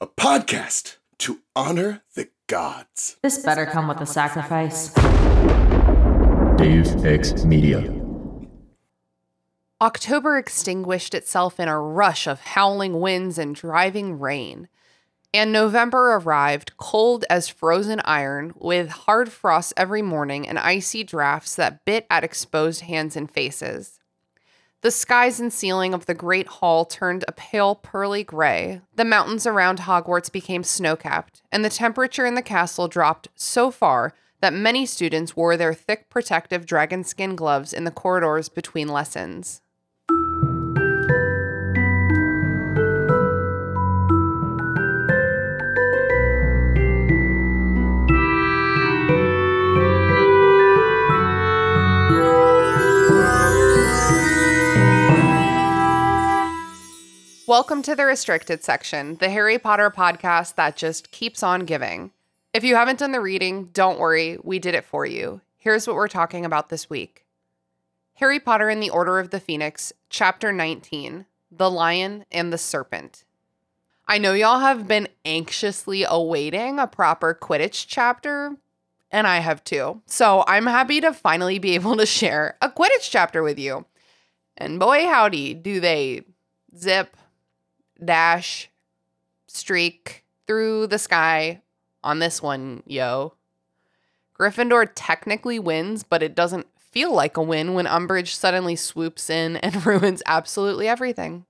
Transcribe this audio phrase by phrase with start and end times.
[0.00, 3.16] a podcast to honor the gods.
[3.20, 4.94] This better come with a sacrifice.
[6.56, 7.92] Deus Ex Media.
[9.80, 14.68] October extinguished itself in a rush of howling winds and driving rain.
[15.34, 21.56] And November arrived cold as frozen iron, with hard frosts every morning and icy drafts
[21.56, 23.97] that bit at exposed hands and faces.
[24.80, 28.80] The skies and ceiling of the great hall turned a pale pearly gray.
[28.94, 33.72] The mountains around Hogwarts became snow capped, and the temperature in the castle dropped so
[33.72, 38.86] far that many students wore their thick protective dragon skin gloves in the corridors between
[38.86, 39.62] lessons.
[57.48, 62.10] Welcome to the restricted section, the Harry Potter podcast that just keeps on giving.
[62.52, 65.40] If you haven't done the reading, don't worry, we did it for you.
[65.56, 67.24] Here's what we're talking about this week
[68.16, 73.24] Harry Potter and the Order of the Phoenix, Chapter 19 The Lion and the Serpent.
[74.06, 78.56] I know y'all have been anxiously awaiting a proper Quidditch chapter,
[79.10, 80.02] and I have too.
[80.04, 83.86] So I'm happy to finally be able to share a Quidditch chapter with you.
[84.54, 86.26] And boy, howdy, do they
[86.76, 87.16] zip,
[88.02, 88.70] dash,
[89.46, 91.62] streak through the sky
[92.02, 93.34] on this one, yo.
[94.38, 99.56] Gryffindor technically wins, but it doesn't feel like a win when Umbridge suddenly swoops in
[99.56, 101.44] and ruins absolutely everything.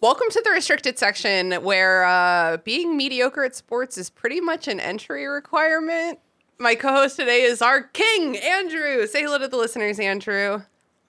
[0.00, 4.78] Welcome to the restricted section where uh, being mediocre at sports is pretty much an
[4.78, 6.18] entry requirement.
[6.58, 9.06] My co host today is our king, Andrew.
[9.06, 10.62] Say hello to the listeners, Andrew.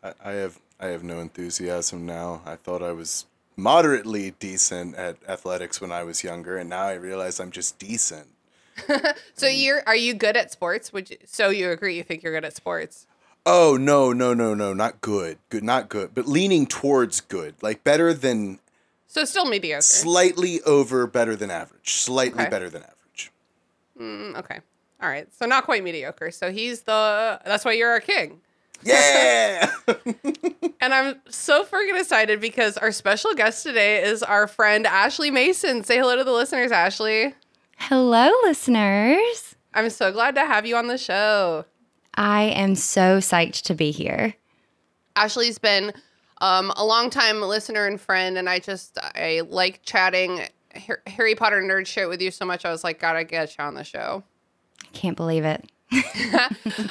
[0.05, 2.41] I, I have I have no enthusiasm now.
[2.45, 3.25] I thought I was
[3.55, 8.27] moderately decent at athletics when I was younger, and now I realize I'm just decent.
[9.37, 10.93] So you're are you good at sports?
[10.93, 11.97] Would you, so you agree?
[11.97, 13.05] You think you're good at sports?
[13.45, 17.83] Oh no no no no not good good not good but leaning towards good like
[17.83, 18.59] better than
[19.07, 19.81] So still mediocre.
[19.83, 22.49] slightly over better than average slightly Okay.
[22.49, 23.31] better than average.
[23.99, 24.59] Mm, okay.
[25.01, 25.27] All right.
[25.33, 26.31] So not quite mediocre.
[26.31, 28.41] So he's the that's why you're our king.
[28.83, 29.71] Yeah.
[30.81, 35.83] And I'm so freaking excited because our special guest today is our friend Ashley Mason.
[35.83, 37.33] Say hello to the listeners, Ashley.
[37.77, 39.55] Hello, listeners.
[39.73, 41.65] I'm so glad to have you on the show.
[42.15, 44.35] I am so psyched to be here.
[45.15, 45.91] Ashley's been
[46.41, 50.41] um, a long time listener and friend, and I just I like chatting
[51.07, 52.65] Harry Potter nerd shit with you so much.
[52.65, 54.23] I was like, gotta get you on the show.
[54.83, 55.69] I can't believe it.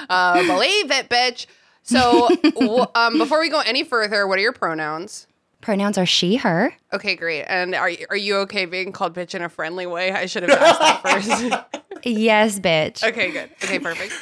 [0.09, 1.47] Uh, believe it, bitch.
[1.85, 5.27] So, w- um, before we go any further, what are your pronouns?
[5.61, 6.75] Pronouns are she, her.
[6.93, 7.45] Okay, great.
[7.45, 10.13] And are you, are you okay being called bitch in a friendly way?
[10.13, 11.81] I should have asked that first.
[12.07, 13.03] Yes, bitch.
[13.03, 13.49] okay, good.
[13.63, 14.13] Okay, perfect.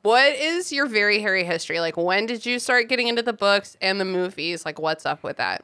[0.00, 1.78] What is your very hairy history?
[1.78, 4.64] Like, when did you start getting into the books and the movies?
[4.64, 5.62] Like, what's up with that?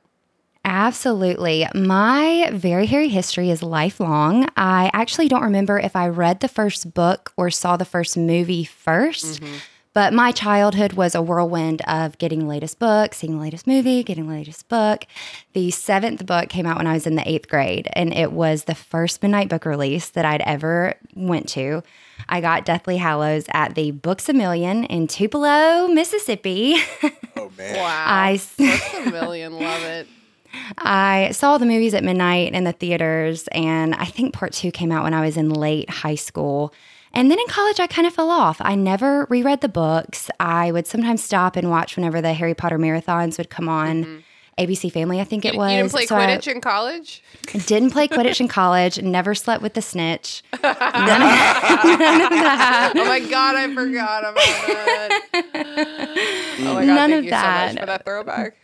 [0.67, 1.67] Absolutely.
[1.75, 4.49] My very hairy history is lifelong.
[4.57, 8.65] I actually don't remember if I read the first book or saw the first movie
[8.67, 9.41] 1st
[9.95, 14.03] But my childhood was a whirlwind of getting the latest book, seeing the latest movie,
[14.03, 15.07] getting the latest book.
[15.53, 18.65] The seventh book came out when I was in the eighth grade, and it was
[18.65, 21.83] the first midnight book release that I'd ever went to.
[22.29, 26.75] I got Deathly Hallows at the Books a Million in Tupelo, Mississippi.
[27.37, 27.77] oh man.
[27.77, 28.05] Wow.
[28.07, 29.53] I s- Books a million.
[29.55, 30.09] Love it.
[30.79, 34.91] I saw the movies at midnight in the theaters, and I think part two came
[34.93, 36.73] out when I was in late high school.
[37.15, 38.59] And then in college, I kind of fell off.
[38.61, 40.29] I never reread the books.
[40.41, 44.05] I would sometimes stop and watch whenever the Harry Potter marathons would come on.
[44.05, 44.19] Mm-hmm.
[44.57, 45.73] ABC Family, I think it was.
[45.73, 47.25] you didn't play So I Quidditch in college?
[47.67, 49.03] didn't play Quidditch in college.
[49.03, 50.45] Never slept with the snitch.
[50.63, 52.93] None of, none of that.
[52.95, 55.21] Oh my god, I forgot about that.
[56.61, 57.69] Oh my god, None thank of you that.
[57.71, 58.57] so much for that throwback.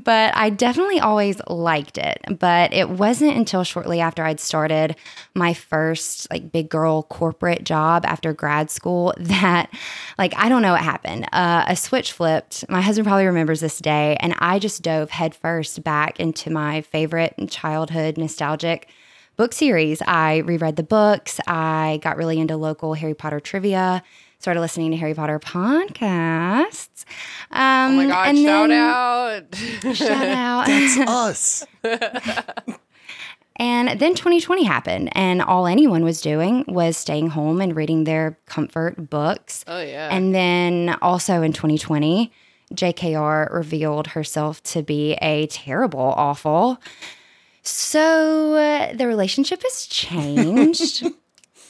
[0.00, 2.20] But I definitely always liked it.
[2.38, 4.96] But it wasn't until shortly after I'd started
[5.34, 9.70] my first like big girl corporate job after grad school that,
[10.18, 11.28] like, I don't know what happened.
[11.32, 12.68] Uh, a switch flipped.
[12.68, 17.34] My husband probably remembers this day, and I just dove headfirst back into my favorite
[17.48, 18.88] childhood nostalgic
[19.36, 20.00] book series.
[20.02, 21.40] I reread the books.
[21.46, 24.02] I got really into local Harry Potter trivia.
[24.44, 27.06] Started listening to Harry Potter podcasts.
[27.50, 29.96] Um, Oh my god, and shout then- out.
[29.96, 30.66] Shout out.
[30.66, 31.66] That's Us.
[33.56, 38.38] And then 2020 happened, and all anyone was doing was staying home and reading their
[38.44, 39.64] comfort books.
[39.66, 40.10] Oh yeah.
[40.14, 42.30] And then also in 2020,
[42.74, 46.78] JKR revealed herself to be a terrible, awful.
[47.62, 51.06] So uh, the relationship has changed.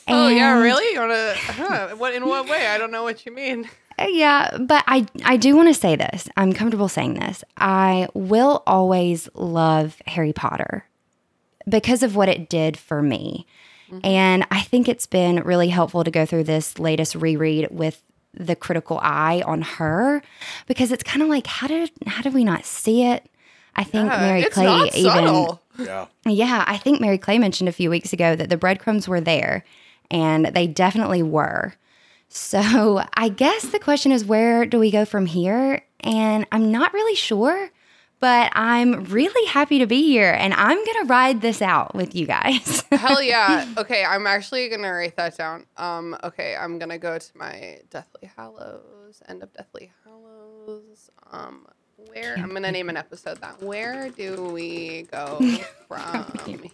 [0.08, 0.92] Oh yeah, really?
[0.94, 1.34] You wanna?
[1.34, 2.66] Huh, what in what way?
[2.66, 3.68] I don't know what you mean.
[3.96, 6.28] Uh, Yeah, but I I do want to say this.
[6.36, 7.44] I'm comfortable saying this.
[7.56, 10.84] I will always love Harry Potter
[11.68, 13.46] because of what it did for me.
[14.02, 18.02] And I think it's been really helpful to go through this latest reread with
[18.32, 20.20] the critical eye on her
[20.66, 23.24] because it's kind of like how did how did we not see it?
[23.76, 25.62] I think Yeah, Mary it's Clay not even subtle.
[25.78, 26.06] Yeah.
[26.26, 29.64] yeah, I think Mary Clay mentioned a few weeks ago that the breadcrumbs were there,
[30.10, 31.74] and they definitely were.
[32.28, 35.82] So I guess the question is where do we go from here?
[36.00, 37.70] And I'm not really sure,
[38.20, 42.26] but I'm really happy to be here, and I'm gonna ride this out with you
[42.26, 42.82] guys.
[42.92, 43.66] Hell yeah.
[43.76, 45.66] Okay, I'm actually gonna write that down.
[45.76, 51.10] Um, okay, I'm gonna go to my Deathly Hallows, end of Deathly Hallows.
[51.32, 51.66] Um,
[51.96, 53.62] where I'm gonna name an episode that.
[53.62, 55.38] Where do we go
[55.88, 56.26] from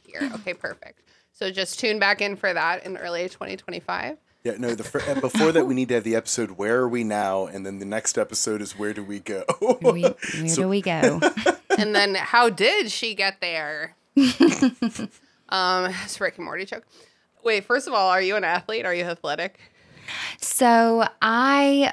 [0.04, 0.30] here?
[0.34, 1.02] Okay, perfect.
[1.32, 4.18] So just tune back in for that in early 2025.
[4.44, 4.74] Yeah, no.
[4.74, 7.64] The fir- before that, we need to have the episode "Where are we now?" and
[7.66, 9.44] then the next episode is "Where do we go?"
[9.80, 10.02] where we-
[10.40, 11.20] where do we go?
[11.78, 13.96] and then how did she get there?
[15.50, 16.84] um, it's Rick and Morty joke.
[17.44, 18.86] Wait, first of all, are you an athlete?
[18.86, 19.58] Are you athletic?
[20.40, 21.92] So I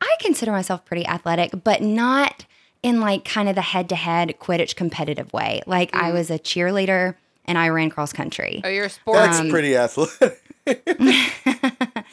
[0.00, 2.46] I consider myself pretty athletic, but not
[2.82, 5.62] in like kind of the head to head Quidditch competitive way.
[5.66, 7.16] Like I was a cheerleader
[7.48, 8.60] and I ran cross country.
[8.62, 9.38] Oh, you're a sports.
[9.38, 10.40] That's pretty athletic.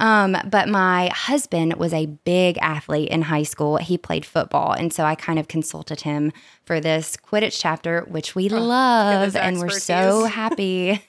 [0.00, 3.76] Um, but my husband was a big athlete in high school.
[3.76, 6.32] He played football, and so I kind of consulted him
[6.64, 10.34] for this Quidditch chapter, which we love, and we're so expertise.
[10.34, 11.02] happy.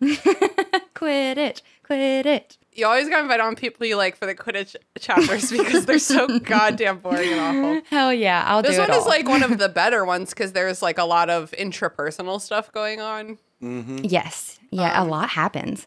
[0.94, 2.56] Quidditch, Quidditch.
[2.76, 6.38] You always got invited on people you like for the Quidditch chapters because they're so
[6.40, 7.82] goddamn boring and awful.
[7.90, 9.08] Hell yeah, I'll This do This one it is all.
[9.08, 13.00] like one of the better ones because there's like a lot of intrapersonal stuff going
[13.00, 13.38] on.
[13.62, 14.00] Mm-hmm.
[14.04, 15.86] yes, yeah, Um, a lot happens.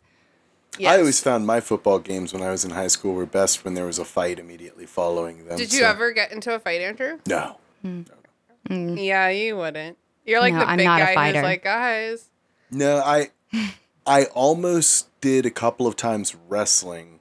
[0.79, 0.91] Yes.
[0.93, 3.73] I always found my football games when I was in high school were best when
[3.75, 5.57] there was a fight immediately following them.
[5.57, 7.19] Did you so- ever get into a fight, Andrew?
[7.27, 7.57] No.
[7.81, 8.01] Hmm.
[8.69, 9.03] Mm.
[9.03, 9.97] Yeah, you wouldn't.
[10.25, 11.37] You're like No, the I'm big not a guy fighter.
[11.39, 12.29] who's like, guys.
[12.71, 13.29] No, I
[14.09, 17.19] I almost did a couple of times wrestling,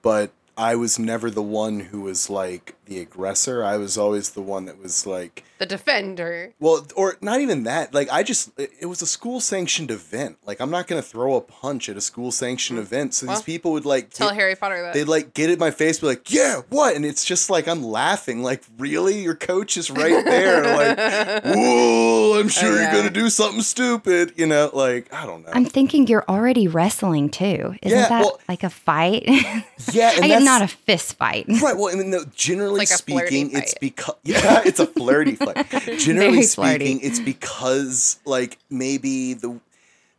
[0.00, 3.62] but I was never the one who was like the aggressor.
[3.64, 6.52] I was always the one that was like The defender.
[6.58, 7.94] well, or not even that.
[7.94, 10.38] Like I just it it was a school sanctioned event.
[10.44, 12.82] Like I'm not going to throw a punch at a school sanctioned mm.
[12.82, 13.14] event.
[13.14, 14.94] So Well, these people would like Tell get- Harry Potter that.
[14.94, 17.82] they'd like get in my face, be like, "Yeah, what?" And it's just like I'm
[17.84, 19.20] laughing, like, "Really?
[19.22, 22.38] Your coach is right there, like, whoa!
[22.40, 24.70] I'm oh, sure Oh, you're gonna do something stupid, you know?
[24.72, 25.52] Like, I don't know.
[25.52, 27.76] I'm thinking you're already wrestling too.
[27.82, 29.22] Isn't Yeah, that well- like a fight?
[29.92, 31.46] yeah, and I that's not a fist fight.
[31.48, 31.76] right.
[31.76, 35.66] Well, I mean, no, generally It's like speaking, it's because yeah, it's a flirty fight.
[35.98, 39.60] Generally speaking, it's because like maybe the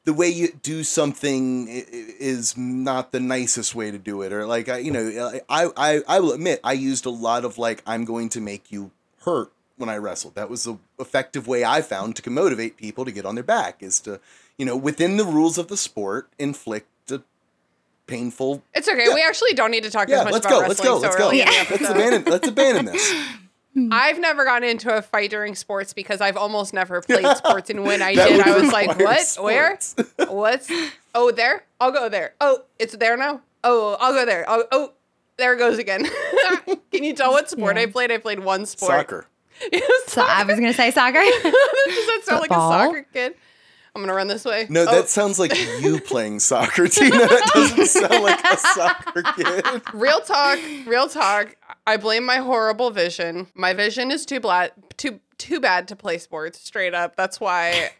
[0.06, 4.70] the way you do something is not the nicest way to do it or like
[4.70, 8.04] I, you know I, I i will admit i used a lot of like i'm
[8.06, 10.36] going to make you hurt when i wrestled.
[10.36, 13.82] That was the effective way i found to motivate people to get on their back
[13.82, 14.20] is to
[14.58, 16.88] you know within the rules of the sport inflict
[18.08, 19.08] painful it's okay.
[19.14, 21.00] We actually don't need to talk as yeah much let's about go let's wrestling go
[21.00, 23.14] let's so go early in the let's abandon let's abandon this
[23.92, 27.84] I've never gotten into a fight during sports because I've almost never played sports, and
[27.84, 29.38] when I did, I was like, require "What?
[29.42, 29.80] Where?
[29.80, 30.12] sports.
[30.30, 30.72] What's?
[31.16, 31.64] Oh, there?
[31.80, 32.34] I'll go there.
[32.42, 33.42] Oh, it's there now.
[33.64, 34.46] Oh, I'll go there.
[34.48, 34.94] Oh, oh
[35.38, 36.08] there it goes again.
[36.92, 37.84] Can you tell what sport Yeah.
[37.84, 38.12] I played?
[38.12, 38.92] I played one sport.
[38.92, 39.28] soccer
[40.08, 41.20] So I was gonna say soccer.
[41.20, 43.36] Does that sound like a soccer kid?
[43.96, 44.66] I'm gonna run this way.
[44.70, 49.22] no Oh, that sounds like you playing soccer tina that doesn't sound like a soccer
[49.36, 50.58] kid real talk.
[50.88, 51.56] Real talk.
[51.86, 53.48] I blame my horrible vision.
[53.54, 54.72] My vision is too bad.
[54.98, 56.60] Too too bad to play sports.
[56.60, 57.16] Straight up.
[57.16, 57.92] That's why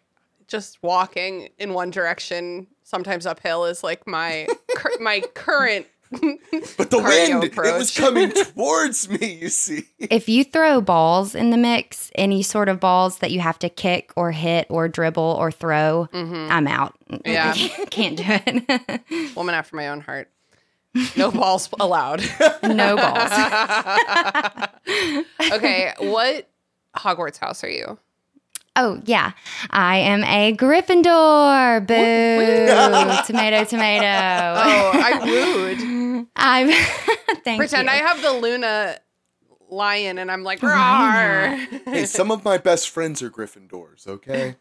[0.48, 5.86] just walking in one direction, sometimes uphill, is like my cur- my current.
[6.78, 9.88] But the cardio wind, it was coming towards me, you see.
[10.00, 13.70] if you throw balls in the mix, any sort of balls that you have to
[13.70, 16.96] kick or hit or dribble or throw, I'm out.
[17.10, 17.30] Mm-hmm.
[17.30, 17.54] Yeah.
[17.90, 19.36] can't do it.
[19.36, 20.30] Woman after my own heart.
[21.18, 22.22] No balls allowed.
[22.64, 23.32] no balls.
[25.52, 26.48] Okay, what
[26.96, 27.98] Hogwarts house are you?
[28.76, 29.34] Oh yeah,
[29.70, 31.86] I am a Gryffindor.
[31.86, 33.24] Boo!
[33.28, 34.60] tomato, tomato.
[34.66, 36.28] Oh, I'm rude.
[36.36, 36.70] I'm.
[37.44, 37.92] thank Pretend you.
[37.94, 38.98] I have the Luna
[39.70, 41.94] lion and I'm like, Why Rawr.
[41.94, 44.56] Hey, some of my best friends are Gryffindors, okay?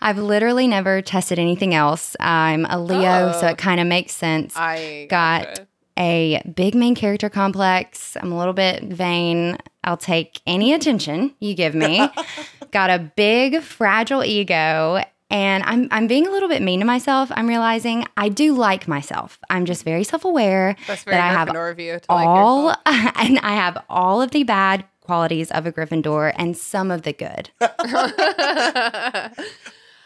[0.00, 2.16] I've literally never tested anything else.
[2.20, 3.50] I'm a Leo, so Oh.
[3.50, 4.54] it kind of makes sense.
[4.56, 5.66] I Got gotcha.
[5.98, 8.16] A big main character complex.
[8.16, 9.58] I'm a little bit vain.
[9.84, 12.08] I'll take any attention you give me.
[12.70, 15.02] Got a big, fragile ego.
[15.30, 17.30] And I'm, I'm being a little bit mean to myself.
[17.34, 19.38] I'm realizing I do like myself.
[19.48, 22.78] I'm just very self aware That's very that I have Gryffindor of to all, like
[22.86, 27.12] and I have all of the bad qualities of a Gryffindor and some of the
[27.12, 27.50] good.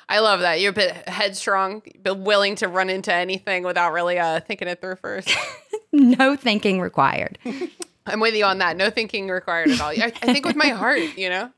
[0.08, 0.60] I love that.
[0.60, 4.80] You're a bit headstrong, but willing to run into anything without really uh, thinking it
[4.80, 5.28] through first.
[5.92, 7.38] no thinking required.
[8.06, 8.76] I'm with you on that.
[8.76, 9.88] No thinking required at all.
[9.88, 11.50] I, I think with my heart, you know?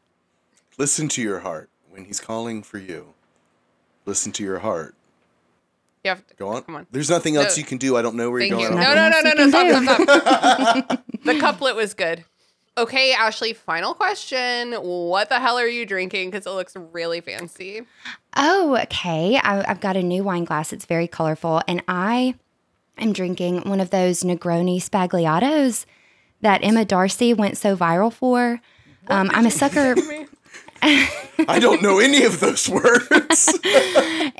[0.78, 3.12] Listen to your heart when he's calling for you.
[4.06, 4.94] Listen to your heart.
[6.04, 6.62] You have to, Go on.
[6.62, 6.86] Come on.
[6.90, 7.60] There's nothing else No.
[7.60, 7.96] you can do.
[7.98, 8.68] I don't know where Thank you're you.
[8.68, 8.80] going.
[8.80, 9.50] No, no, no, no, no.
[9.50, 11.04] Stop, stop, stop.
[11.24, 12.24] the couplet was good.
[12.78, 14.72] Okay, Ashley, final question.
[14.72, 16.30] What the hell are you drinking?
[16.30, 17.82] Because it looks really fancy.
[18.36, 19.36] Oh, okay.
[19.42, 20.72] I, I've got a new wine glass.
[20.72, 21.60] It's very colorful.
[21.66, 22.36] And I
[22.96, 25.86] am drinking one of those Negroni Sbagliatos
[26.40, 28.60] that Emma D'Arcy went so viral for.
[29.08, 29.96] Um, I'm a sucker.
[31.48, 33.58] I don't know any of those words.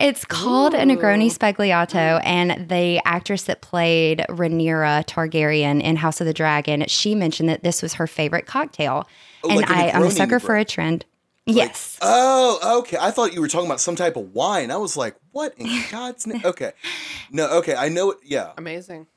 [0.01, 6.27] It's called a Negroni Sbagliato, and the actress that played Rhaenyra Targaryen in House of
[6.29, 9.09] the Dragon, she mentioned that this was her favorite cocktail.
[9.43, 11.05] Oh, and like a I, I'm a sucker for a trend.
[11.47, 11.99] yes.
[12.01, 12.97] oh, okay.
[13.01, 14.71] I thought you were talking about some type of wine.
[14.71, 16.43] I was like, what in God's name?
[16.45, 16.73] Okay.
[17.33, 17.75] No, okay.
[17.75, 18.19] I know it.
[18.23, 18.53] Yeah.
[18.57, 19.09] Amazing.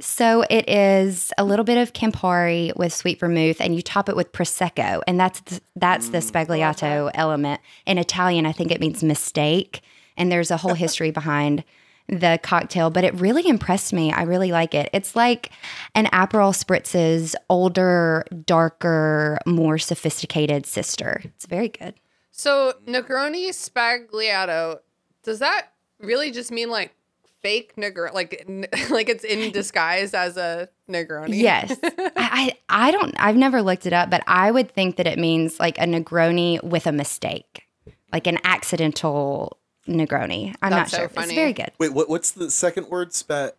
[0.00, 4.14] So it is a little bit of Campari with sweet vermouth, and you top it
[4.14, 7.60] with prosecco, and that's the, that's the mm, Sbagliato element.
[7.84, 9.80] In Italian, I think it means mistake,
[10.16, 11.64] and there's a whole history behind
[12.08, 12.90] the cocktail.
[12.90, 14.12] But it really impressed me.
[14.12, 14.88] I really like it.
[14.92, 15.50] It's like
[15.96, 21.22] an Aperol Spritz's older, darker, more sophisticated sister.
[21.24, 21.94] It's very good.
[22.30, 24.78] So, Negroni Sbagliato,
[25.24, 26.94] does that really just mean like
[27.42, 28.12] fake Negroni?
[28.12, 31.34] Like, n- like it's in disguise as a Negroni?
[31.34, 31.76] Yes.
[31.82, 35.18] I, I I don't I've never looked it up, but I would think that it
[35.18, 37.66] means like a Negroni with a mistake.
[38.12, 40.54] Like an accidental Negroni.
[40.62, 41.08] I'm That's so not sure.
[41.10, 41.26] funny.
[41.26, 41.70] It's very good.
[41.78, 43.12] Wait, what, what's the second word?
[43.12, 43.50] Spa,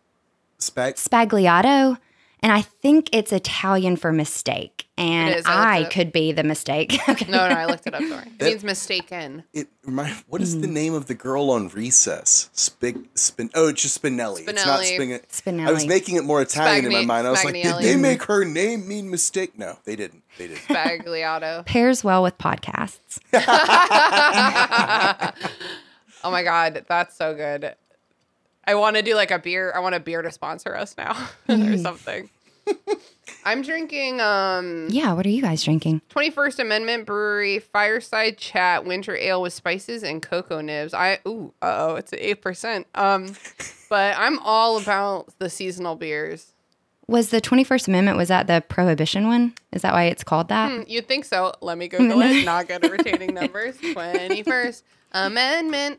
[0.58, 0.94] spag?
[0.94, 1.98] Sbagliato,
[2.42, 4.86] and I think it's Italian for mistake.
[4.98, 5.92] And It is, I I, looked it up.
[5.92, 6.98] could be the mistake.
[7.08, 7.24] okay.
[7.30, 8.02] No, no, I looked it up.
[8.02, 8.26] Sorry.
[8.38, 9.44] It means mistaken.
[9.54, 10.72] It remind, What is the Mm.
[10.72, 12.50] name of the girl on Recess?
[12.54, 13.48] Spig, spin.
[13.54, 14.46] Oh, it's just Spinelli.
[14.46, 15.20] It's not Spinelli.
[15.32, 15.60] Spin.
[15.60, 17.26] I was making it more Italian in my mind.
[17.26, 19.58] I was like, did they make her name mean mistake?
[19.58, 20.22] No, they didn't.
[20.36, 20.60] They didn't.
[20.62, 21.64] Sbagliato.
[21.66, 23.20] Pairs well with podcasts.
[26.24, 27.74] oh my god, that's so good.
[28.70, 29.72] I want to do like a beer.
[29.74, 31.16] I want a beer to sponsor us now
[31.48, 32.30] or something.
[33.44, 36.02] I'm drinking um Yeah, what are you guys drinking?
[36.10, 40.94] 21st Amendment Brewery Fireside Chat Winter Ale with spices and cocoa nibs.
[40.94, 42.84] I ooh, uh-oh, it's at 8%.
[42.94, 43.34] Um
[43.90, 46.52] but I'm all about the seasonal beers.
[47.08, 49.54] Was the 21st Amendment, was that the prohibition one?
[49.72, 50.70] Is that why it's called that?
[50.70, 51.52] Hmm, You'd think so.
[51.60, 52.44] Let me Google it.
[52.44, 53.76] Not good at retaining numbers.
[53.78, 55.98] 21st Amendment.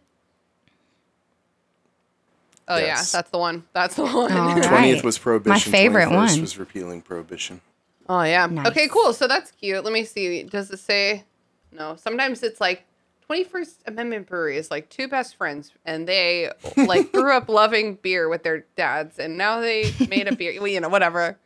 [2.73, 3.13] Oh Yes.
[3.13, 3.63] yeah, that's the one.
[3.73, 4.31] That's the one.
[4.31, 4.63] All right.
[4.63, 5.51] Twentieth was prohibition.
[5.51, 6.41] My favorite 21st one.
[6.41, 7.61] was repealing prohibition.
[8.09, 8.45] Oh yeah.
[8.47, 8.67] Nice.
[8.67, 9.13] Okay, cool.
[9.13, 9.83] So that's cute.
[9.83, 10.43] Let me see.
[10.43, 11.23] Does it say?
[11.71, 11.95] No.
[11.95, 12.83] Sometimes it's like
[13.29, 18.27] 21st Amendment Brewery is like two best friends, and they like grew up loving beer
[18.27, 20.53] with their dads, and now they made a beer.
[20.59, 21.37] Well, you know, whatever.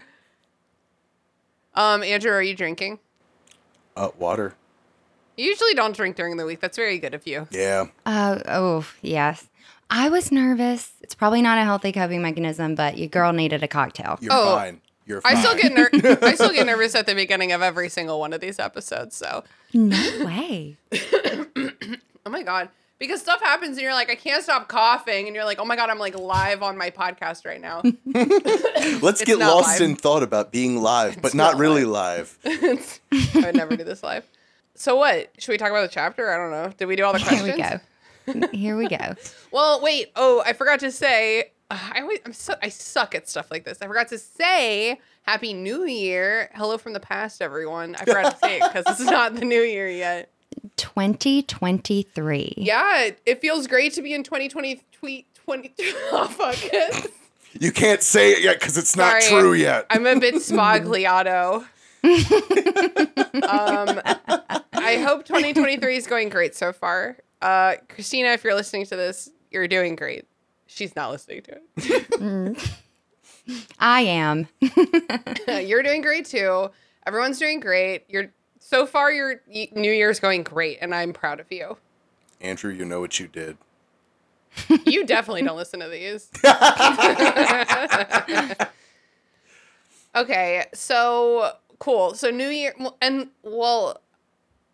[1.76, 3.00] Um, Andrew, are you drinking?
[3.96, 4.56] Uh, water.
[5.38, 6.62] You usually don't drink during the week.
[6.62, 7.48] That's very good of you.
[7.52, 7.88] Yeah.
[8.06, 9.50] Uh, oh, yes.
[9.98, 10.92] I was nervous.
[11.02, 14.18] It's probably not a healthy coping mechanism, but your girl needed a cocktail.
[14.22, 14.82] You're Oh, fine.
[15.06, 15.38] You're fine.
[15.38, 18.34] I still get ner- I still get nervous at the beginning of every single one
[18.34, 19.16] of these episodes.
[19.16, 20.76] So, No way.
[22.26, 25.46] oh my god, because stuff happens and you're like, I can't stop coughing, and you're
[25.46, 27.82] like, oh my god, I'm like live on my podcast right now.
[29.02, 29.90] Let's It's get not lost live.
[29.92, 32.38] in thought about being live, but not, not really live.
[32.46, 34.26] It's- I would never do this live.
[34.74, 35.30] So what?
[35.38, 36.30] Should we talk about the chapter?
[36.34, 36.74] I don't know.
[36.78, 37.56] Did we do all the Here questions?
[37.56, 37.80] we go.
[38.52, 38.98] Here we go.
[39.52, 40.12] Well, wait.
[40.18, 41.52] Oh, I forgot to say.
[41.72, 43.78] uh, I always, I'm so, I suck at stuff like this.
[43.82, 46.50] I forgot to say Happy New Year.
[46.56, 47.96] Hello from the past, everyone.
[47.96, 50.30] I forgot to say it because it's not the new year yet.
[50.76, 52.54] 2023.
[52.58, 54.82] Yeah, it, it feels great to be in 2020.
[54.92, 55.74] Tweet 20.
[56.12, 57.12] Oh fuck it.
[57.60, 59.42] You can't say it yet because it's not Sorry.
[59.42, 59.86] true yet.
[59.90, 61.66] I'm a bit sbagliato.
[62.04, 64.02] um,
[64.74, 67.18] I hope 2023 is going great so far.
[67.46, 70.26] Uh, Christina, if you're listening to this, you're doing great.
[70.66, 72.58] She's not listening to it.
[73.80, 74.48] I am.
[75.68, 76.72] you're doing great too.
[77.06, 78.06] Everyone's doing great.
[78.10, 79.12] You're so far.
[79.12, 81.78] Your y- New Year's going great, and I'm proud of you.
[82.42, 83.58] Andrew, you know what you did.
[84.84, 86.32] You definitely don't listen to these.
[90.16, 92.16] Okay, so cool.
[92.16, 92.74] So New Year
[93.04, 94.02] and well,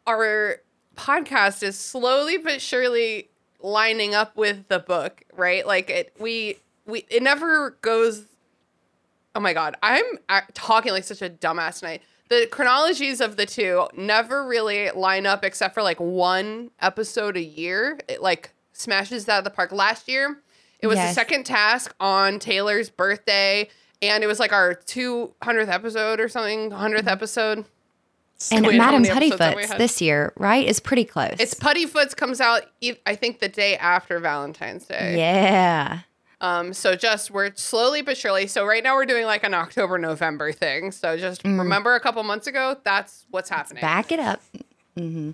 [0.08, 0.62] our
[0.96, 3.30] podcast is slowly but surely
[3.60, 5.66] lining up with the book, right?
[5.66, 8.26] Like it, we we it never goes.
[9.36, 12.02] Oh my god, I'm uh, talking like such a dumbass tonight.
[12.30, 17.44] The chronologies of the two never really line up except for like one episode a
[17.44, 18.00] year.
[18.08, 19.72] It like smashes that out of the park.
[19.72, 20.42] Last year,
[20.80, 23.70] it was the second task on Taylor's birthday,
[24.02, 27.08] and it was like our 200th episode or something, 100th mm-hmm.
[27.08, 27.66] episode.
[28.52, 31.36] And Madam many episodes have we Puddifoot's this year, right, is pretty close.
[31.40, 32.64] It's Puddifoots comes out,
[33.06, 35.18] I think, the day after Valentine's Day.
[35.18, 36.00] yeah.
[36.42, 38.48] Um, so just we're slowly but surely.
[38.48, 40.92] So right now we're doing like an October November thing.
[40.92, 43.82] So just remember a couple months ago, that's what's happening.
[43.82, 44.42] Back it up.
[44.98, 45.32] Mm-hmm.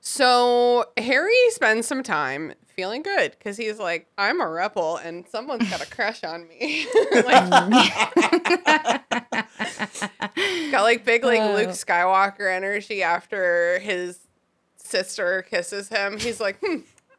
[0.00, 5.68] So Harry spends some time feeling good because he's like, I'm a rebel and someone's
[5.68, 6.86] got a crush on me.
[7.12, 7.50] like,
[10.70, 11.72] got like big like Luke Oh.
[11.72, 14.20] Skywalker energy after his
[14.76, 16.20] sister kisses him.
[16.20, 16.76] He's like, hmm,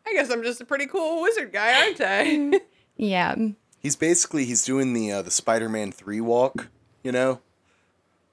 [0.07, 2.61] I guess I'm just a pretty cool wizard guy, aren't I?
[2.95, 3.35] Yeah.
[3.79, 6.69] He's basically he's doing the uh, the Spider-Man three walk.
[7.03, 7.41] You know.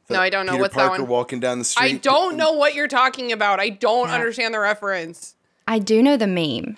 [0.09, 0.53] No, I don't know.
[0.53, 1.11] Peter What's that Parker one?
[1.11, 1.95] walking down the street.
[1.95, 3.59] I don't know what you're talking about.
[3.59, 4.15] I don't Yeah.
[4.15, 5.35] understand the reference.
[5.67, 6.77] I do know the meme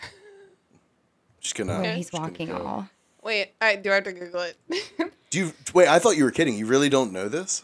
[1.48, 1.80] Just gonna.
[1.80, 2.56] where he's just gonna walking go.
[2.58, 2.88] all.
[3.22, 4.56] Wait, I do I have to Google it.
[5.30, 5.88] Do you wait?
[5.88, 6.56] I thought you were kidding.
[6.56, 7.62] You really don't know this?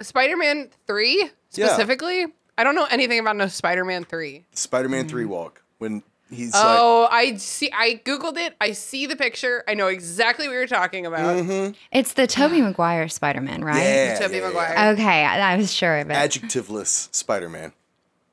[0.00, 1.66] Spider-Man 3 Yeah.
[1.68, 2.26] specifically?
[2.58, 4.44] I don't know anything about no Spider-Man 3.
[4.52, 5.08] Spider-Man Mm.
[5.08, 6.62] three walk when he's like.
[6.64, 8.54] Oh, I see I googled it.
[8.60, 9.64] I see the picture.
[9.66, 11.36] I know exactly what you're talking about.
[11.36, 11.74] mhm.
[11.90, 13.82] It's the Tobey Maguire Spider Man, right?
[13.82, 14.72] Yeah, Tobey yeah, Maguire.
[14.74, 14.88] yeah.
[14.90, 16.14] Okay, I, I was sure of it.
[16.14, 17.72] Adjectiveless Spider-Man.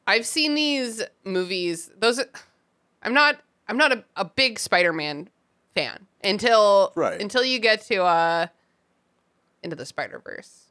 [0.06, 1.90] I've seen these movies.
[1.98, 2.20] Those
[3.02, 3.38] I'm not
[3.70, 5.30] I'm not a, a big Spider-Man
[5.76, 7.22] fan until Right.
[7.22, 8.48] until you get to uh
[9.64, 10.66] into the Spider-Verse.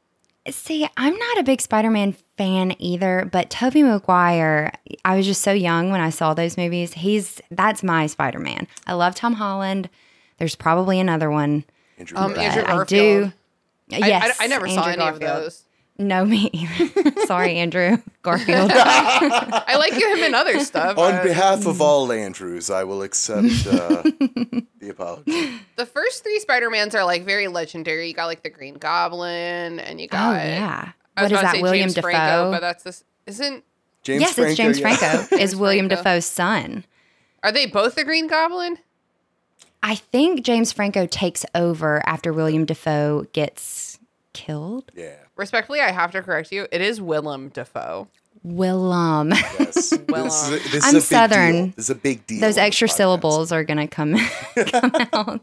[0.50, 4.73] See, I'm not a big Spider Man fan either, but Tobey Maguire,
[5.05, 6.95] I was just so young when I saw those movies.
[6.95, 8.66] He's that's my Spider Man.
[8.87, 9.90] I love Tom Holland.
[10.38, 11.64] There's probably another one.
[11.99, 12.46] Andrew Um, Garfield.
[12.57, 13.33] Andrew but I do.
[13.33, 13.33] I-
[14.09, 15.64] Yes, I, I never saw Andrew any of those.
[16.01, 16.69] No, me.
[17.27, 18.71] Sorry, Andrew Garfield.
[18.75, 20.97] I like you him in other stuff.
[20.97, 24.03] On uh, behalf of all Andrews, I will accept uh,
[24.79, 25.55] the apology.
[25.75, 28.09] the first three Spider-Mans are like very legendary.
[28.09, 30.93] You got like the Green Goblin and you got oh got yeah.
[31.17, 31.55] I What is that?
[31.55, 32.03] say William James Defoe.
[32.11, 33.65] Franco, but that's this isn't
[34.05, 34.51] James yes, Franco.
[34.51, 34.97] it's James yeah.
[34.97, 35.37] Franco.
[35.37, 36.05] is William Franco.
[36.05, 36.85] Defoe's son.
[37.43, 38.79] are they both the Green Goblin?
[39.83, 43.99] I think James Franco takes over after William Defoe gets
[44.33, 44.93] killed.
[44.95, 45.17] yeah.
[45.38, 46.66] Respectfully, I have to correct you.
[46.72, 48.09] It is Willem Dafoe.
[48.42, 49.31] Willem.
[49.31, 49.94] Yes.
[50.09, 51.53] Well, this is a, this I'm is a big Southern.
[51.53, 51.66] Deal.
[51.77, 52.40] This is a big deal.
[52.40, 54.16] Those extra syllables are gonna come,
[54.66, 55.40] come out.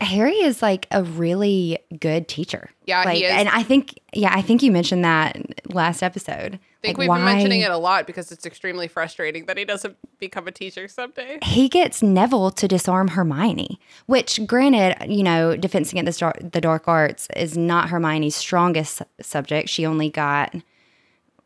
[0.00, 2.70] Harry is like a really good teacher.
[2.86, 3.32] Yeah, like, he is.
[3.32, 5.36] and I think, yeah, I think you mentioned that
[5.72, 6.58] last episode.
[6.84, 9.64] I think Like, we've been mentioning it a lot because it's extremely frustrating that he
[9.64, 11.38] doesn't become a teacher someday.
[11.44, 16.60] he gets Neville to disarm Hermione, which, granted, you know, Defense Against the Dark, the
[16.60, 19.68] dark Arts is not Hermione's strongest su- subject.
[19.68, 20.54] She only got,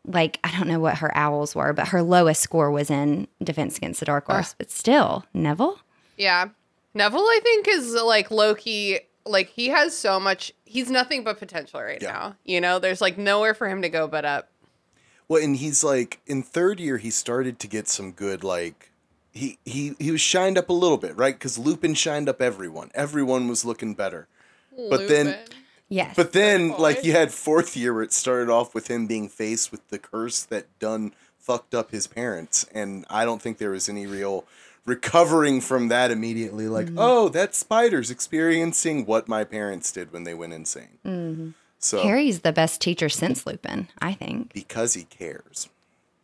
[0.07, 3.77] like, I don't know what her owls were, but her lowest score was in Defense
[3.77, 4.55] Against the Dark Arts.
[4.57, 5.79] But still, Neville?
[6.17, 6.49] Yeah.
[6.95, 9.01] Neville, I think, is like Loki.
[9.27, 12.13] Like, he has so much, he's nothing but potential right Yeah.
[12.13, 12.37] now.
[12.45, 14.49] You know, there's like nowhere for him to go but up.
[15.29, 18.91] Well, and he's like in third year, he started to get some good like.
[19.33, 21.35] He, he he was shined up a little bit, right?
[21.35, 22.91] Because Lupin shined up everyone.
[22.95, 24.29] Everyone was looking better.
[24.89, 25.57] But then- Lupin.
[25.89, 26.17] Yes.
[26.17, 26.79] But then, boy.
[26.79, 29.99] like, you had fourth year where it started off with him being faced with the
[29.99, 34.45] curse that done fucked up his parents, and I don't think there was any real
[34.85, 36.67] recovering from that immediately.
[36.67, 36.99] Like, mm-hmm.
[36.99, 40.99] oh, that spider's experiencing what my parents did when they went insane.
[41.05, 41.51] Mm-hmm.
[41.79, 44.53] So Harry's the best teacher since Lupin, I think.
[44.53, 45.69] because he cares.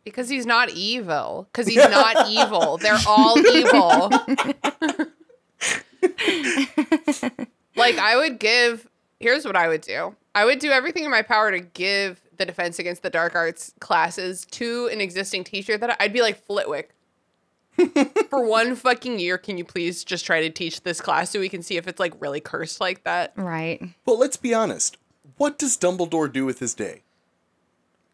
[0.03, 1.47] Because he's not evil.
[1.51, 2.77] Because he's not evil.
[2.77, 4.09] They're all evil.
[7.75, 8.87] like, I would give,
[9.19, 12.45] here's what I would do I would do everything in my power to give the
[12.45, 16.93] Defense Against the Dark Arts classes to an existing teacher that I'd be like, Flitwick.
[18.29, 21.49] For one fucking year, can you please just try to teach this class so we
[21.49, 23.33] can see if it's like really cursed like that?
[23.35, 23.81] Right.
[24.05, 24.97] Well, let's be honest.
[25.37, 27.01] What does Dumbledore do with his day?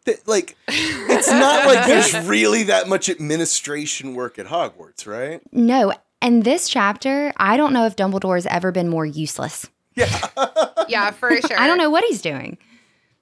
[0.04, 5.40] Th- like, it's not like there's really that much administration work at Hogwarts, right?
[5.52, 5.92] No.
[6.22, 9.68] And this chapter, I don't know if Dumbledore has ever been more useless.
[9.94, 11.58] Yeah, for sure.
[11.58, 12.58] I don't know what he's doing.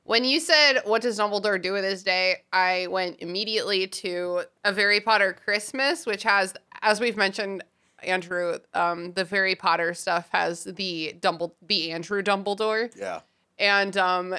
[0.05, 2.37] When you said, What does Dumbledore do with his day?
[2.53, 7.63] I went immediately to A Harry Potter Christmas, which has, as we've mentioned
[8.03, 12.95] Andrew, um, the Harry Potter stuff has the Dumble the Andrew Dumbledore.
[12.97, 13.21] Yeah.
[13.59, 14.37] And um,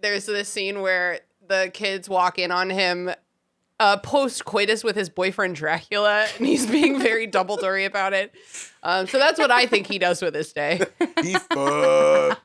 [0.00, 3.10] there's this scene where the kids walk in on him
[3.80, 8.32] uh, post coitus with his boyfriend Dracula, and he's being very Dumbledore about it.
[8.82, 10.80] Um, so that's what I think he does with his day.
[11.22, 12.38] He fucks.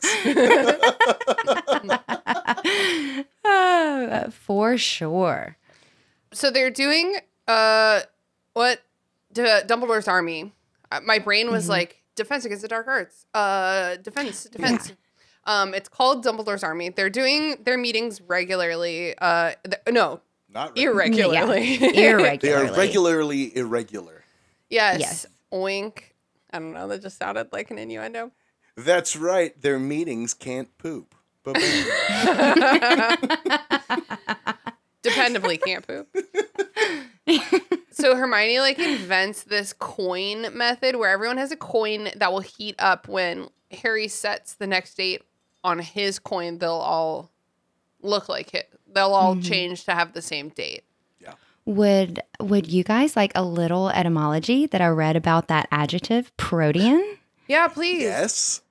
[3.46, 5.56] Uh, for sure.
[6.34, 7.16] So they're doing
[7.48, 8.02] uh,
[8.54, 8.82] what
[9.32, 10.54] D- Dumbledore's army.
[10.92, 13.26] Uh, my brain was like defense against the dark arts.
[13.34, 14.92] Uh, defense, defense.
[15.48, 16.90] Um, it's called Dumbledore's army.
[16.90, 19.18] They're doing their meetings regularly.
[19.18, 20.20] Uh, th- no,
[20.54, 20.84] Not really.
[20.84, 21.76] irregularly.
[22.06, 22.38] Irregularly.
[22.42, 24.24] They are regularly irregular.
[24.70, 25.00] Yes.
[25.00, 25.26] Yes.
[25.54, 26.00] Oink.
[26.52, 26.88] I don't know.
[26.90, 28.32] That just sounded like an innuendo.
[28.76, 29.60] That's right.
[29.62, 31.16] Their meetings can't poop.
[35.04, 36.08] Dependably can't poop.
[37.92, 42.76] so Hermione like invents this coin method where everyone has a coin that will heat
[42.80, 45.22] up when Harry sets the next date
[45.68, 46.58] on his coin.
[46.60, 47.30] They'll all
[48.02, 48.70] look like it.
[48.92, 50.84] They'll all change to have the same date.
[51.20, 51.34] yeah.
[51.66, 57.04] Would would you guys like a little etymology that I read about that adjective protean?
[57.50, 58.02] Yeah, please.
[58.02, 58.62] Yes.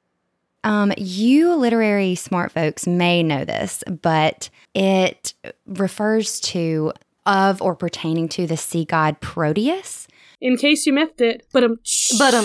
[0.62, 5.32] Um, you literary smart folks may know this, but it
[5.66, 6.92] refers to
[7.24, 10.06] of or pertaining to the sea god Proteus.
[10.42, 11.78] In case you missed it, but um,
[12.18, 12.44] But um,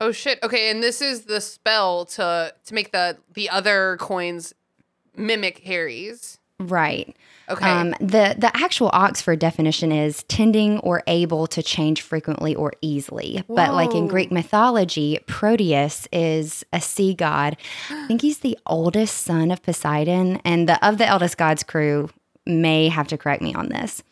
[0.00, 0.38] Oh shit.
[0.42, 4.54] Okay, and this is the spell to to make the the other coins
[5.16, 6.38] mimic Harry's.
[6.60, 7.16] Right.
[7.48, 7.68] Okay.
[7.68, 13.44] Um, the the actual Oxford definition is tending or able to change frequently or easily.
[13.48, 17.56] But like in Greek mythology, Proteus is a sea god.
[17.90, 22.10] I think he's the oldest son of Poseidon, and the of the eldest gods crew
[22.44, 24.02] may have to correct me on this.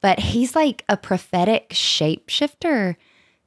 [0.00, 2.96] But he's like a prophetic shapeshifter.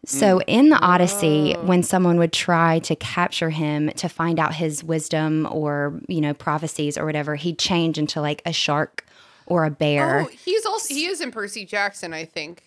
[0.05, 0.43] So mm.
[0.47, 5.47] in the Odyssey, when someone would try to capture him to find out his wisdom
[5.49, 9.05] or, you know, prophecies or whatever, he'd change into like a shark
[9.45, 10.21] or a bear.
[10.21, 12.63] oh, he's also he is in Percy Jackson, I think.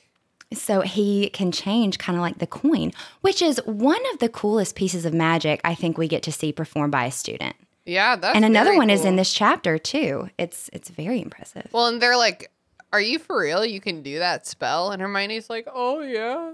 [0.52, 4.76] So he can change kind of like the coin, which is one of the coolest
[4.76, 7.56] pieces of magic I think we get to see performed by a student.
[7.84, 10.28] Yeah, that's and another one is in this chapter too.
[10.38, 11.68] It's it's very impressive.
[11.72, 12.50] Well, and they're like,
[12.92, 13.64] "Are you for real?
[13.64, 16.52] You can do that spell?" And Hermione's like, "Oh yeah."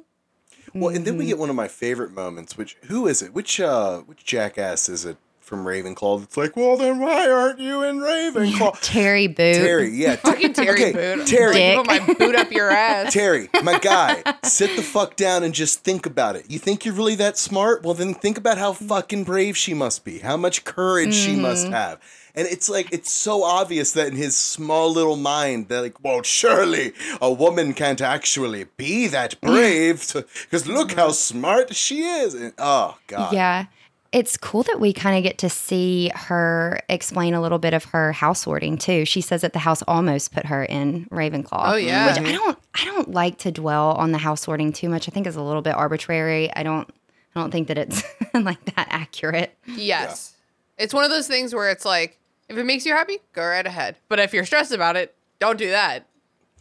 [0.74, 1.18] Well, and then Mm-hmm.
[1.18, 2.56] we get one of my favorite moments.
[2.56, 3.35] Which who is it?
[3.35, 6.22] Which uh, which jackass is it from Ravenclaw?
[6.22, 8.78] It's like, well, then why aren't you in Ravenclaw?
[8.82, 9.54] Terry Boot.
[9.56, 11.26] Terry, yeah, Ter- Fucking Terry okay, boot.
[11.26, 11.76] Terry, Dick.
[11.78, 13.12] Put my boot up your ass.
[13.14, 16.50] Terry, my guy, sit the fuck down and just think about it.
[16.50, 17.82] You think you're really that smart?
[17.82, 21.66] Well, then think about how fucking brave she must be, how much courage she must
[21.68, 22.00] have.
[22.35, 26.23] And it's like, it's so obvious that in his small little mind, they're like, well,
[26.23, 30.12] surely a woman can't actually be that brave
[30.45, 32.35] because look how smart she is.
[32.35, 33.33] And, oh, God.
[33.33, 33.66] Yeah.
[34.12, 37.85] It's cool that we kind of get to see her explain a little bit of
[37.87, 39.07] her house sorting too.
[39.07, 41.73] She says that the house almost put her in Ravenclaw.
[41.73, 42.09] Oh, yeah.
[42.09, 45.09] Which I don't I don't like to dwell on the house sorting too much.
[45.09, 46.55] I think it's a little bit arbitrary.
[46.55, 46.90] I don't
[47.35, 48.03] I don't think that it's
[48.35, 49.57] like that accurate.
[49.66, 50.35] Yes.
[50.79, 52.18] It's one of those things where it's like,
[52.52, 53.96] if it makes you happy, go right ahead.
[54.08, 56.06] But if you're stressed about it, don't do that.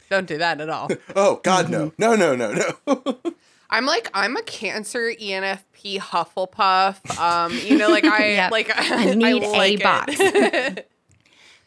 [0.09, 0.89] Don't do that at all.
[1.15, 1.93] Oh, God, no.
[1.97, 2.51] No, no, no,
[2.87, 3.17] no.
[3.69, 7.17] I'm like, I'm a Cancer ENFP Hufflepuff.
[7.17, 8.51] Um, you know, like I Yep.
[8.51, 9.83] like I need a like it.
[9.83, 10.85] box.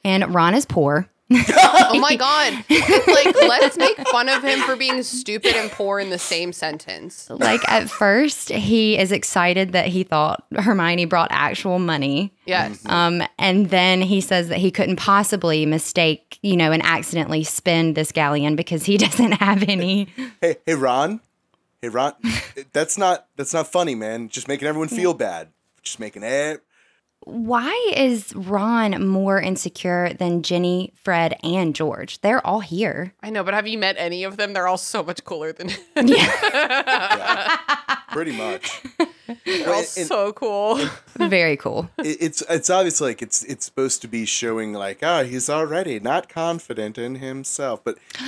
[0.05, 1.09] And Ron is poor.
[1.33, 2.53] oh my god!
[2.69, 7.31] like, let's make fun of him for being stupid and poor in the same sentence.
[7.31, 12.35] Like at first, he is excited that he thought Hermione brought actual money.
[12.45, 12.85] Yes.
[12.87, 17.95] Um, and then he says that he couldn't possibly mistake, you know, and accidentally spend
[17.95, 20.09] this galleon because he doesn't have any.
[20.41, 21.21] hey, hey, Ron.
[21.81, 22.13] Hey, Ron.
[22.73, 24.29] that's not, that's not funny, man.
[24.29, 25.49] Just making everyone feel bad.
[25.83, 26.64] Just making it.
[27.27, 32.21] Why is Ron more insecure than Ginny, Fred, and George?
[32.21, 33.15] They're all here.
[33.23, 34.53] I know, but have you met any of them?
[34.53, 36.29] They're all so much cooler than Yeah,
[38.15, 38.83] pretty much.
[39.45, 40.79] they're all and- so cool.
[41.17, 41.91] Very cool.
[41.99, 45.99] it- it's it's obvious like it's it's supposed to be showing like ah he's already
[46.01, 47.97] not confident in himself but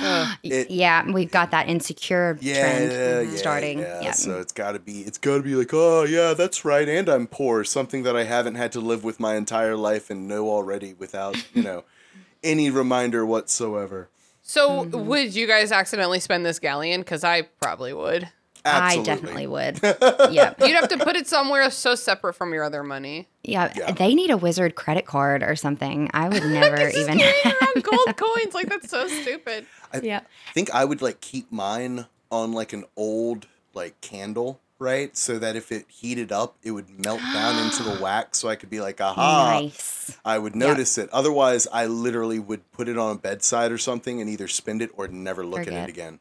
[0.43, 2.91] it, yeah, we've got that insecure yeah, trend
[3.31, 3.79] yeah, starting.
[3.79, 4.01] yeah.
[4.01, 4.11] Yeah.
[4.11, 7.09] so it's got to be it's got to be like oh yeah that's right and
[7.09, 10.49] i'm poor something that i haven't had to live with my entire life and know
[10.49, 11.83] already without you know
[12.43, 14.09] any reminder whatsoever
[14.43, 15.07] So, Mm-hmm.
[15.07, 17.01] would you guys accidentally spend this galleon?
[17.01, 18.29] Because I probably would.
[18.67, 19.11] Absolutely.
[19.11, 19.79] I definitely would.
[20.33, 20.53] yeah.
[20.59, 23.27] You'd have to put it somewhere so separate from your other money.
[23.43, 23.71] yeah.
[23.75, 23.91] Yeah.
[23.91, 26.09] They need a wizard credit card or something.
[26.13, 27.21] I would never even.
[27.21, 29.65] around gold coins like that's so stupid.
[29.93, 30.21] I Yeah.
[30.53, 35.17] think i would like keep mine on like an old like candle right?
[35.17, 38.37] So that if it heated up, it would melt down into the wax.
[38.37, 40.15] So I could be like, aha, nice.
[40.23, 41.09] I would notice it.
[41.09, 44.91] Otherwise, I literally would put it on a bedside or something and either spend it
[44.95, 46.19] or never look at it again.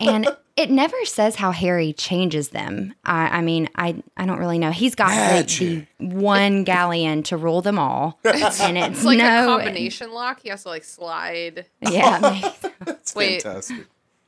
[0.00, 0.26] and
[0.56, 2.94] it never says how Harry changes them.
[3.04, 4.70] I, I mean, I I don't really know.
[4.70, 9.44] He's got like, the one galleon to rule them all, and it's, It's like no
[9.44, 10.40] a combination lock.
[10.42, 11.66] He has to like slide.
[11.80, 12.52] Yeah,
[12.84, 13.42] That's Wait.
[13.42, 13.86] fantastic.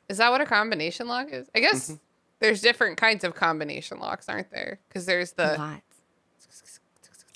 [0.09, 1.49] Is that what a combination lock is?
[1.55, 1.97] I guess Mm-hmm.
[2.41, 4.81] there's different kinds of combination locks, aren't there?
[4.89, 5.83] Because there's the lots.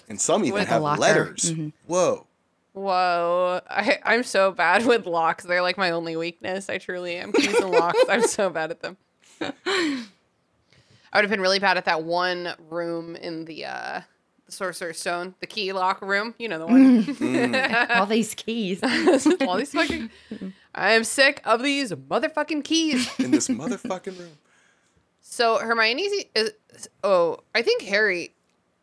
[0.08, 1.00] And some even have locker.
[1.00, 1.52] letters.
[1.52, 1.72] Mhm.
[1.86, 2.26] Whoa.
[2.72, 3.60] Whoa.
[3.68, 5.44] I, I'm so bad with locks.
[5.44, 6.68] They're like my only weakness.
[6.68, 7.32] I truly am.
[7.32, 7.98] Keys and locks.
[8.08, 8.96] I'm so bad at them.
[9.40, 14.00] I would have been really bad at that one room in the uh
[14.46, 16.34] the Sorcerer's Stone, the key lock room.
[16.38, 17.04] You know the one.
[17.04, 17.90] Mm.
[17.96, 18.80] all these keys.
[19.42, 20.10] All these fucking.
[20.74, 23.08] I am sick of these motherfucking keys.
[23.18, 24.38] In this motherfucking room.
[25.20, 26.52] So Hermione is.
[27.04, 28.34] Oh, I think Harry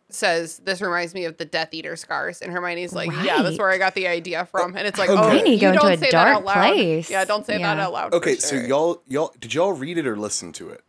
[0.09, 3.69] says this reminds me of the Death Eater scars, and Hermione's like, "Yeah, that's where
[3.69, 5.19] I got the idea from." And it's like, Okay.
[5.19, 6.53] "Oh, Hermione you go into don't a say that dark out loud.
[6.73, 7.09] place.
[7.09, 8.11] Yeah, don't say that out loud.
[8.11, 10.83] for Okay, so y'all y'all did y'all read it or listen to it?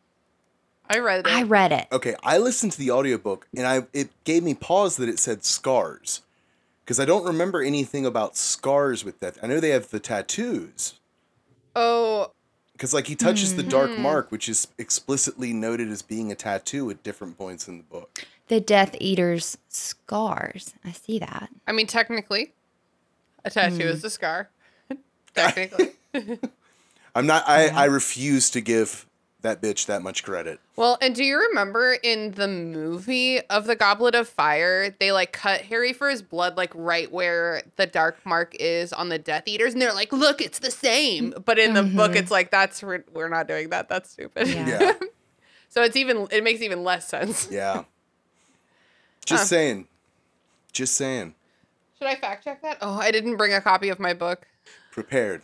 [0.89, 1.27] I read it.
[1.29, 1.87] I read it.
[1.93, 5.45] Okay, I listened to the audiobook and I it gave me pause that it said
[5.45, 6.23] scars.
[6.85, 9.39] Because I don't remember anything about scars with death.
[9.43, 10.95] I know they have the tattoos.
[11.77, 12.33] oh,
[12.73, 14.03] Because like he touches the dark Mm-hmm.
[14.03, 18.25] mark, which is explicitly noted as being a tattoo at different points in the book.
[18.51, 20.75] The Death Eater's scars.
[20.85, 21.51] I see that.
[21.69, 22.53] I mean, technically,
[23.45, 23.81] a tattoo Hmm.
[23.83, 24.51] is a scar.
[25.35, 25.93] technically.
[27.15, 29.07] I'm not I, I refuse to give
[29.43, 30.59] that bitch that much credit.
[30.75, 35.31] Well, and do you remember in the movie of the Goblet of Fire, they like
[35.33, 39.45] cut Harry for his blood, like right where the dark mark is on the Death
[39.47, 42.83] Eaters, and they're like, "Look, it's the same." But in the book, it's like, "That's
[42.83, 43.89] we're, we're not doing that.
[43.89, 44.67] That's stupid." Yeah.
[44.69, 44.93] Yeah.
[45.69, 47.49] so it's even it makes even less sense.
[47.51, 47.85] Yeah.
[49.27, 49.47] Just Huh.
[49.47, 49.89] saying.
[50.73, 51.35] Just saying.
[51.99, 52.79] Should I fact check that?
[52.81, 54.47] Oh, I didn't bring a copy of my book.
[54.91, 55.43] Prepared.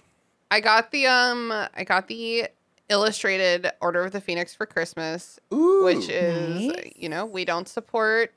[0.51, 2.49] I got the um, I got the
[2.89, 5.39] illustrated Order of the Phoenix for Christmas.
[5.53, 5.85] Ooh.
[5.85, 6.93] which is Nice.
[6.97, 8.33] you know we don't support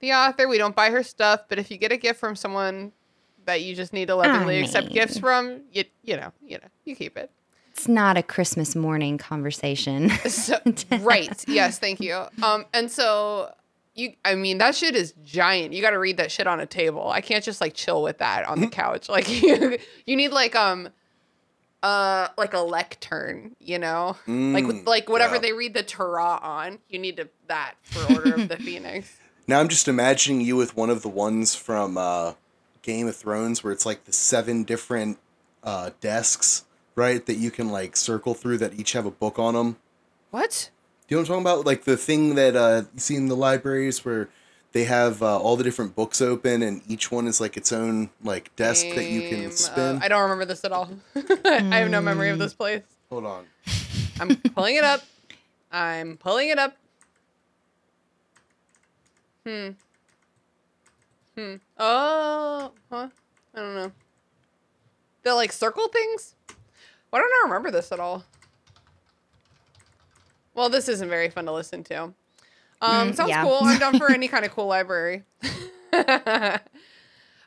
[0.00, 2.92] the author we don't buy her stuff but if you get a gift from someone
[3.44, 6.66] that you just need to lovingly accept mean- gifts from you you know you know
[6.84, 7.30] you keep it
[7.72, 10.08] It's not a Christmas morning conversation.
[10.28, 10.56] so
[11.00, 13.52] right yes thank you um and so
[13.94, 16.66] you i mean that shit is giant you got to read that shit on a
[16.66, 20.30] table i can't just like chill with that on the couch like you, you need
[20.32, 20.88] like um
[21.82, 25.40] uh like a lectern you know like Mm, like whatever yeah.
[25.40, 29.58] they read the torah on you need to that for order of the phoenix Now
[29.60, 32.34] I'm just imagining you with one of the ones from uh,
[32.82, 35.18] Game of Thrones where it's like the seven different
[35.64, 37.24] uh, desks, right?
[37.26, 39.76] That you can like circle through that each have a book on them.
[40.30, 40.70] what
[41.10, 41.66] you know what I'm talking about?
[41.66, 44.28] Like the thing that uh, you see in the libraries where
[44.72, 48.10] they have uh, all the different books open and each one is like its own
[48.22, 49.98] like desk that you can of- spin.
[50.00, 50.88] I don't remember this at all.
[51.44, 52.82] I have no memory of this place.
[53.10, 53.46] Hold on.
[54.20, 55.02] I'm pulling it up.
[55.72, 56.76] I'm pulling it up.
[59.44, 59.70] Hmm.
[61.36, 61.54] Hmm.
[61.76, 63.08] Oh, huh?
[63.54, 63.92] I don't know.
[65.24, 66.36] The like circle things?
[67.10, 68.24] Why don't I remember this at all?
[70.54, 72.02] Well, this isn't very fun to listen to.
[72.04, 72.14] Um,
[72.82, 73.42] Mm, sounds yeah.
[73.44, 73.58] cool.
[73.62, 75.22] I'm down for any kind of cool library.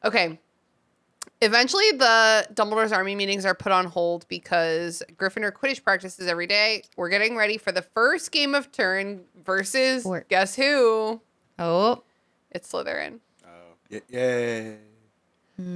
[0.06, 0.40] okay.
[1.42, 6.84] Eventually, the Dumbledore's army meetings are put on hold because Gryffindor Quidditch practices every day.
[6.96, 11.20] We're getting ready for the first game of turn versus Or- guess who?
[11.60, 12.04] oh,
[12.52, 13.20] It's Slytherin.
[13.46, 13.50] Oh,
[13.92, 14.78] y- yay.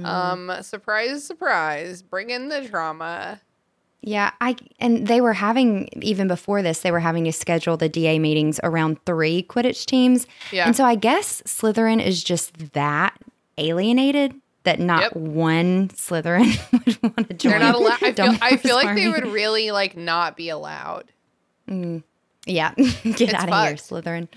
[0.04, 2.02] Um, surprise, surprise.
[2.02, 3.40] Bring in the drama.
[4.00, 4.30] Yeah.
[4.40, 8.18] I and they were having even before this, they were having to schedule the DA
[8.18, 10.26] meetings around three Quidditch teams.
[10.52, 10.66] Yeah.
[10.66, 13.18] And so I guess Slytherin is just that
[13.58, 14.34] alienated
[14.64, 15.16] that not Yep.
[15.16, 17.50] one Slytherin would want to join.
[17.52, 18.02] They're not allowed.
[18.02, 21.04] I feel, I feel like they would really like not be allowed.
[21.66, 23.74] Yeah, get It's out of here.
[23.76, 24.28] Slytherin.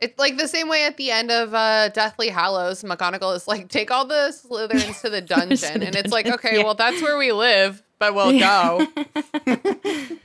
[0.00, 3.68] It's like the same way at the end of uh, Deathly Hallows, McGonagall is like,
[3.68, 5.82] take all the Slytherins to the dungeon.
[5.82, 6.64] and it's like, okay, yeah.
[6.64, 8.84] well, that's where we live, but we'll go.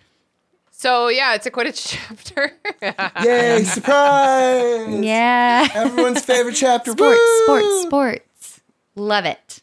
[0.71, 2.51] so, yeah, it's a Quidditch chapter.
[3.23, 5.05] Yay, surprise!
[5.05, 5.67] Yeah.
[5.75, 6.91] Everyone's favorite chapter.
[6.93, 7.43] sports, Woo!
[7.43, 8.61] sports, sports.
[8.95, 9.61] Love it.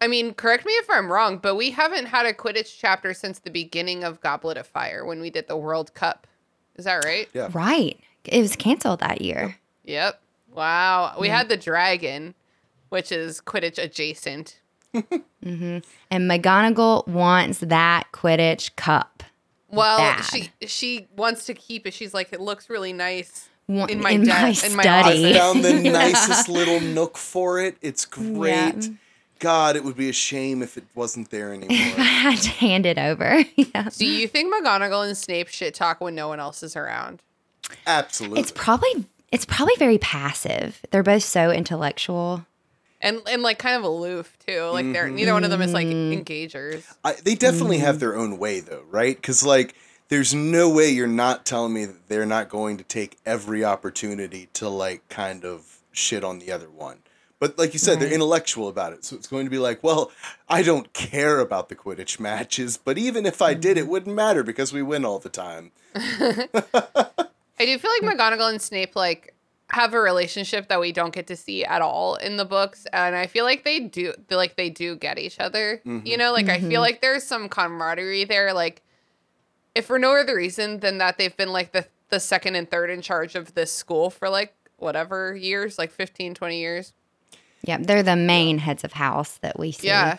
[0.00, 3.40] I mean, correct me if I'm wrong, but we haven't had a Quidditch chapter since
[3.40, 6.28] the beginning of Goblet of Fire when we did the World Cup.
[6.76, 7.28] Is that right?
[7.34, 7.48] Yeah.
[7.50, 7.98] Right.
[8.24, 9.56] It was canceled that year.
[9.86, 10.20] Yep.
[10.54, 11.16] Wow.
[11.18, 12.36] We had the dragon,
[12.90, 14.60] which is Quidditch adjacent.
[14.94, 15.78] Mm-hmm.
[16.10, 19.22] And McGonagall wants that Quidditch cup.
[19.68, 20.22] Well, bad.
[20.24, 21.94] she she wants to keep it.
[21.94, 23.48] She's like, it looks really nice.
[23.68, 25.30] In my in de- my in my study.
[25.30, 25.92] I found the Yeah.
[25.92, 27.76] nicest little nook for it.
[27.80, 28.50] It's great.
[28.76, 28.88] Yeah.
[29.38, 31.70] God, it would be a shame if it wasn't there anymore.
[31.70, 33.44] I had to hand it over.
[33.56, 33.88] yeah.
[33.96, 37.22] Do you think McGonagall and Snape shit talk when no one else is around?
[37.86, 38.40] Absolutely.
[38.40, 40.80] It's probably it's probably very passive.
[40.90, 42.44] They're both so intellectual.
[43.02, 44.64] And and like kind of aloof too.
[44.72, 45.14] Like they're mm-hmm.
[45.14, 46.22] neither one of them is like Mm-hmm.
[46.22, 46.84] engagers.
[47.04, 48.00] I, they definitely have mm-hmm.
[48.00, 49.16] their own way, though, right?
[49.16, 49.74] Because like,
[50.08, 54.48] there's no way you're not telling me that they're not going to take every opportunity
[54.54, 56.98] to like kind of shit on the other one.
[57.38, 60.10] But like you said, they're intellectual about it, so it's going to be like, well,
[60.46, 63.90] I don't care about the Quidditch matches, but even if I did, it mm-hmm.
[63.90, 65.72] wouldn't matter because we win all the time.
[65.94, 69.34] I do feel like McGonagall and Snape like
[69.70, 73.14] have a relationship that we don't get to see at all in the books, and
[73.14, 75.80] I feel like they do like they do get each other.
[75.84, 76.18] You mm-hmm.
[76.18, 76.80] know, like I feel mm-hmm.
[76.80, 78.52] like there's some camaraderie there.
[78.52, 78.82] Like
[79.74, 82.90] if for no other reason than that they've been like the the second and third
[82.90, 86.92] in charge of this school for like whatever years, like 15, 20 years.
[87.62, 89.88] Yeah, they're the main heads of house that we see.
[89.88, 90.18] Yeah.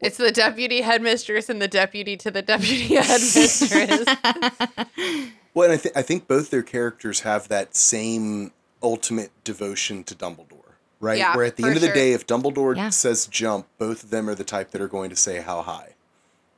[0.00, 4.04] It's the deputy headmistress and the deputy to the deputy headmistress.
[5.56, 10.14] Well, and I think I think both their characters have that same ultimate devotion to
[10.14, 11.16] Dumbledore, right?
[11.16, 11.94] Yeah, Where at the end of the sure.
[11.94, 12.90] day, if Dumbledore Yeah.
[12.90, 15.94] says jump, both of them are the type that are going to say how high.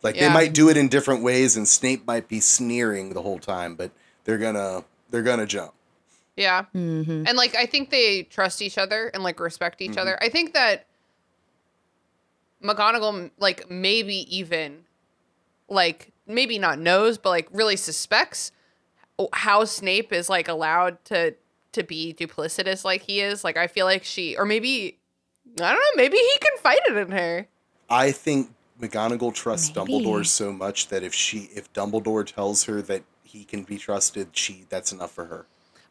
[0.02, 0.26] Like Yeah.
[0.26, 3.76] they might do it in different ways, and Snape might be sneering the whole time,
[3.76, 3.92] but
[4.24, 5.74] they're gonna they're gonna jump.
[6.36, 6.64] Yeah.
[6.72, 10.18] hmm And like I think they trust each other and like respect each other.
[10.20, 10.86] I think that
[12.60, 14.86] McGonagall like maybe even
[15.68, 18.50] like maybe not knows but like really suspects
[19.32, 21.34] how Snape is like allowed to
[21.72, 23.44] to be duplicitous like he is.
[23.44, 24.98] Like I feel like she or maybe
[25.60, 27.46] I don't know, maybe he confided in her.
[27.90, 28.50] I think
[28.80, 29.92] McGonagall trusts Maybe.
[30.04, 34.28] Dumbledore so much that if she if Dumbledore tells her that he can be trusted,
[34.32, 35.46] she that's enough for her.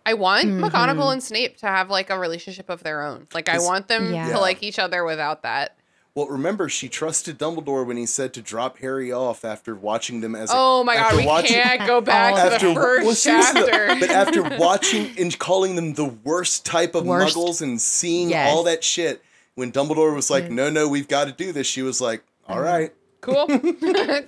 [0.06, 0.64] I want Mm-hmm.
[0.64, 3.28] McGonagall and Snape to have like a relationship of their own.
[3.34, 4.26] Like I want them Yeah.
[4.28, 4.38] to Yeah.
[4.38, 5.77] like each other without that.
[6.18, 10.34] Well, remember, she trusted Dumbledore when he said to drop Harry off after watching them
[10.34, 10.50] as.
[10.50, 13.62] a- Oh my god, we watching- can't go back to After the first well, seriously,
[13.62, 14.00] though, chapter.
[14.00, 17.36] but after watching and calling them the worst type of Worst.
[17.38, 18.52] muggles and seeing Yes.
[18.52, 19.22] all that shit,
[19.54, 20.54] when Dumbledore was like, mm.
[20.54, 22.54] "No, no, we've got to do this," she was like, mm-hmm.
[22.54, 23.46] "All right." Cool.
[23.48, 23.74] cool.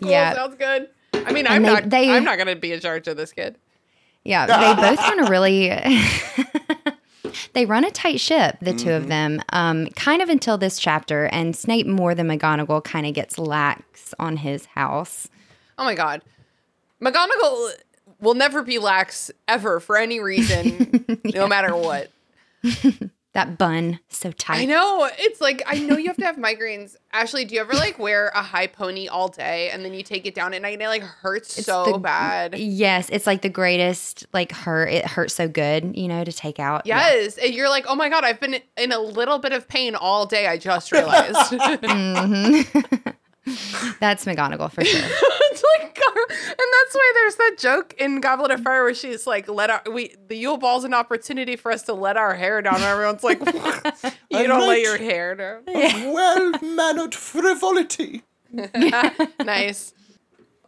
[0.11, 0.35] Yeah.
[0.35, 0.89] Sounds good.
[1.15, 1.89] I mean, And I'm they- not.
[1.89, 3.55] they- I'm not gonna be in charge of this kid.
[4.23, 5.71] Yeah, they both run a really.
[7.53, 11.25] They run a tight ship, the 2 of them, um, kind of until this chapter,
[11.25, 15.27] and Snape more than McGonagall kind of gets lax on his house.
[15.77, 16.21] Oh my god,
[17.01, 17.71] McGonagall
[18.19, 22.11] will never be lax ever for any reason, no matter what.
[23.33, 24.61] That bun so tight.
[24.61, 25.07] I know.
[25.19, 26.95] It's like I know you have to have migraines.
[27.13, 30.25] Ashley, do you ever like wear a high pony all day and then you take
[30.25, 32.57] it down at night and it like hurts It's so the- bad?
[32.57, 34.89] Yes, it's like the greatest like hurt.
[34.89, 36.87] It hurts so good, you know, to take out.
[36.87, 36.97] Yeah.
[37.11, 39.93] Yes, and you're like, oh my god, I've been in a little bit of pain
[39.95, 40.47] all day.
[40.47, 41.35] I just realized.
[41.59, 42.98] Mhm.
[43.99, 45.01] That's McGonagall for sure.
[45.03, 49.47] it's like, and that's why there's that joke in Goblet of Fire where she's like,
[49.47, 52.75] "Let our we the Yule Ball's an opportunity for us to let our hair down."
[52.75, 53.39] And everyone's like,
[54.29, 58.23] "You don't let your hair down." well mannered frivolity.
[59.43, 59.93] nice.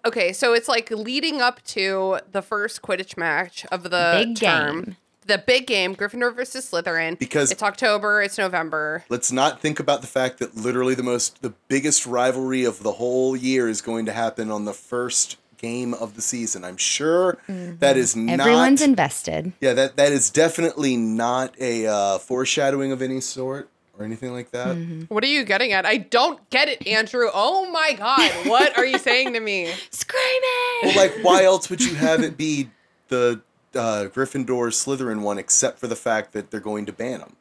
[0.05, 4.83] Okay, so it's like leading up to the first Quidditch match of the Big term.
[4.83, 4.97] game.
[5.31, 7.17] The big game, Gryffindor versus Slytherin.
[7.17, 9.05] Because- it's October, it's November.
[9.07, 12.91] Let's not think about the fact that literally the most, the biggest rivalry of the
[12.91, 16.65] whole year is going to happen on the first game of the season.
[16.65, 18.41] I'm sure that is not.
[18.41, 19.53] Everyone's invested.
[19.61, 24.51] yeah, that that is definitely not a uh, foreshadowing of any sort or anything like
[24.51, 24.75] that.
[25.07, 25.85] What are you getting at?
[25.85, 27.29] I don't get it, Andrew.
[27.33, 29.71] Oh my god, what are you saying to me?
[29.91, 30.79] Screaming.
[30.83, 32.69] Well, like, why else would you have it be
[33.07, 33.39] the
[33.75, 37.35] uh, Gryffindor Slytherin one, except for the fact that they're going to ban them,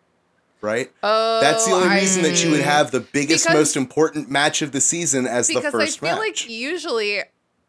[0.61, 0.91] right?
[1.03, 4.31] Oh, That's the only I reason that you would have the biggest, Because- most important
[4.31, 5.73] match of the season as the first match.
[5.73, 6.45] because first I feel match.
[6.45, 7.23] like usually,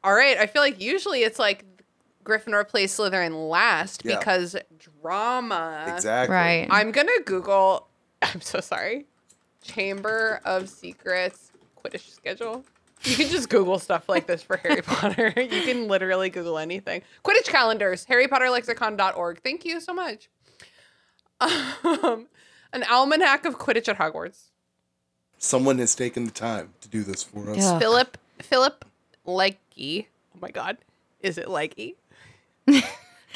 [0.03, 1.65] all right, I feel like usually it's like
[2.23, 4.19] Gryffindor plays Slytherin last Yeah.
[4.19, 4.55] because
[5.01, 5.85] drama.
[5.87, 6.35] exactly.
[6.35, 6.67] Right.
[6.69, 7.87] I'm gonna Google.
[8.21, 9.05] I'm so sorry.
[9.63, 11.51] Chamber of Secrets
[11.83, 12.63] Quidditch schedule.
[13.03, 15.33] You can just Google stuff like this for Harry Potter.
[15.37, 17.01] You can literally Google anything.
[17.23, 19.41] Quidditch calendars, HarryPotterLexicon.org.
[19.41, 20.29] Thank you so much.
[21.39, 22.27] Um,
[22.73, 24.49] an almanac of Quidditch at Hogwarts.
[25.39, 27.57] Someone has taken the time to do this for us.
[27.57, 27.79] Yeah.
[27.79, 28.85] Philip Philip
[29.25, 30.05] Likey.
[30.35, 30.77] Oh my God,
[31.21, 31.95] is it Likey?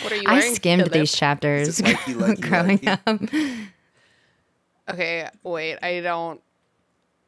[0.02, 0.56] What are you I wearing?
[0.56, 0.94] skimmed Philip?
[0.94, 2.42] these chapters Is it likey, likey, likey?
[3.32, 3.60] growing
[4.90, 4.94] up.
[4.94, 5.78] Okay, wait.
[5.82, 6.42] I don't.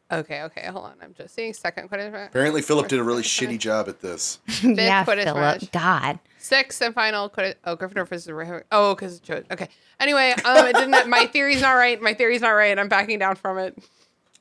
[0.10, 0.94] Okay, okay, hold on.
[1.02, 2.30] I'm just seeing second Quidditch match.
[2.30, 4.40] Apparently, Philip did a really shitty job at this.
[4.64, 5.36] yeah, Quidditch Philip.
[5.36, 5.72] match.
[5.72, 6.20] God.
[6.38, 7.56] Sixth and final Quidditch.
[7.66, 8.64] Oh, Gryffindor versus Ravenclaw.
[8.72, 9.68] Oh, because okay.
[10.00, 11.10] Anyway, um, it didn't.
[11.10, 12.02] My theory's not right.
[12.02, 12.78] My theory's not right.
[12.78, 13.78] I'm backing down from it.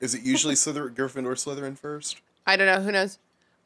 [0.01, 2.21] Is it usually Slytherin, Gryffindor, Slytherin first?
[2.47, 2.81] I don't know.
[2.83, 3.19] Who knows?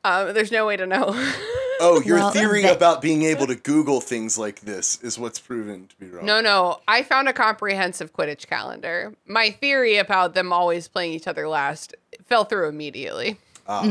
[0.04, 1.08] Um, there's no way to know.
[1.80, 5.38] Oh, your Well, theory that- about being able to Google things like this is what's
[5.38, 6.26] proven to be wrong.
[6.26, 6.80] no, no.
[6.86, 9.14] I found a comprehensive Quidditch calendar.
[9.26, 11.94] My theory about them always playing each other last
[12.26, 13.38] fell through immediately.
[13.66, 13.86] Ah,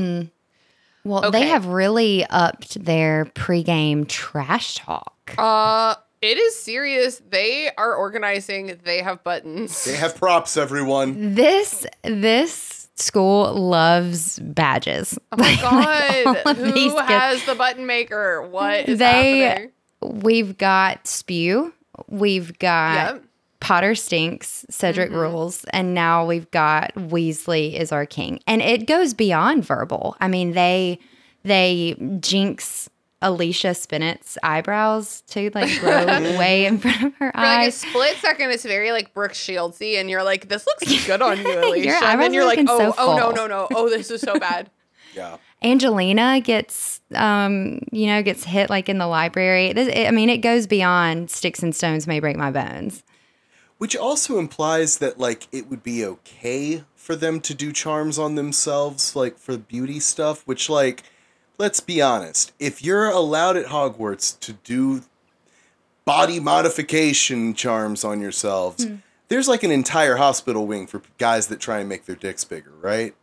[1.04, 5.34] Well, they have really upped their pregame trash talk.
[5.38, 7.22] Uh, it is serious.
[7.30, 8.78] They are organizing.
[8.84, 9.86] They have buttons.
[9.86, 11.36] They have props, everyone.
[11.36, 15.18] This this school loves badges.
[15.32, 15.56] Oh my
[16.44, 16.56] god!
[16.74, 18.42] these Who has the button maker?
[18.50, 19.72] What is They- happening?
[20.02, 21.74] We've got Spew,
[22.08, 23.24] we've got Yep.
[23.60, 25.20] Potter Stinks, Cedric Mm-hmm.
[25.20, 28.40] Rules, and now we've got Weasley is our king.
[28.48, 30.16] And it goes beyond verbal.
[30.22, 31.00] I mean, they
[31.44, 32.90] they jinx
[33.22, 36.06] Alicia Spinnett's eyebrows to like grow
[36.38, 40.00] way in front of her For like a split second, it's very like Brooke Shieldsy,
[40.00, 42.92] and you're like, "This looks good on you, Alicia." Your and then you're like, "Oh,
[42.92, 43.68] so oh no, no, no!
[43.76, 44.70] Oh, this is so bad."
[45.16, 45.38] Yeah.
[45.62, 49.74] Angelina gets, um, you know, gets hit like in the library.
[49.74, 53.04] This, it, I mean, it goes beyond sticks and stones may break my bones.
[53.78, 58.36] Which also implies that like it would be okay for them to do charms on
[58.36, 60.44] themselves, like for beauty stuff.
[60.46, 61.04] Which like,
[61.60, 65.04] let's be honest, if you're allowed at Hogwarts to do
[66.06, 68.96] body modification charms on yourselves, hmm.
[69.28, 72.72] there's like an entire hospital wing for guys that try and make their dicks bigger,
[72.82, 73.14] right?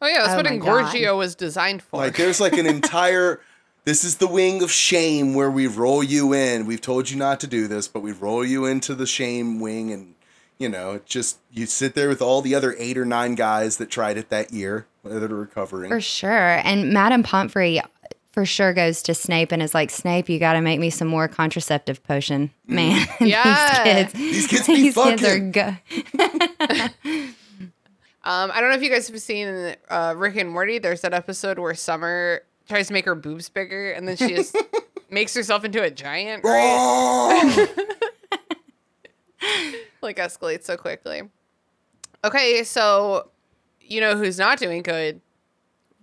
[0.00, 1.98] Oh yeah, that's Oh what my Engorgio was designed for.
[1.98, 3.40] Like there's like an entire
[3.84, 6.66] this is the wing of shame where we roll you in.
[6.66, 9.92] We've told you not to do this, but we roll you into the shame wing
[9.92, 10.14] and
[10.62, 13.90] you know, just you sit there with all the other eight or nine guys that
[13.90, 15.90] tried it that year that are recovering.
[15.90, 16.30] For sure.
[16.64, 17.80] And Madame Pomfrey
[18.32, 21.08] for sure goes to Snape and is like, Snape, you got to make me some
[21.08, 23.06] more contraceptive potion, man.
[23.20, 23.82] Yeah.
[23.84, 25.52] these kids, These kids be these kids are fucking.
[25.52, 25.76] go-
[28.24, 30.78] um, I don't know if you guys have seen uh, Rick and Morty.
[30.78, 34.56] There's that episode where Summer tries to make her boobs bigger, and then she just
[35.10, 36.42] makes herself into a giant.
[36.44, 37.68] Right?
[40.02, 41.22] Like escalates so quickly.
[42.24, 43.30] Okay, so
[43.80, 45.20] you know who's not doing good?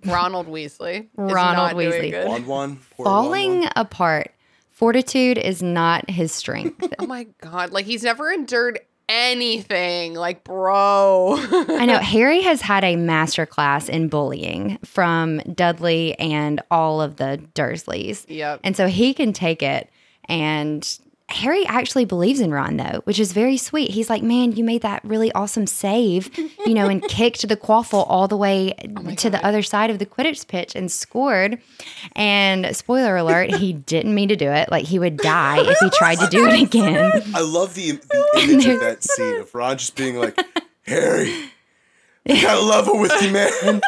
[0.06, 1.08] Ronald Weasley.
[1.18, 2.28] Ronald Weasley.
[2.28, 2.76] One one.
[2.78, 3.72] Falling Wan Wan.
[3.76, 4.32] apart.
[4.72, 6.82] Fortitude is not his strength.
[7.00, 7.72] Oh my god!
[7.72, 10.14] Like he's never endured anything.
[10.14, 11.36] Like, bro.
[11.38, 17.16] I know Harry has had a master class in bullying from Dudley and all of
[17.16, 18.26] the Dursleys.
[18.28, 18.62] Yep.
[18.64, 19.90] And so he can take it.
[20.26, 20.88] And
[21.30, 23.92] Harry actually believes in Ron, though, which is very sweet.
[23.92, 28.06] He's like, Man, you made that really awesome save, you know, and kicked the quaffle
[28.10, 31.62] all the way oh to the other side of the Quidditch pitch and scored.
[32.16, 34.72] And spoiler alert, he didn't mean to do it.
[34.72, 37.22] Like, he would die if he tried to do it again.
[37.36, 40.38] I love the, the image of that scene of Ron just being like,
[40.84, 41.52] Harry,
[42.28, 43.82] I got a level with you, man.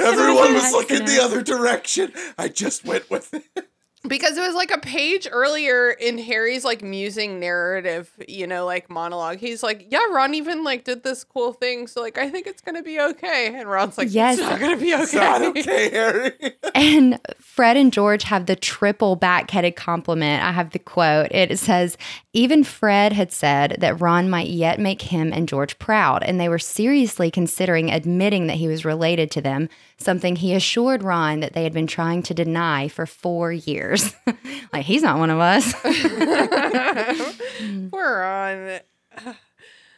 [0.00, 2.12] Everyone was looking the other direction.
[2.38, 3.67] I just went with it.
[4.08, 8.90] Because it was like a page earlier in Harry's like musing narrative, you know, like
[8.90, 9.38] monologue.
[9.38, 12.62] He's like, "Yeah, Ron even like did this cool thing, so like I think it's
[12.62, 14.38] gonna be okay." And Ron's like, Yes.
[14.38, 16.32] "It's not gonna be okay." It's not okay, Harry.
[16.74, 20.44] And Fred and George have the triple backheaded compliment.
[20.44, 21.32] I have the quote.
[21.32, 21.96] It says,
[22.32, 26.48] Even Fred had said that Ron might yet make him and George proud, and they
[26.48, 29.68] were seriously considering admitting that he was related to them,
[29.98, 34.14] something he assured Ron that they had been trying to deny for four years.
[34.72, 35.74] like, he's not one of us.
[37.90, 38.80] Poor Ron.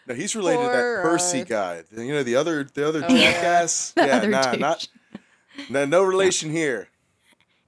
[0.06, 1.82] No, he's related to Poor that Percy guy.
[1.96, 3.32] You know, the other the other Oh, yeah.
[3.32, 3.92] jackass.
[3.94, 4.88] The yeah, other nah, not
[5.68, 6.88] no, no relation here.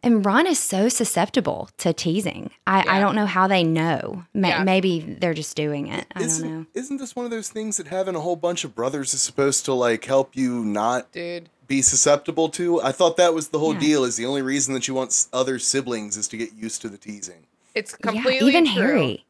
[0.02, 2.50] And Ron is so susceptible to teasing.
[2.66, 4.24] I, I don't know how they know.
[4.34, 4.64] Ma- Yeah.
[4.64, 6.06] Maybe they're just doing it.
[6.16, 6.34] I don't know.
[6.46, 9.22] Isn't, isn't this one of those things that having a whole bunch of brothers is
[9.22, 11.48] supposed to like help you not Dude.
[11.72, 12.82] Be susceptible to?
[12.82, 13.80] I thought that was the whole Yeah.
[13.80, 14.04] deal.
[14.04, 16.98] Is the only reason that you want other siblings is to get used to the
[16.98, 17.46] teasing.
[17.74, 18.74] It's Yeah, completely even true.
[18.74, 19.24] Harry.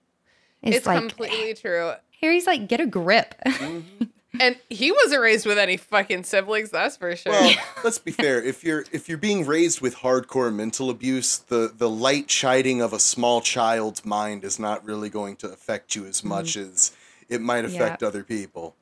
[0.62, 1.92] It's, It's like completely eh, true.
[2.20, 3.34] Harry's like, get a grip.
[3.46, 4.04] Mm-hmm.
[4.40, 7.32] And he wasn't raised with any fucking siblings, that's for sure.
[7.32, 8.42] Well, let's be fair.
[8.42, 12.94] If you're if you're being raised with hardcore mental abuse, the the light chiding of
[12.94, 16.28] a small child's mind is not really going to affect you as mm-hmm.
[16.30, 16.92] much as
[17.28, 18.74] it might affect other people.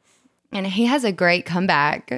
[0.52, 2.12] and he has a great comeback.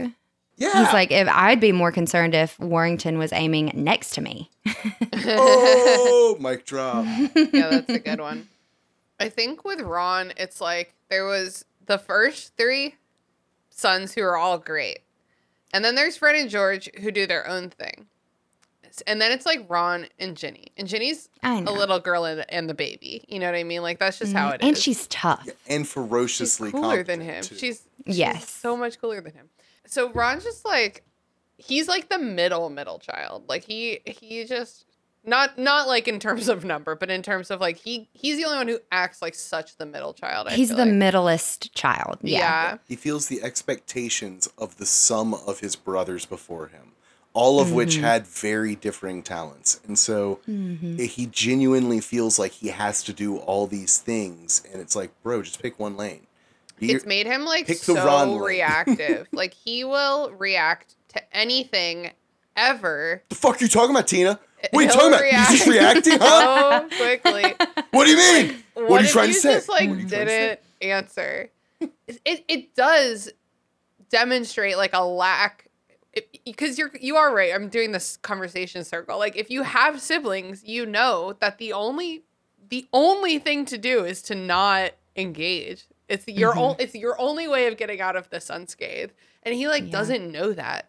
[0.57, 0.85] Yeah.
[0.85, 4.51] He's like, if I'd be more concerned if Warrington was aiming next to me.
[5.25, 7.05] oh, mic drop.
[7.35, 8.49] yeah, that's a good one.
[9.19, 12.97] I think with Ron, it's like there was the first three
[13.71, 15.01] sons who are all great.
[15.73, 18.07] And then there's Fred and George who do their own thing.
[19.07, 20.67] And then it's like Ron and Ginny.
[20.77, 23.25] And Ginny's a little girl and, and the baby.
[23.27, 23.81] You know what I mean?
[23.81, 24.69] Like that's just how mm, it is.
[24.69, 25.49] and she's tough.
[25.67, 27.43] and She's ferociously cooler than him.
[27.43, 27.55] too.
[27.55, 28.51] She's, she's Yes.
[28.51, 29.49] so much cooler than him.
[29.93, 31.05] So Ron's just like
[31.57, 33.45] he's like the middle middle child.
[33.49, 34.87] Like he he just
[35.25, 38.45] not not like in terms of number, but in terms of like he he's the
[38.45, 40.49] only one who acts like such the middle child.
[40.49, 40.93] I He's the like.
[40.95, 42.19] middlest child.
[42.23, 42.39] yeah.
[42.39, 42.79] Yeah.
[42.89, 46.93] He feels the expectations of the sum of his brothers before him,
[47.35, 48.05] all of which Mm-hmm.
[48.05, 49.81] had very differing talents.
[49.87, 50.97] And so Mm-hmm.
[50.99, 54.63] he genuinely feels like he has to do all these things.
[54.73, 56.27] And it's like, bro, just pick one lane.
[56.91, 59.29] It's made him like so reactive.
[59.33, 62.11] like he will react to anything
[62.57, 64.39] ever the fuck are you talking about, Tina?
[64.71, 65.25] What are you talking about?
[65.25, 66.89] He's just reacting, huh?
[66.91, 67.55] so quickly.
[67.91, 68.63] What do you mean?
[68.75, 69.55] What, What, are you trying you to say?
[69.55, 70.49] just like What are you trying to say?
[70.49, 70.61] didn't
[70.93, 71.51] answer?
[71.81, 73.31] It it does
[74.11, 75.69] demonstrate like a lack
[76.45, 77.53] because you're you are right.
[77.55, 79.19] I'm doing this conversation circle.
[79.19, 82.23] Like if you have siblings, you know that the only
[82.69, 85.85] the only thing to do is to not engage.
[86.09, 86.59] It's your Mm-hmm.
[86.61, 89.13] own it's your only way of getting out of this unscathed.
[89.43, 89.91] And he like Yeah.
[89.91, 90.89] doesn't know that.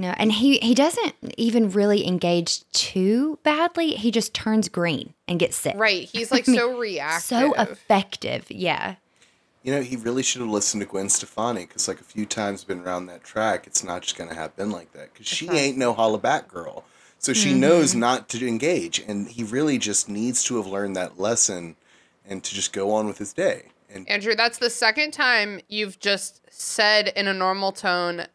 [0.00, 3.92] No, and he he doesn't even really engage too badly.
[3.96, 5.74] He just turns green and gets sick.
[5.76, 6.04] Right.
[6.12, 7.22] He's like I mean, so reactive.
[7.24, 8.46] So effective.
[8.50, 8.96] Yeah.
[9.64, 12.62] You know, he really should have listened to Gwen Stefani because, like, a few times
[12.62, 15.76] been around that track, it's not just going to happen like that because she ain't
[15.76, 16.84] no holla back girl.
[17.18, 19.00] So she knows not to engage.
[19.00, 21.74] And he really just needs to have learned that lesson
[22.26, 23.66] and to just go on with his day.
[23.92, 28.26] And Andrew, that's the second time you've just said in a normal tone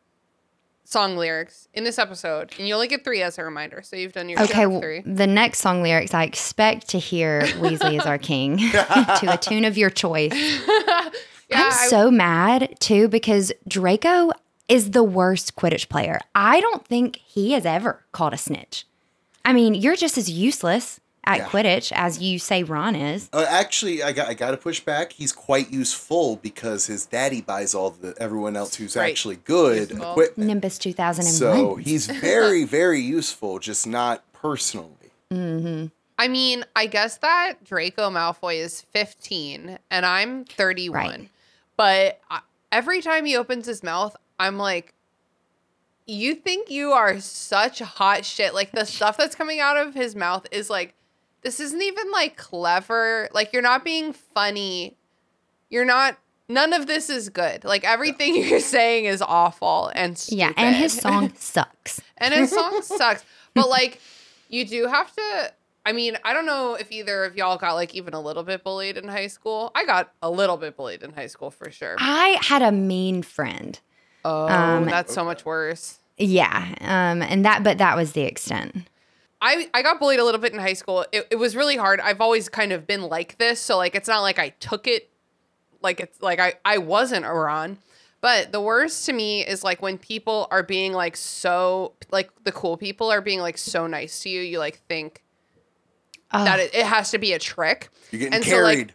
[0.86, 3.82] song lyrics in this episode, and you only get three as a reminder.
[3.82, 5.02] So you've done your Okay, okay, well, three.
[5.06, 9.66] the next song lyrics I expect to hear Weasley is our king to a tune
[9.66, 10.34] of your choice.
[11.50, 14.32] Yeah, I'm I- so mad too because Draco
[14.70, 16.20] is the worst Quidditch player.
[16.34, 18.88] I don't think he has ever caught a snitch.
[19.46, 21.46] I mean, you're just as useless at Yeah.
[21.48, 23.30] Quidditch as you say Ron is.
[23.34, 25.14] uh, actually, I got I got to push back.
[25.14, 29.10] He's quite useful because his daddy buys all the everyone else who's Right.
[29.12, 30.12] actually good Useful.
[30.12, 30.48] equipment.
[30.48, 31.34] Nimbus 2001.
[31.34, 34.90] So he's very, very useful, just not personally.
[35.32, 35.86] Hmm.
[36.20, 40.94] I mean, I guess that Draco Malfoy is 15 and I'm 31.
[40.94, 41.30] Right.
[41.76, 42.22] But
[42.72, 44.94] every time he opens his mouth, I'm like,
[46.06, 48.54] you think you are such hot shit.
[48.54, 50.94] Like the stuff that's coming out of his mouth is like,
[51.44, 53.30] this isn't even like clever.
[53.34, 54.96] Like you're not being funny.
[55.70, 56.18] You're not.
[56.50, 57.64] None of this is good.
[57.64, 60.38] Like everything you're saying is awful and stupid.
[60.40, 62.02] yeah, and his song sucks.
[62.18, 63.24] and his song sucks.
[63.54, 64.00] But like,
[64.50, 65.54] you do have to.
[65.86, 68.64] I mean, I don't know if either of y'all got like even a little bit
[68.64, 69.72] bullied in high school.
[69.76, 71.96] I got a little bit bullied in high school for sure.
[72.00, 73.78] I had a mean friend.
[74.24, 76.00] Oh, Um, that's so much worse.
[76.18, 78.88] Yeah, um, and that, but that was the extent.
[79.46, 81.06] I, I got bullied a little bit in high school.
[81.12, 82.00] It, it was really hard.
[82.00, 83.60] I've always kind of been like this.
[83.60, 85.10] So, like, it's not like I took it
[85.82, 87.78] like it's like I, I wasn't around.
[88.22, 92.54] But the worst to me is like when people are being like so, like the
[92.54, 94.40] cool people are being like so nice to you.
[94.40, 95.22] You like think
[96.32, 96.46] Ugh.
[96.46, 97.90] that it, it has to be a trick.
[98.12, 98.94] You're getting And so, like, carried.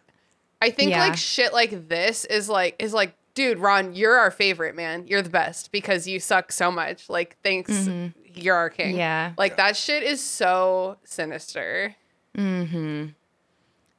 [0.62, 1.00] I think Yeah.
[1.00, 5.06] like shit like this is like is like, dude, Ron, you're our favorite man.
[5.06, 7.10] You're the best because you suck so much.
[7.10, 8.27] Like, thanks, mm-hmm.
[8.42, 8.96] You're our king.
[8.96, 9.32] Yeah.
[9.36, 11.94] Like that shit is so sinister.
[12.36, 13.06] Mm-hmm.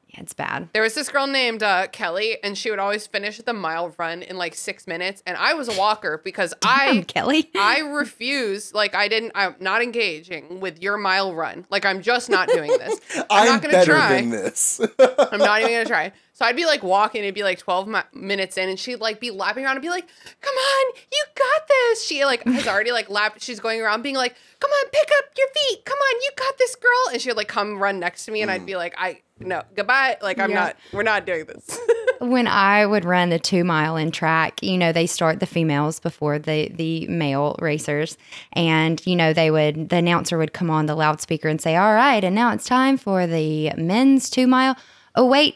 [0.10, 0.70] Yeah, it's bad.
[0.74, 4.24] There was this girl named uh, Kelly, and she would always finish the mile run
[4.24, 5.22] in like six minutes.
[5.28, 7.52] And I was a walker because Damn, I Kelly.
[7.56, 8.74] I refuse.
[8.74, 9.34] Like I didn't.
[9.36, 11.68] I'm not engaging with your mile run.
[11.70, 13.00] Like I'm just not doing this.
[13.16, 14.22] I'm, I'm, not gonna better try.
[14.22, 14.82] than this.
[15.00, 16.12] I'm not even gonna try.
[16.34, 19.20] So I'd be like walking, it'd be like 12 mi- minutes in, and she'd like
[19.20, 20.08] be lapping around and be like,
[20.42, 23.44] "Come on, you got this." She like has already like lapped.
[23.44, 25.86] She's going around being like, "Come on, pick up your feet.
[25.86, 28.50] Come on, you got this, girl." And she'd like come run next to me, and
[28.50, 30.18] I'd be like, "I no, goodbye.
[30.22, 30.60] Like I'm Yeah.
[30.66, 30.76] not.
[30.94, 31.80] We're not doing this."
[32.20, 36.00] when I would run the two mile in track, you know, they start the females
[36.00, 38.18] before the the male racers,
[38.54, 41.94] and you know they would the announcer would come on the loudspeaker and say, "All
[41.94, 44.76] right, and now it's time for the men's two mile."
[45.16, 45.56] Oh wait,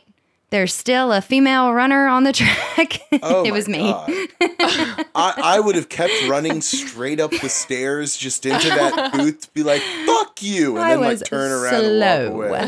[0.54, 2.99] there's still a female runner on the track.
[3.26, 3.93] Oh it was me.
[3.93, 9.51] I, I would have kept running straight up the stairs just into that booth to
[9.54, 10.76] be like, fuck you.
[10.78, 12.32] And I then was like turn around and slow.
[12.32, 12.68] walk away.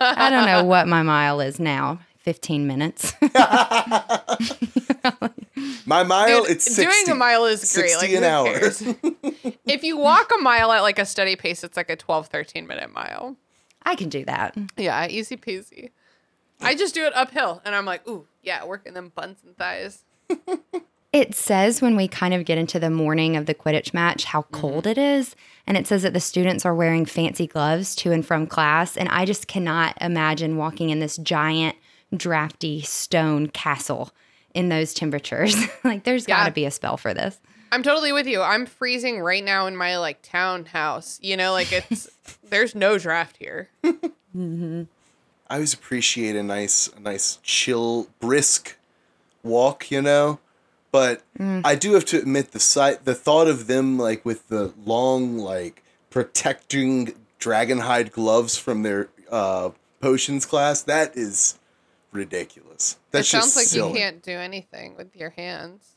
[0.00, 2.00] I don't know what my mile is now.
[2.20, 3.12] 15 minutes.
[5.86, 6.82] My mile, Dude, it's 60.
[6.82, 7.90] doing a mile is great.
[7.90, 8.56] 60 like an hour.
[9.66, 12.66] if you walk a mile at like a steady pace, it's like a 12, 13
[12.66, 13.36] minute mile.
[13.84, 14.56] I can do that.
[14.76, 15.90] Yeah, easy peasy.
[16.60, 20.04] I just do it uphill, and I'm like, ooh, yeah, working them buns and thighs.
[21.16, 24.42] It says when we kind of get into the morning of the Quidditch match how
[24.42, 24.60] mm-hmm.
[24.60, 25.34] cold it is.
[25.66, 28.98] And it says that the students are wearing fancy gloves to and from class.
[28.98, 31.74] And I just cannot imagine walking in this giant,
[32.14, 34.10] drafty stone castle
[34.52, 35.56] in those temperatures.
[35.84, 37.40] like, there's got to be a spell for this.
[37.72, 38.42] I'm totally with you.
[38.42, 41.18] I'm freezing right now in my like townhouse.
[41.22, 42.10] You know, like it's
[42.44, 43.70] there's no draft here.
[43.82, 44.06] Mm-hmm.
[44.36, 44.82] Mm-hmm.
[45.48, 48.76] I always appreciate a nice, a nice chill, brisk
[49.42, 50.40] walk, you know.
[50.92, 54.72] But I do have to admit the sight, the thought of them like with the
[54.84, 59.70] long, like protecting dragonhide gloves from their uh,
[60.00, 61.58] potions class, that is
[62.12, 62.96] ridiculous.
[63.10, 63.90] That's it sounds just like silly.
[63.90, 65.96] you can't do anything with your hands.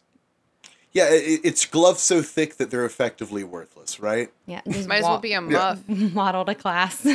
[0.91, 4.31] Yeah, it, it's gloves so thick that they're effectively worthless, right?
[4.47, 4.61] Yeah.
[4.69, 5.79] Just Might as well be a muff.
[6.13, 7.05] waddle to class.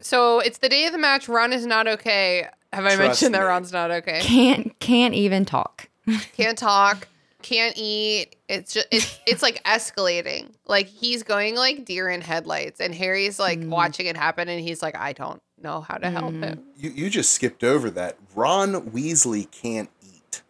[0.00, 1.28] So it's the day of the match.
[1.28, 2.46] Ron is not okay.
[2.72, 3.40] Have I Trust mentioned that.
[3.42, 4.20] Ron's not okay?
[4.20, 5.88] can't can't even talk.
[6.36, 7.06] Can't talk.
[7.42, 8.34] Can't eat.
[8.48, 10.50] It's just it's it's like escalating.
[10.66, 13.68] Like he's going like deer in headlights, and Harry's like Mm.
[13.68, 16.62] watching it happen, and he's like, I don't know how to help him.
[16.76, 18.16] You you just skipped over that.
[18.34, 20.42] Ron Weasley can't eat.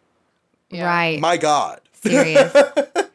[0.69, 0.85] Yeah.
[0.85, 1.19] Right.
[1.19, 1.81] My God.
[1.93, 2.53] Serious.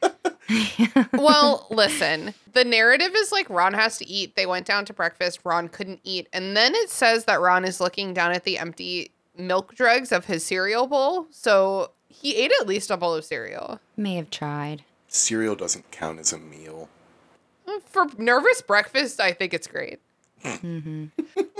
[1.12, 2.34] well, listen.
[2.52, 4.36] The narrative is like Ron has to eat.
[4.36, 5.40] They went down to breakfast.
[5.44, 6.28] Ron couldn't eat.
[6.32, 10.26] And then it says that Ron is looking down at the empty milk dregs of
[10.26, 11.26] his cereal bowl.
[11.30, 13.80] So he ate at least a bowl of cereal.
[13.96, 14.84] May have tried.
[15.08, 16.88] Cereal doesn't count as a meal.
[17.68, 20.00] Mm, for nervous breakfast, I think it's great.
[20.44, 21.06] Mm-hmm.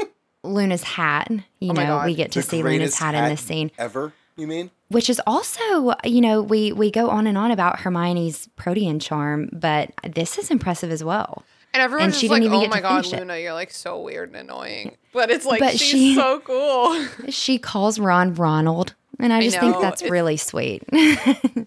[0.45, 1.30] Luna's hat.
[1.59, 2.07] You Oh know, God.
[2.07, 4.70] we get to The see Luna's greatest hat, in this scene, Ever, you mean?
[4.95, 9.51] Which is also, you know, we we go on and on about Hermione's protean charm,
[9.53, 11.45] but this is impressive as well.
[11.74, 13.18] And everyone's And she didn't even oh get my to God, finish it.
[13.20, 14.97] Luna, you're like so weird and annoying.
[15.12, 17.07] But it's like, But she's she- so cool.
[17.30, 20.82] She calls Ron Ronald, and I I just think that's it's- really sweet.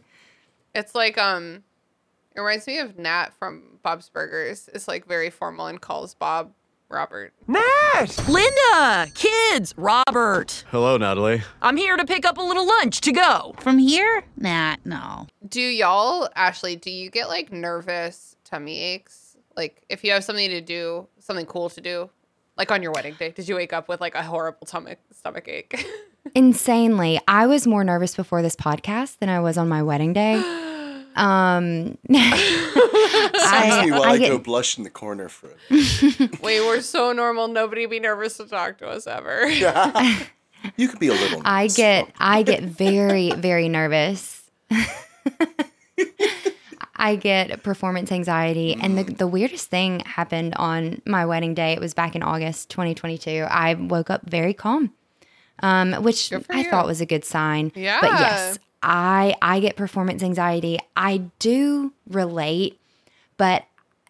[0.75, 1.63] It's like, um,
[2.35, 4.69] it reminds me of Nat from Bob's Burgers.
[4.73, 6.51] It's like very formal and calls Bob
[6.89, 7.33] Robert.
[7.47, 8.17] Matt!
[8.29, 10.63] Linda, kids, Robert.
[10.71, 11.41] Hello, Natalie.
[11.61, 13.55] I'm here to pick up a little lunch to go.
[13.59, 14.23] From here?
[14.37, 15.27] Nah, no.
[15.47, 19.35] Do y'all, Ashley, do you get like nervous tummy aches?
[19.57, 22.09] Like if you have something to do, something cool to do,
[22.57, 25.47] like on your wedding day, did you wake up with like a horrible stomach stomach
[25.47, 25.85] ache?
[26.35, 30.41] Insanely, I was more nervous before this podcast than I was on my wedding day.
[31.17, 32.31] Um, Excuse
[33.35, 36.41] I, me while I I, get go blush in the corner for it.
[36.41, 37.47] we were so normal.
[37.47, 39.49] Nobody be nervous to talk to us ever.
[40.75, 41.39] You could be a little.
[41.45, 44.41] I get I get very very nervous.
[46.99, 51.73] I get performance anxiety and the the weirdest thing happened on my wedding day.
[51.73, 53.45] It was back in August 2022.
[53.49, 54.93] I woke up very calm.
[55.59, 56.69] Um which I you.
[56.71, 57.71] thought was a good sign.
[57.75, 58.01] Yeah.
[58.01, 60.79] But yes, I I get performance anxiety.
[60.95, 62.79] I do relate,
[63.37, 63.65] but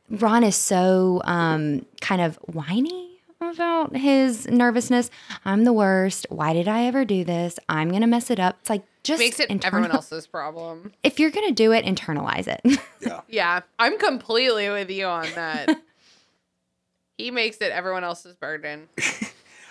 [0.09, 5.09] Ron is so um kind of whiny about his nervousness.
[5.45, 6.26] I'm the worst.
[6.30, 7.59] Why did I ever do this?
[7.70, 8.57] I'm gonna mess it up.
[8.61, 10.91] It's like just Makes it internal- everyone else's problem.
[11.03, 12.61] If you're gonna do it, internalize it.
[12.99, 13.22] Yeah.
[13.30, 15.70] Yeah, I'm completely with you on that.
[17.18, 18.89] he makes it everyone else's burden.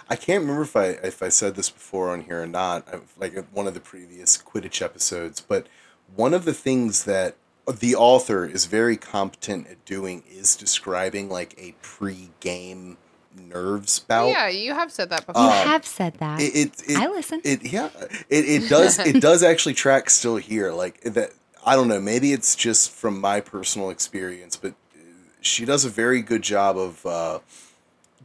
[0.09, 3.01] I can't remember if I if I said this before on here or not, uh,
[3.19, 5.41] like one of the previous Quidditch episodes.
[5.41, 5.67] But
[6.15, 7.37] one of the things that
[7.81, 12.97] the author is very competent at doing is describing like a pre-game
[13.37, 14.29] nerves bout.
[14.29, 15.43] yeah, you have said that before.
[15.43, 16.41] you Um, have said that.
[16.41, 17.41] It, it, it I listen.
[17.45, 17.91] It yeah,
[18.31, 20.73] it, it does it does actually track still here.
[20.73, 21.33] Like that,
[21.65, 22.01] I don't know.
[22.01, 25.01] Maybe it's just from my personal experience, but uh,
[25.41, 27.41] she does a very good job of uh,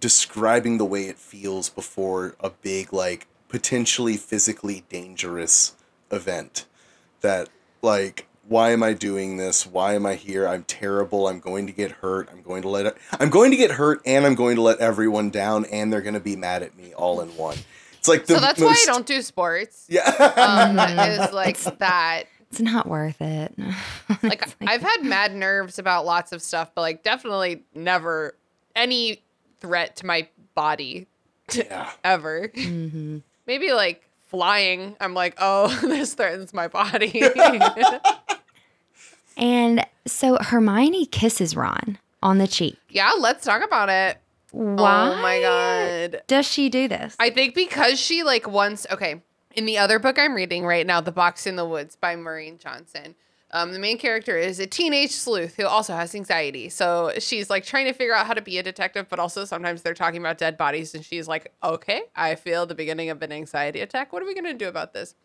[0.01, 5.75] describing the way it feels before a big, like potentially physically dangerous
[6.11, 6.65] event.
[7.21, 7.47] That
[7.81, 8.27] like.
[8.47, 9.65] Why am I doing this?
[9.65, 10.45] Why am I here?
[10.45, 11.29] I'm terrible.
[11.29, 12.27] I'm going to get hurt.
[12.29, 14.79] I'm going to let it, I'm going to get hurt and I'm going to let
[14.79, 17.55] everyone down and they're going to be mad at me all in one.
[18.01, 19.85] It's like the so that's most, why I don't do sports.
[19.89, 20.01] yeah.
[20.01, 22.23] Um, is like that.
[22.49, 23.53] it's not worth it.
[24.23, 28.35] Like It's I've had mad nerves about lots of stuff, but like definitely never
[28.75, 29.21] any
[29.61, 31.07] threat to my body
[31.53, 31.89] yeah.
[32.03, 32.49] ever.
[32.49, 33.21] Mhm.
[33.47, 34.95] Maybe like flying.
[34.99, 37.21] I'm like, oh, this threatens my body.
[39.37, 42.77] And so Hermione kisses Ron on the cheek.
[42.89, 44.17] yeah, let's talk about it.
[44.51, 45.13] Why?
[45.17, 46.23] Oh my god.
[46.27, 47.15] Does she do this?
[47.17, 49.21] I think because she like once okay
[49.55, 52.57] in the other book I'm reading right now, The Box in the Woods by Maureen
[52.57, 53.15] Johnson.
[53.53, 56.69] Um, the main character is a teenage sleuth who also has anxiety.
[56.69, 59.81] So she's like trying to figure out how to be a detective, but also sometimes
[59.81, 63.31] they're talking about dead bodies, and she's like, "Okay, I feel the beginning of an
[63.31, 64.13] anxiety attack.
[64.13, 65.15] What are we gonna do about this?"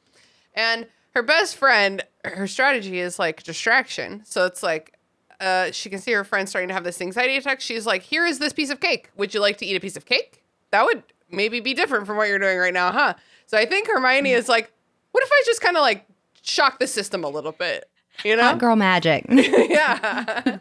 [0.55, 4.23] And her best friend, her strategy is like distraction.
[4.25, 4.99] So it's like
[5.41, 7.61] uh, she can see her friend starting to have this anxiety attack.
[7.61, 9.11] She's like, "Here is this piece of cake.
[9.17, 12.17] Would you like to eat a piece of cake?" That would maybe be different from
[12.17, 13.15] what you're doing right now, huh?
[13.47, 14.73] So I think Hermione is like,
[15.13, 16.07] "What if I just kind of like
[16.43, 17.89] shock the system a little bit?"
[18.25, 18.43] You know?
[18.43, 19.25] Hot girl magic.
[19.29, 20.59] yeah.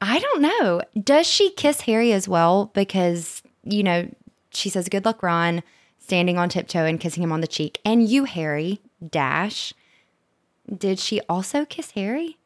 [0.00, 0.82] I don't know.
[1.02, 2.70] Does she kiss Harry as well?
[2.74, 4.08] Because, you know,
[4.52, 5.62] she says, Good luck, Ron,
[5.98, 7.78] standing on tiptoe and kissing him on the cheek.
[7.84, 9.72] And you, Harry, dash.
[10.76, 12.36] Did she also kiss Harry?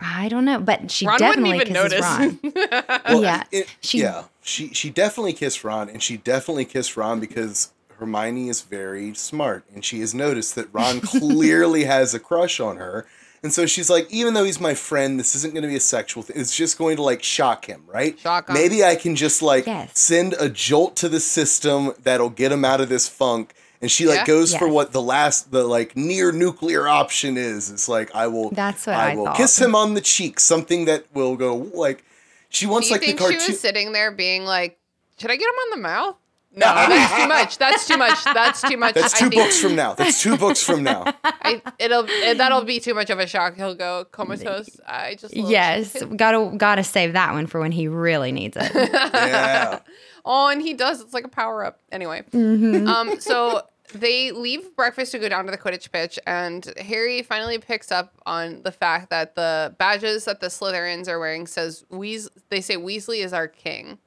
[0.00, 0.58] I don't know.
[0.60, 1.10] But she Hmm.
[1.10, 2.00] Ron definitely even kisses notice.
[2.02, 2.40] Ron.
[3.08, 3.44] Well, yeah.
[3.52, 8.48] it- she, yeah, she she definitely kissed Ron, and she definitely kissed Ron because Hermione
[8.48, 13.06] is very smart, and she has noticed that Ron clearly has a crush on her,
[13.44, 15.80] and so she's like, even though he's my friend, this isn't going to be a
[15.80, 16.36] sexual thing.
[16.40, 18.18] It's just going to like shock him, right?
[18.18, 18.54] Shock him.
[18.54, 19.90] Maybe I can just like Yes.
[19.96, 23.54] send a jolt to the system that'll get him out of this funk.
[23.80, 24.26] And she like Yeah.
[24.26, 27.70] goes for what the last the like near nuclear option is.
[27.70, 29.36] It's like I will That's what I will thought.
[29.36, 32.02] kiss him on the cheek, something that will go like
[32.48, 33.40] she wants Do you like think the cartoon.
[33.40, 34.78] she was sitting there being like,
[35.20, 36.16] "Should I get him on the mouth?"
[36.56, 37.58] No, that's too much.
[37.58, 38.24] That's too much.
[38.24, 38.94] That's too much.
[38.94, 39.94] That's I two think books from now.
[39.94, 41.12] That's two books from now.
[41.24, 43.56] I, it'll it, that'll be too much of a shock.
[43.56, 44.80] He'll go comatose.
[44.86, 45.94] I just love yes.
[45.96, 46.16] it.
[46.16, 48.70] Gotta, gotta save that one for when he really needs it.
[48.74, 49.80] Yeah.
[50.24, 51.00] Oh, and he does.
[51.00, 51.80] It's like a power up.
[51.92, 52.86] Anyway, Mm-hmm.
[52.86, 57.58] um, so they leave breakfast to go down to the Quidditch pitch, and Harry finally
[57.58, 62.28] picks up on the fact that the badges that the Slytherins are wearing says Weas.
[62.48, 63.98] They say Weasley is our king.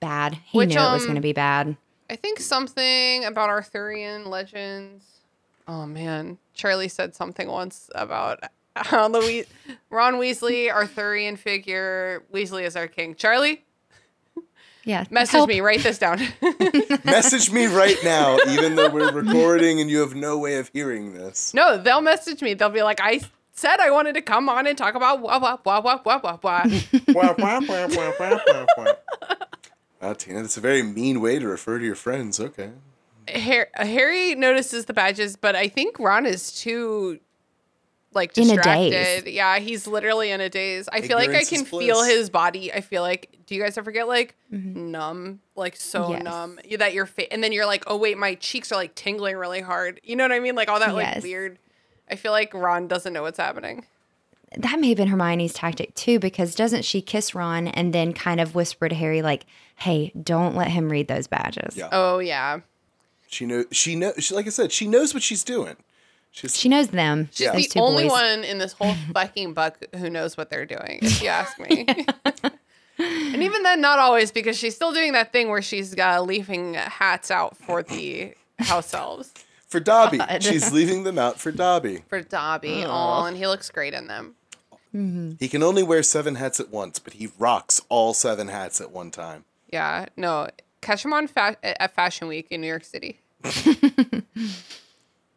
[0.00, 0.38] Bad.
[0.46, 1.76] He Which, knew it was um, going to be bad.
[2.10, 5.04] I think something about Arthurian legends.
[5.68, 8.40] Oh man, Charlie said something once about
[8.76, 9.46] how the
[9.90, 12.24] Ron Weasley, Arthurian figure.
[12.32, 13.14] Weasley is our king.
[13.14, 13.64] Charlie,
[14.84, 15.04] Yeah.
[15.10, 15.48] message help.
[15.48, 15.60] me.
[15.60, 16.18] Write this down.
[17.04, 21.14] Message me right now, even though we're recording and you have no way of hearing
[21.14, 21.54] this.
[21.54, 22.54] no, they'll message me.
[22.54, 23.20] They'll be like, I
[23.52, 26.38] said I wanted to come on and talk about wah wah wah wah wah wah
[26.42, 26.64] wah.
[27.14, 28.92] Wah, wah, wah, wah, wah, wah, wah.
[30.02, 32.40] Wow, Tina, that's a very mean way to refer to your friends.
[32.40, 32.70] Okay.
[33.32, 37.20] Har- Harry notices the badges, but I think Ron is too
[38.12, 38.90] like In a distracted.
[38.90, 39.32] daze.
[39.34, 40.88] Yeah, he's literally in a daze.
[40.92, 42.72] I feel like I can feel his body.
[42.72, 46.12] I feel like do you guys ever get like numb, like so Mm-hmm.
[46.12, 46.22] Yes.
[46.24, 49.36] numb that your face, and then you're like, oh wait, my cheeks are like tingling
[49.36, 50.00] really hard.
[50.02, 50.56] You know what I mean?
[50.56, 51.58] Like all that like weird.
[52.10, 53.86] I feel like Ron doesn't know what's happening.
[54.58, 58.40] That may have been Hermione's tactic too, because doesn't she kiss Ron and then kind
[58.40, 59.44] of whisper to Harry, like,
[59.76, 61.76] hey, don't let him read those badges?
[61.76, 61.88] Yeah.
[61.92, 62.60] Oh yeah,
[63.28, 63.66] She knows.
[63.72, 64.14] She knows.
[64.18, 65.76] She, like I said, she knows what she's doing.
[66.30, 67.28] She's She knows them.
[67.32, 68.12] she's those the only boys.
[68.12, 71.00] one in this whole fucking book who knows what they're doing.
[71.02, 71.86] If you ask me.
[72.98, 76.74] And even then, not always, because she's still doing that thing where she's uh, leaving
[76.74, 79.32] hats out for the house elves
[79.66, 80.20] for Dobby.
[80.40, 82.02] She's leaving them out for Dobby.
[82.08, 82.84] for Dobby.
[82.86, 84.34] Oh, and he looks great in them.
[84.92, 88.90] He can only wear seven hats at once, but he rocks all seven hats at
[88.90, 89.44] one time.
[89.72, 90.48] Yeah, no,
[90.82, 93.20] catch him on fa- at Fashion Week in New York City.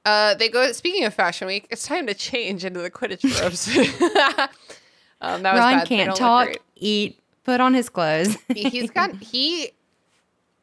[0.05, 0.71] uh, they go.
[0.71, 3.67] Speaking of Fashion Week, it's time to change into the Quidditch robes.
[5.21, 5.87] um, that was Ron bad.
[5.87, 8.37] Can't talk, eat, put on his clothes.
[8.53, 9.71] He- He's got he.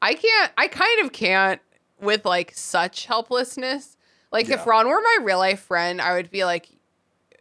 [0.00, 0.52] I can't.
[0.58, 1.60] I kind of can't
[2.00, 3.96] with like such helplessness.
[4.32, 6.68] Like if Ron were my real life friend, I would be like,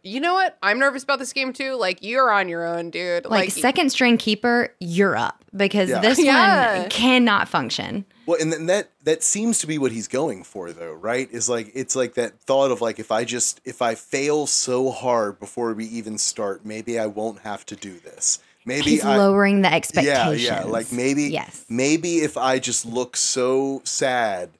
[0.02, 0.56] you know what?
[0.62, 1.74] I'm nervous about this game too.
[1.76, 3.24] Like you're on your own, dude.
[3.26, 6.00] like, second string keeper, you're up because Yeah.
[6.00, 6.80] this Yeah.
[6.80, 8.04] one cannot function.
[8.26, 11.28] Well, and then that that seems to be what he's going for, though, right?
[11.32, 14.90] Is like it's like that thought of like if I just if I fail so
[14.90, 18.38] hard before we even start, maybe I won't have to do this.
[18.64, 20.40] Maybe He's I, lowering the expectations.
[20.44, 20.64] yeah, yeah.
[20.66, 21.64] Like maybe, Yes.
[21.68, 24.50] maybe if I just look so sad,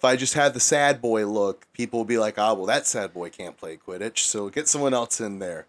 [0.00, 2.86] if I just have the sad boy look, people will be like, "Ah, well, that
[2.86, 5.66] sad boy can't play Quidditch, so get someone else in there."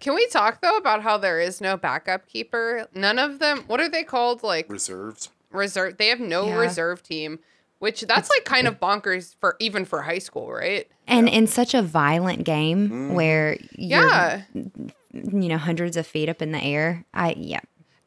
[0.00, 2.86] Can we talk though about how there is no backup keeper?
[2.94, 3.64] None of them.
[3.66, 4.42] What are they called?
[4.42, 5.30] Like Reserves.
[5.50, 5.96] reserve.
[5.96, 6.56] They have no Yeah.
[6.56, 7.38] reserve team,
[7.78, 10.86] which that's like kind of bonkers for even for high school, right?
[11.06, 13.14] And in such a violent game Mm-hmm.
[13.14, 14.42] where you're, Yeah.
[14.52, 17.04] you know, hundreds of feet up in the air.
[17.14, 17.60] I, yeah.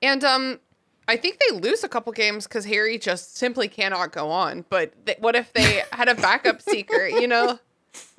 [0.03, 0.59] And um,
[1.07, 4.65] I think they lose a couple games because Harry just simply cannot go on.
[4.69, 7.07] But th- what if they had a backup seeker?
[7.07, 7.59] You know,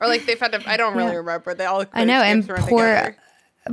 [0.01, 0.63] or like they've had to.
[0.69, 1.17] I don't really Yeah.
[1.19, 1.55] remember.
[1.55, 1.85] They all.
[1.93, 3.17] I know, and poor- together.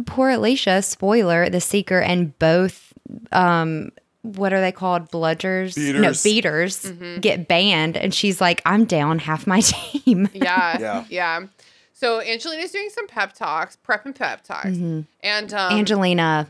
[0.05, 2.91] Poor Alicia, spoiler, the seeker and both
[3.32, 3.91] um
[4.24, 5.09] what are they called?
[5.11, 5.78] Bludgers?
[5.78, 6.24] No, Beaters.
[6.24, 7.20] beaters Mm-hmm.
[7.22, 10.28] get banned and she's like, I'm down half my team.
[10.34, 11.05] Yeah, Yeah.
[11.09, 11.45] yeah,
[11.93, 16.47] So Angelina's doing some pep talks, prep and pep talks, and um, Angelina,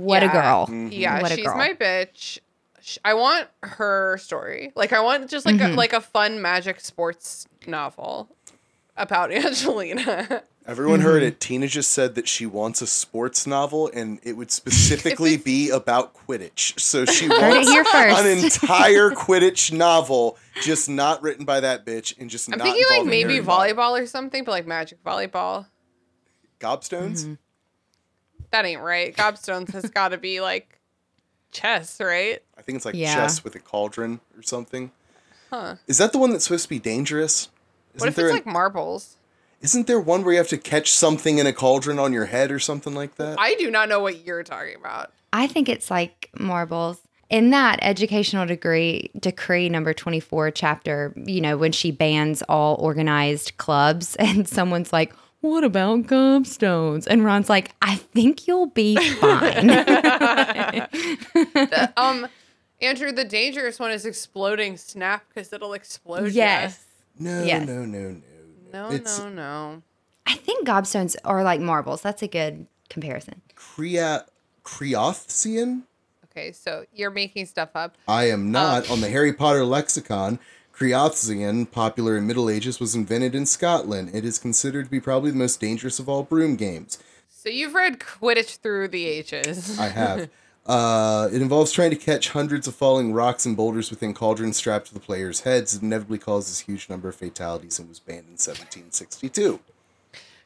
[0.00, 0.88] what a yeah, girl.
[0.90, 1.56] Yeah, What a she's girl.
[1.56, 2.38] my bitch.
[3.04, 4.72] I want her story.
[4.74, 5.72] Like I want just like Mm-hmm.
[5.72, 8.28] a, like a fun magic sports novel.
[8.96, 10.42] about Angelina.
[10.66, 11.28] Everyone heard Mm-hmm.
[11.28, 11.40] it.
[11.40, 16.14] Tina just said that she wants a sports novel, and it would specifically be about
[16.14, 16.78] Quidditch.
[16.80, 22.50] So she wants an entire Quidditch novel, just not written by that bitch, and just
[22.52, 25.66] I'm not thinking like maybe volleyball or something, but like magic volleyball.
[26.60, 27.24] Gobstones.
[27.24, 27.34] Mm-hmm.
[28.54, 29.12] That ain't right.
[29.16, 30.78] Gobstones has got to be like
[31.50, 32.40] chess, right?
[32.56, 33.12] I think it's like Yeah.
[33.14, 34.92] chess with a cauldron or something.
[35.50, 35.74] Huh.
[35.88, 37.48] Is that the one that's supposed to be dangerous?
[37.98, 39.16] What if there it's an- like marbles?
[39.60, 42.52] Isn't there one where you have to catch something in a cauldron on your head
[42.52, 43.40] or something like that?
[43.40, 45.10] I do not know what you're talking about.
[45.32, 47.00] I think it's like marbles.
[47.30, 53.56] In that educational degree decree number 24 chapter, you know, when she bans all organized
[53.56, 55.12] clubs and someone's like,
[55.44, 60.88] "What about gobstones?" and Ron's like, "I think you'll be fine." The-
[61.96, 62.26] um,
[62.80, 66.24] Andrew, the dangerous one is exploding snap because it'll explode.
[66.26, 66.30] you.
[66.32, 66.84] yes.
[67.18, 67.66] no, Yes.
[67.66, 68.22] no, no, no,
[68.72, 69.82] No, It's no, no.
[70.26, 72.02] I think gobstones are like marbles.
[72.02, 73.42] That's a good comparison.
[73.54, 74.20] Crea-
[74.64, 75.82] Creaothceann?
[76.30, 77.96] Okay, so you're making stuff up.
[78.08, 78.90] I am not.
[78.90, 80.38] On the Harry Potter lexicon,
[80.76, 84.10] Creaothceann, popular in Middle Ages, was invented in Scotland.
[84.12, 86.98] It is considered to be probably the most dangerous of all broom games.
[87.28, 89.78] So you've read Quidditch through the ages.
[89.78, 90.30] I have.
[90.66, 94.86] Uh, it involves trying to catch hundreds of falling rocks and boulders within cauldrons strapped
[94.86, 95.74] to the players' heads.
[95.74, 99.60] It inevitably causes a huge number of fatalities and was banned in 1762.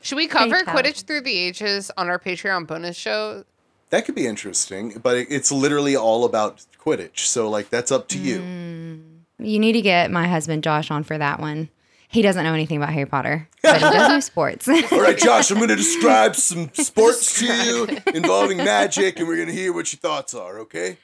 [0.00, 0.88] Should we cover Fatality.
[0.90, 3.44] Quidditch through the ages on our Patreon bonus show?
[3.90, 7.20] That could be interesting, but it's literally all about Quidditch.
[7.20, 9.02] So, like, that's up to you.
[9.38, 11.68] You need to get my husband Josh on for that one.
[12.10, 14.66] He doesn't know anything about Harry Potter, but he does know sports.
[14.66, 19.36] All right, Josh, I'm going to describe some sports to you involving magic, and we're
[19.36, 20.96] going to hear what your thoughts are, okay?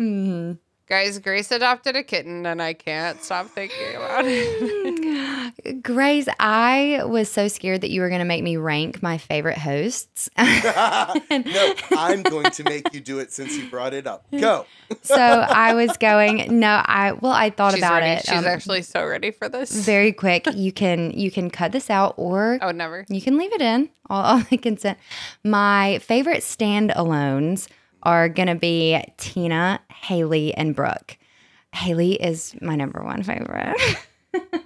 [0.00, 0.52] Mm-hmm.
[0.88, 4.95] Guys, Grace adopted a kitten and I can't stop thinking about it.
[5.82, 9.58] Grace, I was so scared that you were going to make me rank my favorite
[9.58, 10.28] hosts.
[10.38, 14.26] No, I'm going to make you do it since you brought it up.
[14.32, 14.66] Go.
[15.02, 18.20] so I was going, no, I, well, I thought She's about ready.
[18.20, 18.26] it.
[18.26, 19.72] She's um, actually so ready for this.
[19.84, 20.46] very quick.
[20.54, 23.04] You can, you can cut this out or I would never.
[23.08, 23.90] you can leave it in.
[24.08, 24.98] All, all the consent.
[25.44, 27.68] My favorite standalones
[28.02, 31.18] are going to be Tina, Haley, and Brooke.
[31.74, 33.76] Haley is my number one favorite.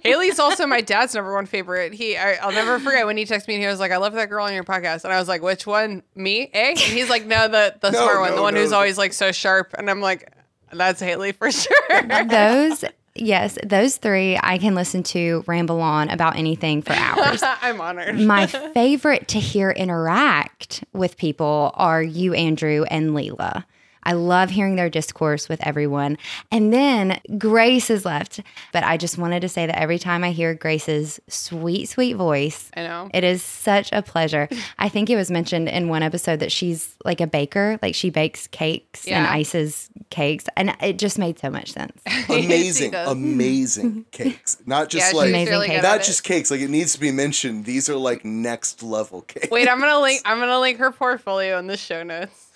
[0.03, 1.93] Haley's also my dad's number one favorite.
[1.93, 4.13] He, I, I'll never forget when he texted me and he was like, "I love
[4.13, 6.03] that girl on your podcast," and I was like, "Which one?
[6.15, 6.49] Me?
[6.53, 8.77] Eh?" And he's like, "No, the the No, smart one, the no, one who's no.
[8.77, 10.31] always like so sharp." And I'm like,
[10.71, 12.83] "That's Haley for sure." those,
[13.15, 17.41] yes, those three I can listen to ramble on about anything for hours.
[17.61, 18.19] I'm honored.
[18.19, 23.65] My favorite to hear interact with people are you, Andrew, and Leela.
[24.03, 26.17] I love hearing their discourse with everyone.
[26.51, 28.39] And then Grace is left.
[28.71, 32.69] But I just wanted to say that every time I hear Grace's sweet, sweet voice,
[32.75, 33.09] I know.
[33.13, 34.47] it is such a pleasure.
[34.79, 38.09] I think it was mentioned in one episode that she's like a baker, like she
[38.09, 40.45] bakes cakes and ices cakes.
[40.57, 41.99] And it just made so much sense.
[42.29, 44.57] Amazing, amazing cakes.
[44.65, 45.83] Not just she's like, Amazing really cake.
[45.83, 46.05] not at it.
[46.05, 46.51] just cakes.
[46.51, 47.65] Like, it needs to be mentioned.
[47.65, 49.49] These are like next level cakes.
[49.49, 50.21] Wait, I'm gonna link.
[50.25, 52.47] I'm gonna link her portfolio in the show notes.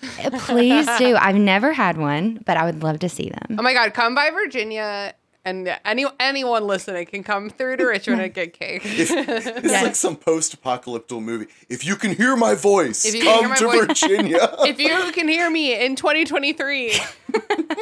[0.46, 1.16] Please do.
[1.36, 3.56] I've never had one, but I would love to see them.
[3.58, 5.14] Oh my god, come by Virginia,
[5.44, 8.80] and any anyone listening can come through to Richmond and get cake.
[8.86, 11.48] It's like some post-apocalyptic movie.
[11.68, 14.38] If you can hear my voice, If you can come hear my to voice- Virginia.
[14.60, 16.94] if you can hear me in 2023,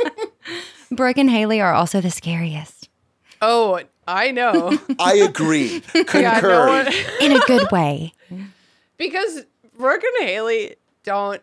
[0.90, 2.88] Brooke and Haley are also the scariest
[3.40, 4.76] oh, I know.
[4.98, 5.80] I agree.
[5.80, 6.20] Concur.
[6.20, 6.88] Yeah, no one,
[7.20, 8.14] in a good way.
[8.96, 9.44] because
[9.78, 10.74] Brooke and Haley
[11.04, 11.40] don't.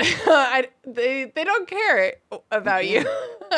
[0.26, 2.14] I, they they don't care
[2.50, 3.02] about you.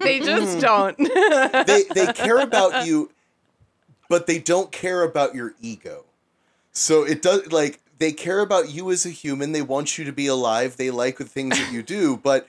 [0.00, 0.60] they just mm-hmm.
[0.60, 0.96] don't.
[1.66, 3.10] they they care about you,
[4.08, 6.04] but they don't care about your ego.
[6.72, 9.52] So it does like they care about you as a human.
[9.52, 10.76] They want you to be alive.
[10.76, 12.48] They like the things that you do, but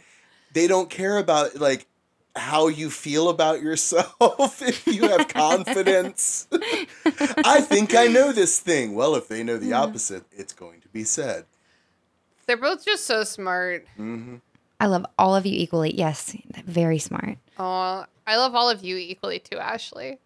[0.54, 1.88] they don't care about like
[2.36, 6.48] how you feel about yourself if you have confidence.
[6.52, 8.94] I think I know this thing.
[8.94, 9.90] Well, if they know the mm-hmm.
[9.90, 11.46] opposite, it's going to be said.
[12.48, 13.86] They're both just so smart.
[14.80, 15.96] I love all of you equally.
[15.96, 16.36] Yes,
[16.66, 17.38] very smart.
[17.58, 20.20] Oh, I love all of you equally too, Ashley.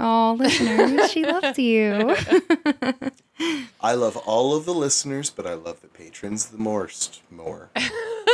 [0.00, 2.16] Oh, listeners, she loves you.
[3.80, 7.22] I love all of the listeners, but I love the patrons the most.
[7.30, 7.70] More.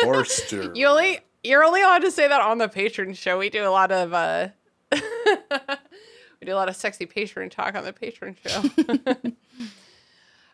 [0.05, 0.75] Morster.
[0.77, 3.39] You only you're only allowed to say that on the patron show.
[3.39, 4.49] We do a lot of uh
[4.93, 8.63] we do a lot of sexy patron talk on the patron show.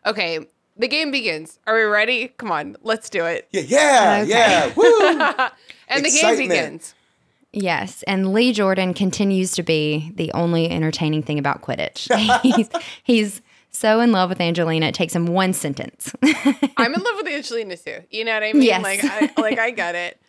[0.05, 0.47] okay,
[0.77, 1.59] the game begins.
[1.67, 2.29] Are we ready?
[2.37, 3.47] Come on, let's do it.
[3.51, 4.29] Yeah, yeah, Okay.
[4.29, 4.73] yeah.
[4.75, 5.49] Woo!
[5.87, 6.95] And the game begins.
[7.51, 12.11] Yes, and Lee Jordan continues to be the only entertaining thing about Quidditch.
[12.41, 12.69] he's,
[13.03, 14.87] he's so in love with Angelina.
[14.87, 16.11] It takes him one sentence.
[16.23, 17.99] I'm in love with Angelina too.
[18.09, 18.63] You know what I mean?
[18.63, 18.81] Yes.
[18.83, 20.19] Like, I, like I get it.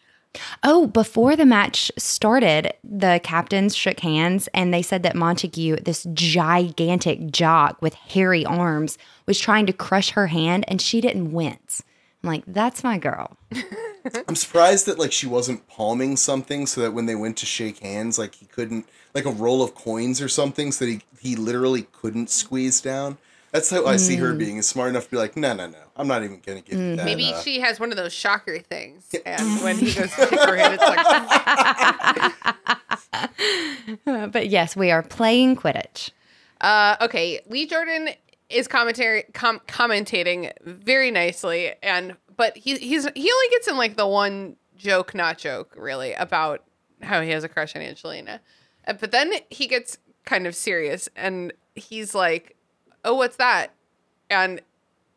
[0.62, 6.07] Oh, before the match started, the captains shook hands and they said that Montague, this
[6.12, 11.82] gigantic jock with hairy arms, was trying to crush her hand and she didn't wince.
[12.22, 13.37] I'm like, that's my girl.
[14.28, 17.78] I'm surprised that like she wasn't palming something so that when they went to shake
[17.80, 21.37] hands, like he couldn't like a roll of coins or something, so that he he
[21.37, 23.18] literally couldn't squeeze down.
[23.57, 25.78] That's how I see her being is smart enough to be like, no, no, no,
[25.96, 27.07] I'm not even gonna give you that.
[27.07, 30.40] Maybe uh, she has one of those shocker things, and when he goes to kick
[30.40, 30.82] her hand, it's
[34.04, 36.11] like, but yes, we are playing Quidditch.
[36.61, 37.40] uh, okay.
[37.48, 38.11] Lee Jordan
[38.50, 43.96] is commentary com- commentating very nicely, and but he he's he only gets in like
[43.96, 46.62] the one joke, not joke, really about
[47.00, 48.40] how he has a crush on Angelina,
[48.86, 49.96] Uh, but then he gets
[50.26, 52.55] kind of serious, and he's like,
[53.07, 53.72] "Oh, what's that?"
[54.28, 54.61] and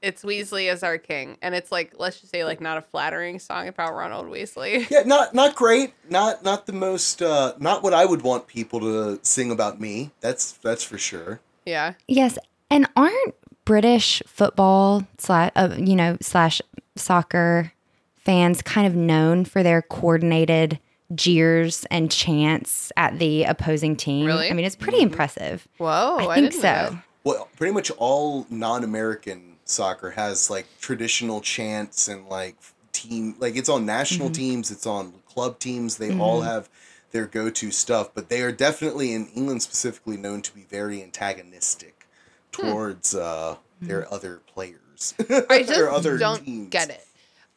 [0.02, 3.38] it's Weasley as our king, and it's like let's just say like not a flattering
[3.40, 4.88] song about Ronald Weasley.
[4.92, 5.94] Yeah, not not great.
[6.10, 7.22] Not not the most.
[7.22, 10.12] Uh, not what I would want people to sing about me.
[10.22, 11.42] That's that's for sure.
[11.66, 11.94] yeah.
[12.08, 12.38] Yes,
[12.70, 13.36] and aren't
[13.66, 16.62] British football slash uh, you know slash
[16.96, 17.74] soccer
[18.16, 20.80] fans kind of known for their coordinated
[21.16, 24.26] jeers and chants at the opposing team?
[24.28, 24.50] Really?
[24.50, 25.68] I mean, it's pretty impressive.
[25.78, 26.68] Whoa, I I, think didn't so.
[26.68, 27.04] know that.
[27.24, 32.56] Well, pretty much all non-American soccer has like traditional chants and like
[32.92, 33.36] team.
[33.40, 34.34] Like it's on national mm-hmm.
[34.34, 34.72] teams.
[34.72, 35.98] It's on club teams.
[35.98, 36.50] They all mm-hmm.
[36.50, 36.70] have
[37.12, 42.08] their go-to stuff, but they are definitely in England specifically known to be very antagonistic
[42.56, 42.62] hmm.
[42.62, 44.14] towards uh, their hmm.
[44.14, 45.16] other players.
[45.50, 46.70] I just other don't teams.
[46.70, 47.06] get it.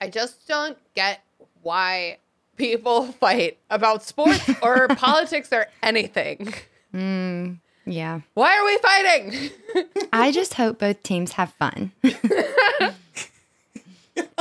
[0.01, 1.23] I just don't get
[1.63, 2.19] why
[2.57, 6.55] people fight about sports or politics or anything.
[6.93, 7.55] Hmm.
[7.85, 9.51] Yeah, Why are we fighting?
[10.13, 11.91] I just hope both teams have fun.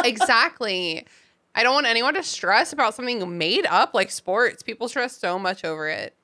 [0.03, 1.05] exactly.
[1.55, 4.63] I don't want anyone to stress about something made up like sports.
[4.63, 6.15] People stress so much over it.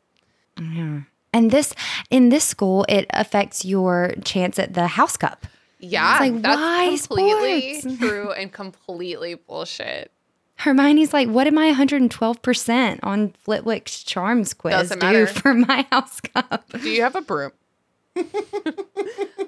[0.60, 1.02] Yeah.
[1.34, 1.74] And this
[2.10, 5.46] in this school, it affects your chance at the House Cup.
[5.80, 7.98] Yeah, it's like, that's why completely sports?
[8.00, 10.12] true and completely bullshit.
[10.58, 16.66] Hermione's like, what am I 112% on Flitwick's Charms quiz do for my house cup?
[16.72, 17.52] Do you have a broom?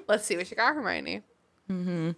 [0.08, 1.22] Let's see what you got, Hermione.
[1.70, 2.10] Mm-hmm.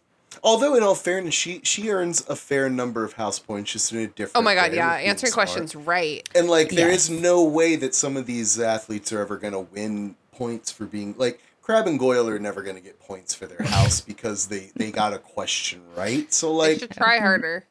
[0.42, 3.98] Although, in all fairness, she she earns a fair number of house points just in
[3.98, 4.36] a different.
[4.36, 5.48] Oh my god, way yeah, with being answering smart.
[5.48, 6.26] questions right.
[6.34, 7.20] And like, there is Yes.
[7.22, 11.14] no way that some of these athletes are ever going to win points for being
[11.18, 14.70] like Crabbe and Goyle are never going to get points for their house because they
[14.74, 16.32] they got a question right.
[16.32, 17.64] So You like, should try harder.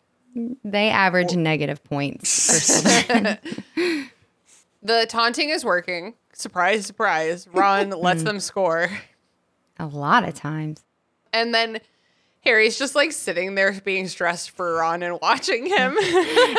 [0.63, 2.83] They average negative points.
[4.83, 6.15] The taunting is working.
[6.33, 7.47] Surprise, surprise.
[7.51, 8.89] Ron lets them score.
[9.77, 10.83] a lot of times.
[11.33, 11.79] And then
[12.43, 15.95] Harry's just like sitting there being stressed for Ron and watching him.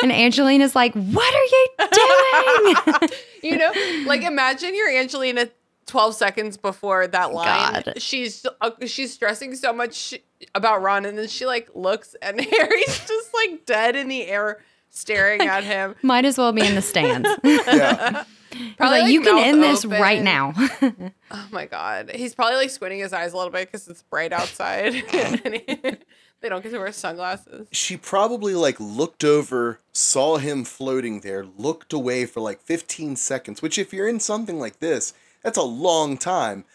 [0.01, 3.09] And Angelina's like, what are you doing?
[3.43, 3.71] you know,
[4.07, 5.49] like imagine you're Angelina
[5.85, 7.83] 12 seconds before that line.
[7.83, 7.93] God.
[7.97, 10.13] She's uh, she's stressing so much
[10.55, 14.63] about Ron and then she like looks and Harry's just like dead in the air
[14.89, 15.95] staring at him.
[16.01, 17.27] Might as well be in the stands.
[17.43, 18.23] yeah,
[18.77, 20.53] Probably like, like, you can mouth end this right now.
[21.31, 22.11] Oh my god.
[22.13, 24.93] He's probably like squinting his eyes a little bit because it's bright outside.
[25.13, 25.97] And
[26.43, 27.67] they don't get to wear sunglasses.
[27.71, 33.61] she probably like looked over, saw him floating there, looked away for like 15 seconds.
[33.61, 36.65] Which, if you're in something like this, that's a long time.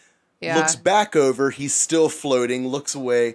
[0.41, 0.57] Yeah.
[0.57, 2.67] Looks back over, he's still floating.
[2.67, 3.35] Looks away.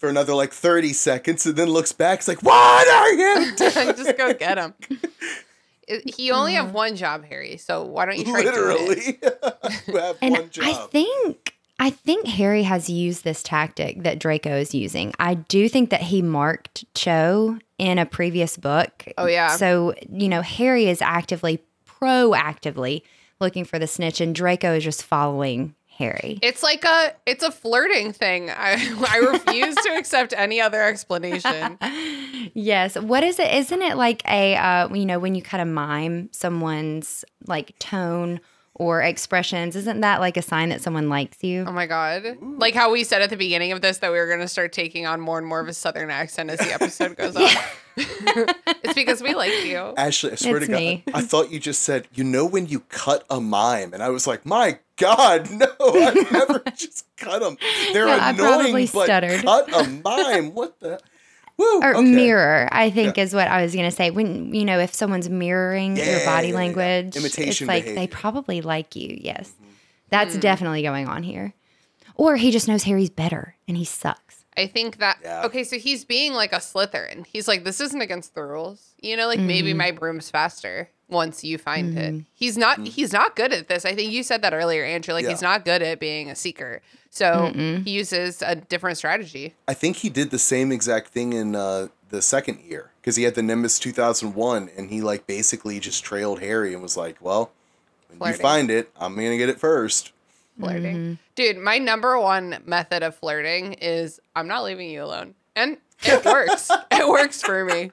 [0.00, 2.18] For another like 30 seconds, and then looks back.
[2.18, 3.94] It's like, What are you doing?
[3.96, 4.74] just go get him.
[6.06, 7.56] He only have one job, Harry.
[7.56, 8.54] So why don't you try doing it?
[8.60, 9.18] Literally.
[9.88, 10.64] you have And one job.
[10.64, 15.12] I think I think Harry has used this tactic that Draco is using.
[15.18, 19.08] I do think that he marked Cho in a previous book.
[19.18, 19.56] Oh, yeah.
[19.56, 23.02] So, you know, Harry is actively proactively
[23.40, 26.38] looking for the snitch and Draco is just following Harry.
[26.42, 28.50] It's like a it's a flirting thing.
[28.50, 28.72] I
[29.08, 31.78] I refuse to accept any other explanation.
[32.54, 32.98] yes.
[32.98, 33.52] What is it?
[33.52, 38.40] Isn't it like a uh, you know, when you kind of mime someone's like tone
[38.80, 41.64] or expressions, isn't that like a sign that someone likes you?
[41.68, 42.38] Oh my god.
[42.40, 44.72] Like how we said at the beginning of this that we were going to start
[44.72, 47.46] taking on more and more of a southern accent as the episode goes on.
[47.96, 49.76] it's because we like you.
[49.98, 51.04] Ashley, I swear It's to God, me.
[51.12, 54.26] I thought you just said, you know, when you cut a mime, and I was
[54.26, 57.58] like, my God, no, I've never just cut them.
[57.92, 59.42] They're Yeah, I annoying, probably but stuttered.
[59.42, 60.54] cut a mime.
[60.54, 61.00] What the?
[61.60, 62.02] Woo, or okay.
[62.02, 65.28] mirror i think is what i was going to say when you know if someone's
[65.28, 66.54] mirroring your body yeah, yeah.
[66.54, 68.06] language Imitation it's like they behavior.
[68.06, 68.20] Mm-hmm.
[68.20, 69.70] probably like you yes mm-hmm.
[70.08, 70.40] that's hmm.
[70.40, 71.54] definitely going on here
[72.14, 75.44] or he just knows harry's better and he sucks I think that Yeah.
[75.44, 77.24] okay, so he's being like a Slytherin.
[77.24, 78.94] He's like, this isn't against the rules.
[79.00, 79.78] You know, like maybe mm-hmm.
[79.78, 82.12] my broom's faster once you find it.
[82.12, 82.20] Mm-hmm.
[82.32, 83.84] He's not he's not good at this.
[83.84, 85.14] I think you said that earlier, Andrew.
[85.14, 86.82] Like he's not good at being a seeker.
[87.10, 89.54] So he uses a different strategy.
[89.66, 93.24] I think he did the same exact thing in uh, the second year because he
[93.24, 97.50] had the Nimbus 2001 and he like basically just trailed Harry and was like, "Well,
[98.08, 98.38] when Flirting.
[98.38, 100.12] you find it, I'm gonna get it first.
[100.58, 101.18] Flirting.
[101.34, 105.34] Dude, my number one method of flirting is I'm not leaving you alone.
[105.56, 106.70] And it works.
[106.90, 107.92] it works for me.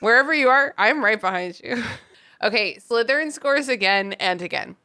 [0.00, 1.82] Wherever you are, I'm right behind you.
[2.42, 4.76] Okay, Slytherin scores again and again.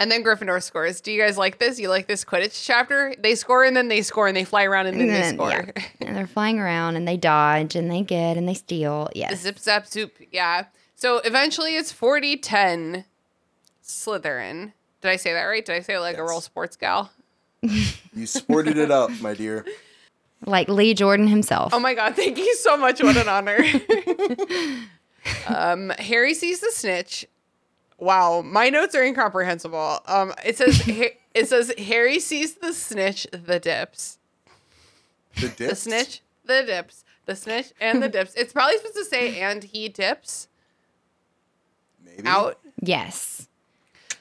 [0.00, 1.00] And then Gryffindor scores.
[1.02, 1.78] Do you guys like this?
[1.78, 3.14] You like this Quidditch chapter?
[3.18, 5.50] They score and then they score and they fly around and then they then, score.
[5.50, 5.82] yeah.
[6.00, 9.58] and they're flying around and they dodge and they get and they steal yes Zip
[9.58, 10.14] zap zoop.
[10.32, 10.64] Yeah.
[10.94, 13.04] So eventually it's 40 10
[13.84, 14.72] Slytherin.
[15.02, 15.64] Did I say that right?
[15.64, 16.28] Did I say it like a Yes.
[16.30, 17.10] real sports gal?
[18.12, 19.64] You sported it up, my dear.
[20.46, 23.02] like lee jordan himself Oh my god, thank you so much.
[23.02, 23.58] What an honor.
[25.46, 27.26] um, Harry sees the snitch.
[28.00, 30.00] Wow, my notes are incomprehensible.
[30.06, 30.82] Um, it says
[31.34, 34.18] it says Harry sees the snitch, the dips,
[35.40, 38.34] The the snitch, the dips, the snitch, and the dips.
[38.34, 40.48] It's probably supposed to say and he dips
[42.04, 42.58] Maybe out.
[42.82, 43.48] yes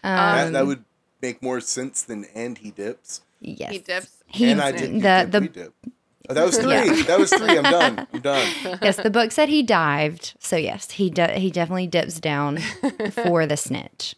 [0.04, 0.84] That, um, that would
[1.22, 3.22] make more sense than and he dips.
[3.40, 4.24] yes He dips.
[4.28, 4.96] he and I did.
[4.96, 5.74] The dip, the we dip.
[6.30, 6.72] Oh, that was three.
[6.74, 7.04] Yeah.
[7.04, 7.58] That was three.
[7.58, 8.08] I'm done.
[8.14, 8.48] I'm done.
[8.82, 10.36] yes, the book said he dived.
[10.40, 12.58] So yes, he de- he definitely dips down
[13.12, 14.16] for the snitch,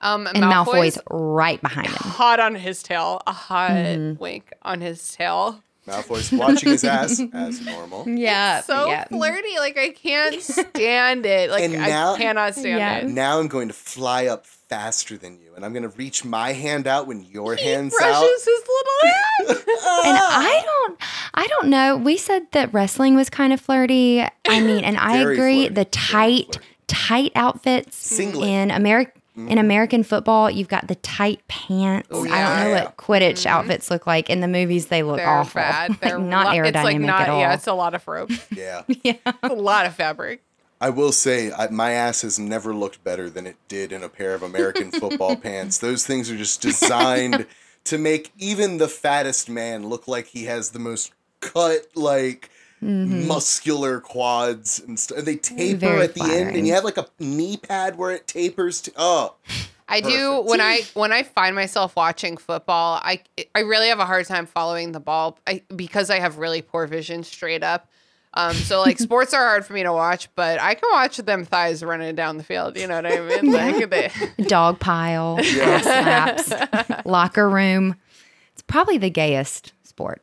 [0.00, 1.96] Um, and Malfoy's, Malfoy's right behind him.
[1.98, 3.20] hot on his tail.
[3.26, 4.20] A hot Mm-hmm.
[4.20, 5.62] wink on his tail.
[5.88, 8.04] Malfoy's watching his ass as normal.
[8.08, 9.04] Yeah, So yeah.
[9.04, 9.58] flirty.
[9.58, 11.50] Like I can't stand it.
[11.50, 12.96] Like And now- I cannot stand Yeah.
[12.98, 13.08] it.
[13.08, 16.52] Now I'm going to fly up faster than you, and I'm going to reach my
[16.52, 18.22] hand out when your hand's Brushes out.
[18.24, 19.64] his little hand.
[20.06, 21.00] And I don't,
[21.34, 21.96] I don't know.
[21.96, 24.20] We said that wrestling was kind of flirty.
[24.22, 25.54] I mean, and I Very agree.
[25.60, 26.66] flirty, The very tight, flirty.
[26.86, 28.48] tight outfits Singlet.
[28.48, 29.12] in America.
[29.46, 32.08] In American football, you've got the tight pants.
[32.10, 32.64] Oh, I don't yeah.
[32.64, 33.48] know what Quidditch mm-hmm.
[33.48, 34.28] outfits look like.
[34.28, 35.60] In the movies, they look They're awful.
[35.60, 35.90] bad.
[35.90, 37.20] Like, They're not lo- aerodynamic It's like not.
[37.22, 37.40] at all.
[37.40, 38.30] Yeah, it's a lot of rope.
[38.50, 38.82] Yeah.
[39.04, 40.42] yeah, a lot of fabric.
[40.80, 44.08] I will say, I, my ass has never looked better than it did in a
[44.08, 45.78] pair of American football pants.
[45.78, 47.46] Those things are just designed
[47.84, 52.50] to make even the fattest man look like he has the most cut, like
[52.80, 55.24] muscular quads and stuff.
[55.24, 58.26] They taper Very at the end, and you have like a knee pad where it
[58.26, 58.92] tapers to.
[58.96, 59.34] Oh,
[59.88, 63.22] I do when I when I find myself watching football, I
[63.54, 66.86] I really have a hard time following the ball I, because I have really poor
[66.86, 67.88] vision straight up.
[68.34, 71.44] Um, so like sports are hard for me to watch, but I can watch them
[71.44, 72.76] thighs running down the field.
[72.76, 73.52] You know what I mean?
[73.52, 74.10] Like they,
[74.44, 77.96] dog pile, ass slaps, locker room.
[78.52, 80.22] It's probably the gayest sport.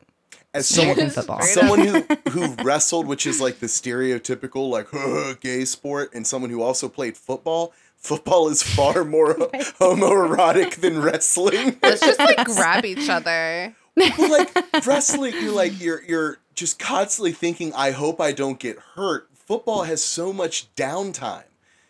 [0.56, 1.42] As someone, football.
[1.42, 6.62] someone who who wrestled, which is like the stereotypical like gay sport, and someone who
[6.62, 7.72] also played football.
[7.96, 9.34] Football is far more
[9.80, 11.76] homoerotic than wrestling.
[11.82, 13.74] let's just like grab each other.
[13.96, 18.78] Well, like wrestling, you're like you're you're just constantly thinking, I hope I don't get
[18.94, 19.28] hurt.
[19.34, 21.44] Football has so much downtime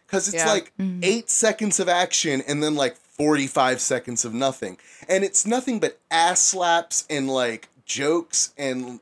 [0.06, 0.52] because it's Yeah.
[0.52, 5.44] like eight seconds of action and then like forty five seconds of nothing, and it's
[5.46, 9.00] nothing but ass slaps and like jokes and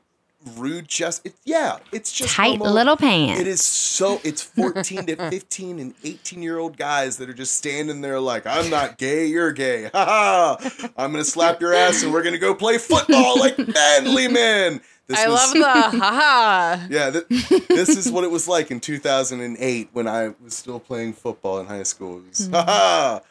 [0.57, 3.41] rude just it, yeah it's just Tight homo- little pants.
[3.41, 7.55] it is so it's 14 to 15 and 18 year old guys that are just
[7.55, 10.89] standing there like i'm not gay you're gay ha ha.
[10.95, 14.81] I'm gonna slap your ass and we're gonna go play football like manly men.
[15.07, 16.85] This I was- love the haha.
[16.91, 17.25] yeah th-
[17.67, 21.65] this is what it was like in 2008 when i was still playing football in
[21.65, 22.19] high school.
[22.19, 23.21] It was, ha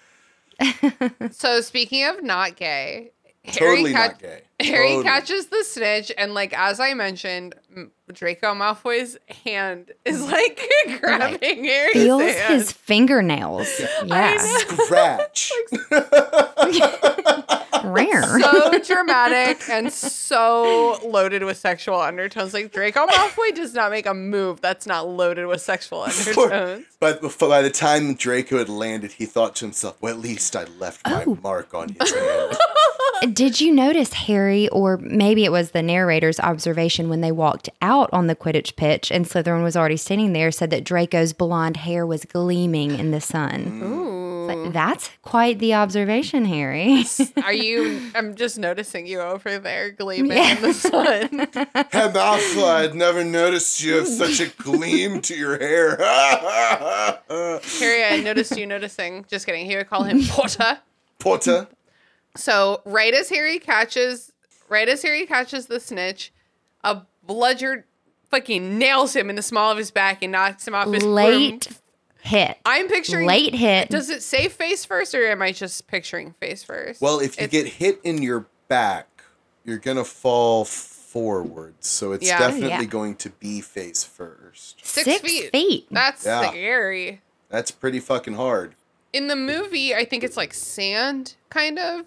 [0.61, 1.29] ha.
[1.33, 3.11] So speaking of not gay,
[3.45, 5.05] Harry totally catch- not gay Harry Totally.
[5.05, 10.31] catches the snitch, and like as I mentioned, M- Draco Malfoy's hand is mm.
[10.31, 10.61] like
[11.01, 12.55] grabbing Harry's Feels hand.
[12.55, 13.69] his fingernails.
[14.05, 14.39] Yeah.
[14.39, 15.51] scratch
[17.95, 18.41] Rare.
[18.41, 22.55] so dramatic and so loaded with sexual undertones.
[22.55, 26.85] Like Draco Malfoy does not make a move that's not loaded with sexual undertones.
[27.01, 30.55] But before, by the time Draco had landed, he thought to himself, "Well, at least
[30.57, 31.39] I left my Oh.
[31.43, 32.57] mark on his hand."
[33.33, 38.11] Did you notice Harry, or maybe it was the narrator's observation when they walked out
[38.13, 42.05] on the Quidditch pitch and Slytherin was already standing there, said that Draco's blonde hair
[42.07, 43.81] was gleaming in the sun.
[43.83, 44.24] Ooh.
[44.55, 44.65] Ooh.
[44.65, 44.73] Mm-hmm.
[44.73, 47.05] That's quite the observation, Harry.
[47.43, 48.11] Are you?
[48.15, 51.49] I'm just noticing you over there gleaming in the sun.
[51.95, 55.97] Hey, Malfoy, I'd never noticed you have such a gleam to your hair.
[57.29, 59.25] Harry, I noticed you noticing.
[59.29, 59.67] Just kidding.
[59.67, 60.79] He would call him Porter.
[61.19, 61.69] Porter.
[62.37, 64.33] So right as Harry catches,
[64.69, 66.33] right as Harry catches the snitch,
[66.83, 67.85] a bludgeon
[68.31, 71.15] fucking nails him in the small of his back and knocks him off his broom.
[71.15, 71.69] Late
[72.25, 72.59] hit.
[72.65, 73.89] I'm picturing Late hit.
[73.91, 77.01] Does it say face first, or am I just picturing face first?
[77.01, 79.25] Well, if you It's- get hit in your back,
[79.65, 81.75] you're gonna fall forward.
[81.81, 82.39] So it's Yeah.
[82.39, 82.85] definitely Yeah.
[82.85, 84.85] going to be face first.
[84.85, 85.87] Six feet.
[85.91, 86.49] that's Yeah.
[86.51, 87.21] scary.
[87.51, 88.75] That's pretty fucking hard.
[89.13, 92.07] In the movie, I think it's like sand, kind of.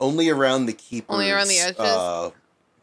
[0.00, 1.12] Only around the keepers.
[1.12, 1.80] Only around the edges?
[1.80, 2.30] Uh,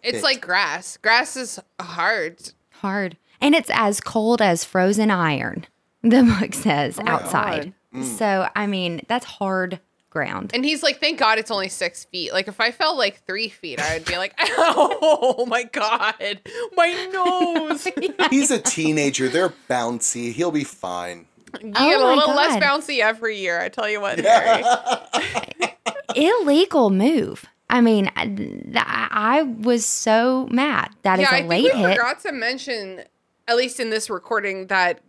[0.04, 0.98] It's like grass.
[0.98, 2.52] Grass is hard.
[2.82, 3.18] Hard.
[3.42, 5.66] And it's as cold as frozen iron,
[6.10, 7.74] the book says Oh outside.
[7.94, 8.02] God.
[8.02, 8.18] Mm.
[8.18, 9.80] So, I mean, that's hard
[10.16, 10.52] ground.
[10.54, 12.32] And he's like, thank God it's only six feet.
[12.32, 16.40] Like, if I fell like three feet, I would be like, oh my God,
[16.76, 17.86] my nose.
[18.02, 19.28] you he's a teenager.
[19.28, 20.32] They're bouncy.
[20.32, 21.26] He'll be fine.
[21.52, 23.60] get Oh a my little less bouncy every year.
[23.60, 24.64] I tell you what, Harry.
[26.16, 27.46] Illegal move.
[27.70, 30.92] I mean, I, I was so mad.
[31.02, 31.98] that yeah, a I think late we hit.
[31.98, 33.04] forgot to mention,
[33.48, 35.02] at least in this recording, that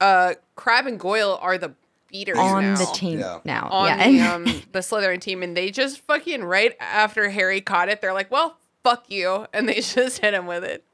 [0.00, 1.74] uh, Crabbe and Goyle are the
[2.08, 2.76] beaters on now.
[2.76, 3.38] the team Yeah.
[3.44, 3.68] now.
[3.70, 4.08] on yeah.
[4.08, 8.12] the um the Slytherin team, and they just fucking right after Harry caught it, they're
[8.14, 10.84] like, "Well, fuck you," and they just hit him with it.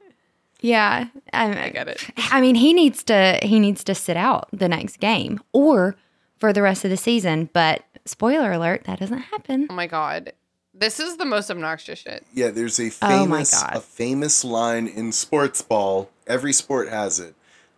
[0.61, 1.07] yeah.
[1.33, 2.03] I, I get it.
[2.17, 5.95] I mean, he needs to he needs to sit out the next game or
[6.37, 7.49] for the rest of the season.
[7.53, 9.67] But spoiler alert, that doesn't happen.
[9.69, 10.33] Oh my god,
[10.73, 12.25] this is the most obnoxious shit.
[12.33, 13.75] Yeah, there's a Oh famous God.
[13.75, 16.09] a famous line in sports ball.
[16.27, 17.35] Every sport has it.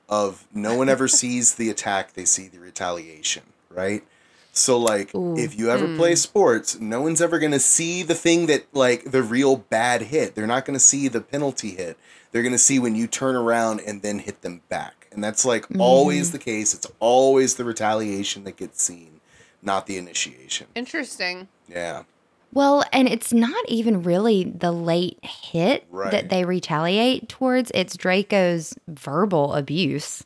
[0.09, 4.03] Of no one ever sees the attack, they see the retaliation, right?
[4.57, 5.97] So like if you ever hmm.
[5.97, 10.03] play sports, no one's ever going to see the thing that like the real bad
[10.03, 10.33] hit.
[10.33, 11.97] They're not going to see the penalty hit.
[12.31, 15.07] They're going to see when you turn around and then hit them back.
[15.11, 16.33] And that's like always mm.
[16.33, 16.73] the case.
[16.73, 19.21] It's always the retaliation that gets seen,
[19.61, 20.67] not the initiation.
[20.75, 21.47] Interesting.
[21.67, 22.03] Yeah.
[22.53, 26.11] Well, and it's not even really the late hit Right.
[26.11, 27.71] that they retaliate towards.
[27.75, 30.23] It's Draco's verbal abuse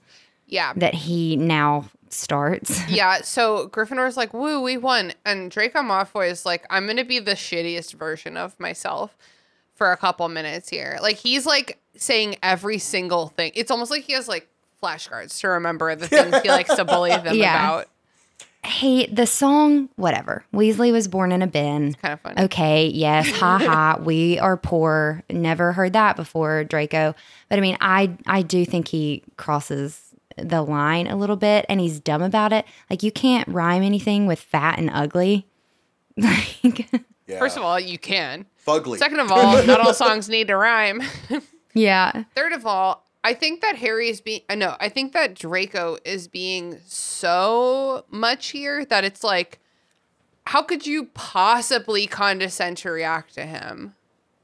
[0.48, 0.74] Yeah.
[0.78, 2.80] that he now starts.
[2.90, 5.14] Yeah, so Gryffindor's like, woo, we won.
[5.26, 9.18] And Draco Malfoy is like, I'm going to be the shittiest version of myself
[9.76, 11.00] for a couple minutes here.
[11.02, 13.52] Like, he's like saying every single thing.
[13.56, 14.48] It's almost like he has like
[14.84, 17.56] flashcards to remember the things he likes to bully them Yeah.
[17.68, 17.88] about.
[18.64, 20.46] Hey, the song, whatever.
[20.54, 21.94] Weasley was born in a bin.
[21.96, 22.42] Kind of funny.
[22.44, 23.98] Okay, yes, ha ha.
[24.04, 25.24] We are poor.
[25.32, 27.16] Never heard that before, Draco.
[27.50, 31.80] But I mean, I I do think he crosses the line a little bit, and
[31.80, 32.66] he's dumb about it.
[32.90, 35.48] Like you can't rhyme anything with fat and ugly.
[36.18, 36.90] Like,
[37.28, 37.40] Yeah.
[37.40, 38.46] First of all, you can.
[38.68, 38.98] fugly.
[38.98, 41.02] Second of all, not all songs need to rhyme.
[41.74, 45.36] yeah, Third of all, I think that Harry is being uh, no, I think that
[45.36, 49.60] Draco is being so much here that it's like
[50.48, 53.94] how could you possibly condescend to react to him?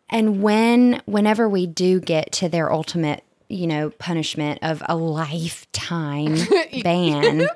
[0.10, 6.38] and when whenever we do get to their ultimate, you know, punishment of a lifetime
[6.84, 7.48] ban.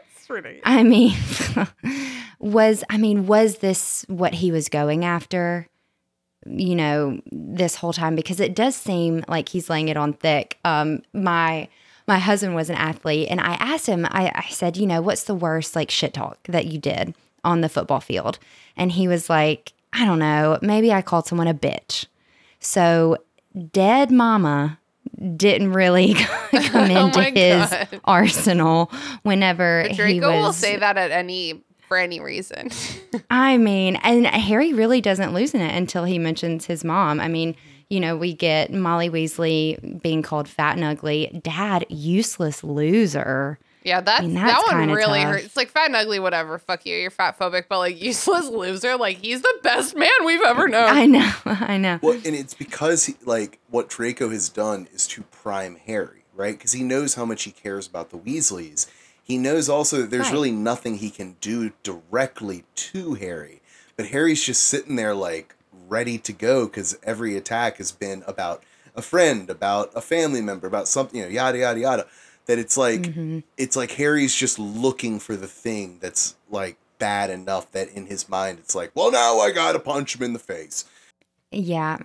[0.64, 1.14] I mean,
[2.40, 5.68] was I mean, was this what he was going after?
[6.46, 10.58] You know, this whole time because it does seem like he's laying it on thick.
[10.66, 11.68] Um, my
[12.08, 14.06] my husband was an athlete, and I asked him.
[14.10, 17.14] I, I said, you know, what's the worst like shit talk that you did
[17.44, 18.40] on the football field?
[18.76, 22.06] And he was like, I don't know, maybe I called someone a bitch.
[22.60, 23.18] So,
[23.72, 24.80] dead mama
[25.36, 26.32] didn't really come
[26.92, 28.02] Oh into my his God.
[28.06, 28.92] arsenal
[29.24, 32.70] whenever But he Draco was will say that at any for any reason.
[33.30, 37.20] I mean, and Harry really doesn't loosen it until he mentions his mom.
[37.20, 37.54] I mean,
[37.90, 43.60] you know, we get Molly Weasley being called fat and ugly, dad, useless loser.
[43.84, 45.34] yeah, that's, mean, that one really tough.
[45.34, 45.46] hurts.
[45.48, 46.58] It's like fat and ugly, whatever.
[46.60, 50.40] Fuck you, you're fat phobic, but like useless loser, like he's the best man we've
[50.44, 50.88] ever known.
[50.88, 52.00] I know, I know.
[52.02, 56.58] Well, and it's because he, like what Draco has done is to prime Harry, right?
[56.58, 58.88] Because he knows how much he cares about the Weasleys.
[59.32, 60.34] He knows also that there's Right.
[60.34, 63.62] really nothing he can do directly to Harry,
[63.96, 65.56] but Harry's just sitting there like
[65.88, 68.62] ready to go because every attack has been about
[68.94, 72.08] a friend, about a family member, about something, you know, yada yada yada.
[72.48, 73.40] That it's like Mm-hmm.
[73.56, 78.28] it's like Harry's just looking for the thing that's like bad enough that in his
[78.28, 80.84] mind it's like, well, now I gotta punch him in the face.
[81.52, 81.98] Yeah.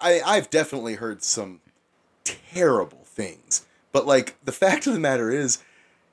[0.00, 1.60] I, I've definitely heard some
[2.24, 5.58] terrible things, but like the fact of the matter is,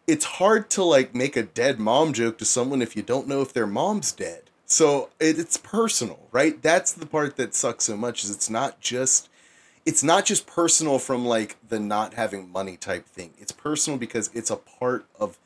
[0.07, 3.41] it's hard to like make a dead mom joke to someone if you don't know
[3.41, 4.43] if their mom's dead.
[4.65, 6.61] So it, it's personal, right?
[6.61, 9.29] That's the part that sucks so much is it's not just
[9.85, 13.33] it's not just personal from like the not having money type thing.
[13.37, 15.37] It's personal because it's a part of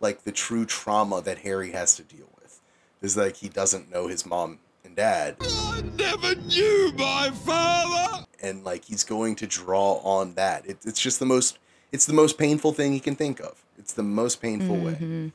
[0.00, 2.60] like the true trauma that Harry has to deal with.
[3.00, 5.36] Is like he doesn't know his mom and dad.
[5.40, 8.26] I never knew my father.
[8.42, 10.66] And like he's going to draw on that.
[10.66, 11.58] It, it's just the most
[11.92, 13.64] it's the most painful thing he can think of.
[13.78, 14.92] It's the most painful way.
[14.92, 15.28] Mm-hmm.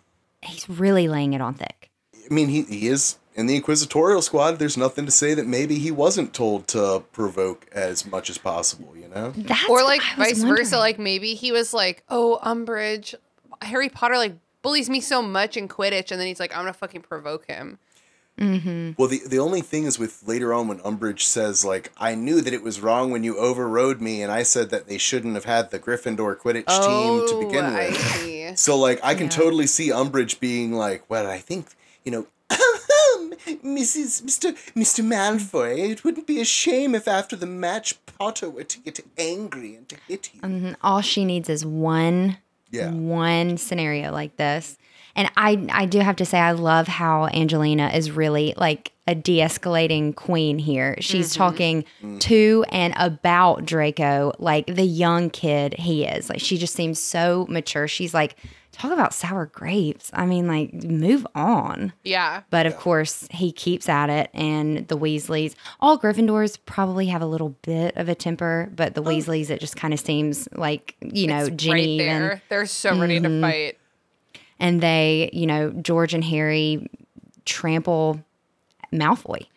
[0.43, 1.89] He's really laying it on thick.
[2.13, 4.59] I mean, he, he is in the Inquisitorial squad.
[4.59, 8.95] There's nothing to say that maybe he wasn't told to provoke as much as possible,
[8.95, 9.31] you know?
[9.35, 10.77] That's or like I was vice versa.
[10.77, 13.15] Like maybe he was like, "Oh, Umbridge,
[13.61, 16.73] Harry Potter like bullies me so much in Quidditch," and then he's like, "I'm gonna
[16.73, 17.77] fucking provoke him."
[18.37, 22.41] Well, the, the only thing is with later on when Umbridge says, like, I knew
[22.41, 25.45] that it was wrong when you overrode me, and I said that they shouldn't have
[25.45, 27.97] had the Gryffindor Quidditch team to begin Oh, I with.
[27.97, 28.35] see.
[28.55, 31.67] So, like, I can totally see Umbridge being like, well, I think,
[32.05, 32.27] you know,
[33.63, 34.21] Mrs.
[34.23, 34.53] Mr.
[34.73, 35.03] Mr.
[35.05, 39.75] Malfoy, it wouldn't be a shame if after the match Potter were to get angry
[39.75, 40.41] and to hit you.
[40.41, 40.75] Mhm.
[40.81, 42.37] All she needs is one
[42.71, 42.91] Yeah.
[42.91, 44.77] one scenario like this.
[45.15, 49.15] And I I do have to say I love how Angelina is really like a
[49.15, 50.95] de-escalating queen here.
[50.99, 51.37] She's mm-hmm.
[51.37, 51.85] talking
[52.19, 56.29] to and about Draco like the young kid he is.
[56.29, 57.87] Like she just seems so mature.
[57.87, 58.35] She's like
[58.71, 60.11] talk about sour grapes.
[60.13, 61.93] I mean like move on.
[62.03, 62.41] Yeah.
[62.49, 67.25] But of course, he keeps at it, and the Weasleys, all Gryffindors probably have a
[67.25, 69.05] little bit of a temper, but the oh.
[69.05, 71.45] Weasleys, it just kind of seems like, you know, Oh.
[71.45, 72.31] It's Ginny right there.
[72.31, 73.41] and, They're so ready to mm-hmm.
[73.41, 73.77] fight.
[74.59, 76.87] And they, you know, George and Harry
[77.45, 78.23] trample
[78.91, 79.47] Malfoy.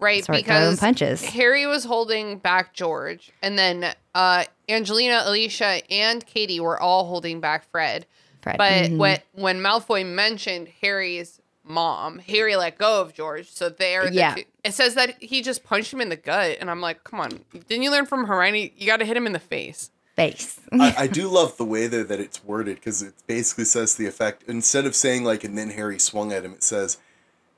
[0.00, 1.24] Right, Start because punches.
[1.24, 7.40] Harry was holding back George, and then uh, Angelina, Alicia, and Katie were all holding
[7.40, 8.06] back Fred.
[8.42, 8.58] Fred.
[8.58, 8.96] But Mhm.
[8.98, 13.50] when when Malfoy mentioned Harry's mom, Harry let go of George.
[13.50, 14.34] So there, the Yeah.
[14.36, 17.18] two- it says that he just punched him in the gut, and I'm like, come
[17.20, 18.72] on, didn't you learn from Hermione?
[18.76, 19.90] You got to hit him in the face.
[20.18, 20.60] Face.
[20.72, 24.06] I, I do love the way though that it's worded because it basically says the
[24.06, 26.98] effect instead of saying like and then Harry swung at him, it says,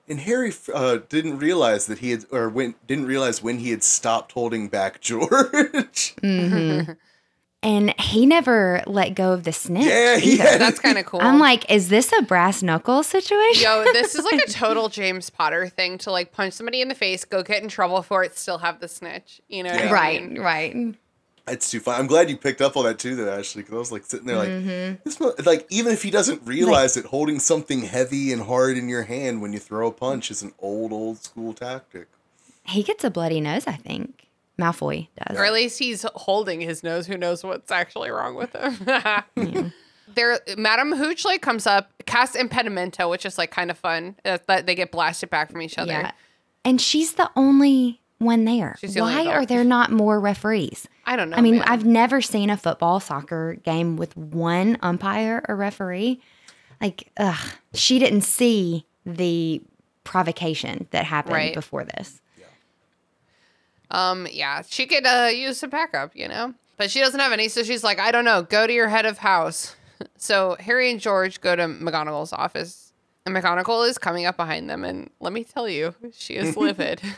[0.08, 3.82] and Harry uh, didn't realize that he had or when didn't realize when he had
[3.82, 6.14] stopped holding back George.
[7.62, 9.84] And he never let go of the snitch.
[9.84, 11.20] yeah, yeah, That's kind of cool.
[11.20, 13.64] I'm like, is this a brass knuckle situation?
[13.64, 16.94] Yo, this is like a total James Potter thing to like punch somebody in the
[16.94, 19.42] face, go get in trouble for it, still have the snitch.
[19.48, 19.92] You know what Yeah.
[19.94, 20.38] I mean?
[20.38, 20.94] right, right.
[21.48, 21.98] It's too fun.
[22.00, 23.62] I'm glad you picked up on that too, though, Ashley.
[23.62, 24.96] Because I was like sitting there, like, Mm-hmm.
[25.04, 29.02] this, like even if he doesn't realize it, holding something heavy and hard in your
[29.04, 32.06] hand when you throw a punch is an old, old school tactic.
[32.64, 34.28] He gets a bloody nose, I think.
[34.60, 35.36] Malfoy does.
[35.38, 37.06] Or at least he's holding his nose.
[37.06, 39.72] Who knows what's actually wrong with him?
[40.16, 44.16] There, Madame Hooch like comes up, casts impedimento, which is like kind of fun.
[44.24, 45.92] That they get blasted back from each other.
[45.92, 46.10] Yeah.
[46.64, 48.76] And she's the only one there.
[48.80, 50.86] The Why are there not more referees?
[51.06, 51.36] I don't know.
[51.36, 51.64] I mean, man.
[51.66, 56.20] I've never seen a football soccer game with one umpire or referee.
[56.80, 57.38] Like, ugh,
[57.74, 59.60] she didn't see the
[60.04, 61.54] provocation that happened Right.
[61.54, 62.20] before this.
[63.90, 67.48] Um, yeah, she could uh, use some backup, you know, but she doesn't have any.
[67.48, 69.76] So she's like, I don't know, go to your head of house.
[70.16, 72.94] So Harry and George go to McGonagall's office,
[73.26, 77.02] and McGonagall is coming up behind them, and let me tell you, she is livid.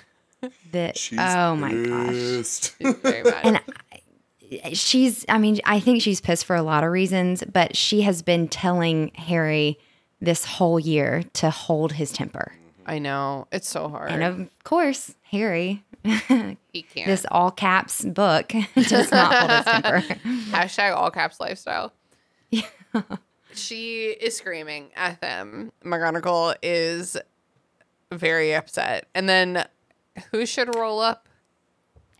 [0.72, 2.08] That She's oh my gosh.
[2.08, 2.74] pissed.
[2.80, 3.40] She's very mad.
[3.44, 3.60] And
[4.64, 8.02] I, she's I mean, I think she's pissed for a lot of reasons, but she
[8.02, 9.78] has been telling Harry
[10.20, 12.52] this whole year to hold his temper.
[12.54, 12.90] Mm-hmm.
[12.90, 14.10] I know it's so hard.
[14.10, 15.84] And of course, Harry,
[16.72, 17.06] he can't.
[17.06, 20.00] this all caps book does not hold his temper.
[20.50, 21.92] Hashtag all caps lifestyle.
[23.54, 25.72] she is screaming at them.
[25.84, 27.16] McGonagall is
[28.10, 29.06] very upset.
[29.14, 29.64] And then
[30.30, 31.28] who should roll up?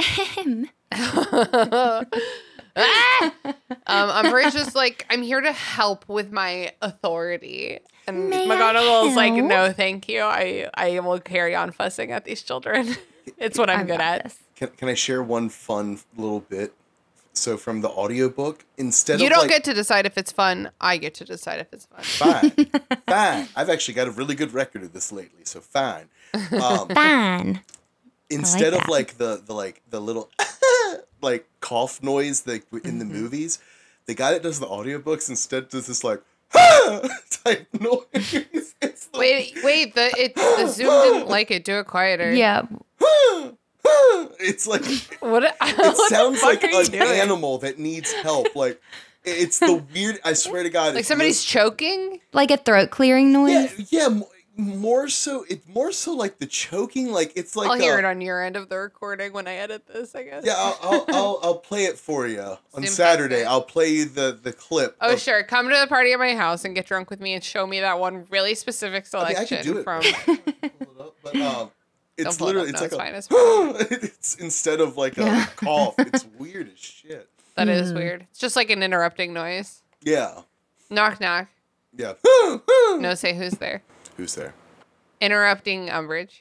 [0.01, 0.69] Him.
[2.75, 3.35] Ah!
[3.87, 7.81] Um, Umbridge is like, I'm here to help with my authority.
[8.07, 10.23] And May I McGonagall's like, no, thank you.
[10.23, 12.97] I, I will carry on fussing at these children.
[13.37, 14.25] it's what I'm I've good at.
[14.25, 14.39] this.
[14.57, 16.73] Can, can I share one fun little bit?
[17.35, 20.33] So from the audiobook, instead You of You don't like, get to decide if it's
[20.33, 20.71] fun.
[20.81, 22.03] I get to decide if it's fun.
[22.03, 22.51] fine,
[23.07, 23.49] fine.
[23.57, 26.09] I've actually got a really good record of this lately, so fine.
[26.53, 27.61] Um, Fine.
[28.33, 30.31] Instead of like the the like the little
[31.21, 32.99] like cough noise like in Mm-hmm.
[32.99, 33.59] the movies,
[34.07, 36.21] the guy that does the audiobooks instead does this like
[37.45, 38.05] type noise.
[38.83, 39.95] It's like, Wait, wait.
[39.95, 41.65] The it the Zoom didn't like it.
[41.65, 42.33] Do it quieter.
[42.33, 42.63] Yeah.
[44.41, 44.85] it's like
[45.21, 45.45] What?
[45.45, 47.03] it what sounds like an doing?
[47.21, 48.55] animal that needs help.
[48.57, 48.81] Like
[49.25, 50.19] it's the weird.
[50.25, 52.21] I swear to God, Like somebody's you choking.
[52.33, 53.73] Like a throat clearing noise.
[53.91, 54.21] yeah, yeah.
[54.57, 57.11] Mo- More so, it's more so like the choking.
[57.13, 59.55] Like it's like I'll hear uh, it on your end of the recording when I
[59.55, 60.15] edit this.
[60.15, 60.45] I guess.
[60.47, 63.37] Yeah, I'll, I'll, I'll, I'll play it for you on Zoom Saturday.
[63.37, 63.49] picture.
[63.51, 64.97] I'll play you the the clip.
[65.01, 67.35] Oh of- sure, come to the party at my house and get drunk with me
[67.35, 69.85] and show me that one really specific I mean, I selection do it.
[69.85, 70.03] from.
[70.63, 71.71] It up, but um,
[72.17, 74.97] it's pull it literally up, it's no, like it's a fine, it's it's instead of
[74.97, 75.95] like a cough.
[75.99, 77.29] It's weird as shit.
[77.57, 77.97] That is Hmm.
[77.99, 78.27] weird.
[78.31, 79.83] It's just like an interrupting noise.
[80.03, 80.41] Yeah,
[80.91, 81.49] Knock knock.
[81.97, 82.13] yeah.
[82.99, 83.83] No, say who's there.
[84.17, 84.55] Who's there?
[85.21, 86.41] Interrupting Umbridge.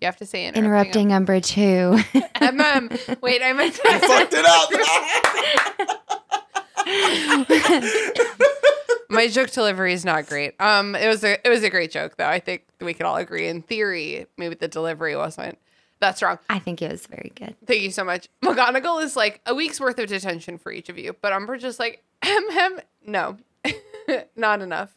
[0.00, 1.42] You have to say Interrupting interrupting.
[1.42, 2.20] Umbridge who?
[2.36, 3.20] MM.
[3.20, 4.70] Wait, I meant You fucked it up.
[9.10, 10.54] my joke delivery is not great.
[10.60, 12.28] Um, it was a it was a great joke though.
[12.28, 13.48] I think we could all agree.
[13.48, 15.58] In theory, maybe the delivery wasn't.
[16.00, 16.38] That's wrong.
[16.48, 17.56] I think it was very good.
[17.66, 18.28] Thank you so much.
[18.44, 21.80] McGonagall is like a week's worth of detention for each of you, but Umbridge is
[21.80, 22.80] like, hem hem.
[23.04, 23.36] No,
[24.36, 24.94] not enough.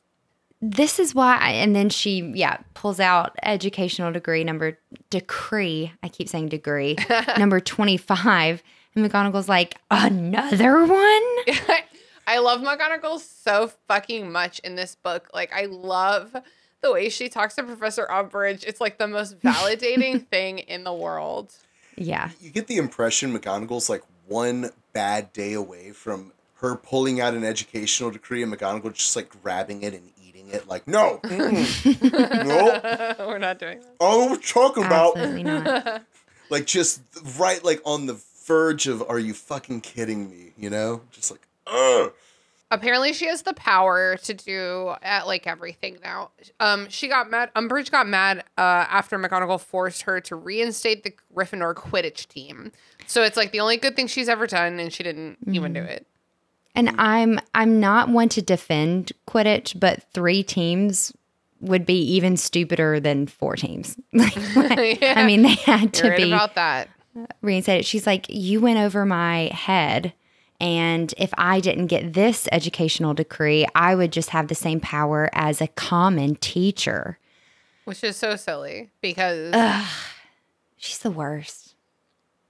[0.64, 4.78] This is why, I, and then she, yeah, pulls out educational degree number
[5.10, 5.92] decree.
[6.04, 6.98] I keep saying degree
[7.38, 8.62] number twenty five,
[8.96, 11.24] and McGonagall's like another one.
[12.28, 15.30] I love McGonagall so fucking much in this book.
[15.34, 16.36] Like, I love
[16.82, 18.64] the way she talks to Professor Umbridge.
[18.64, 21.54] It's like the most validating thing in the world.
[21.98, 26.32] Yeah, You get the impression McGonagall's like one bad day away from
[26.62, 30.68] her pulling out an educational decree, and McGonagall just like grabbing it and eating it.
[30.68, 31.66] Like, no, no,
[33.20, 33.96] We're not doing that.
[34.00, 35.18] I don't know what you're talking about.
[35.18, 36.04] not.
[36.50, 37.02] Like, just
[37.40, 40.52] right, like on the verge of, are you fucking kidding me?
[40.58, 42.12] You know, just like, ugh.
[42.70, 46.32] Apparently, she has the power to do at like everything now.
[46.60, 47.52] Um, she got mad.
[47.56, 52.74] Umbridge got mad uh, after McGonagall forced her to reinstate the Gryffindor Quidditch team.
[53.08, 55.82] So it's like the only good thing she's ever done, and she didn't even do
[55.82, 56.06] it.
[56.76, 57.00] And mm-hmm.
[57.00, 61.14] I'm I'm not one to defend Quidditch, but three teams
[61.60, 63.98] would be even stupider than four teams.
[64.14, 64.36] Like,
[65.02, 65.14] Yeah.
[65.18, 66.90] I mean, they had to You're right be about that.
[67.42, 67.86] reinstated.
[67.86, 70.14] She's like, you went over my head.
[70.60, 75.30] And if I didn't get this educational decree, I would just have the same power
[75.34, 77.18] as a common teacher.
[77.86, 79.56] Which is so silly because
[80.78, 81.71] She's the worst.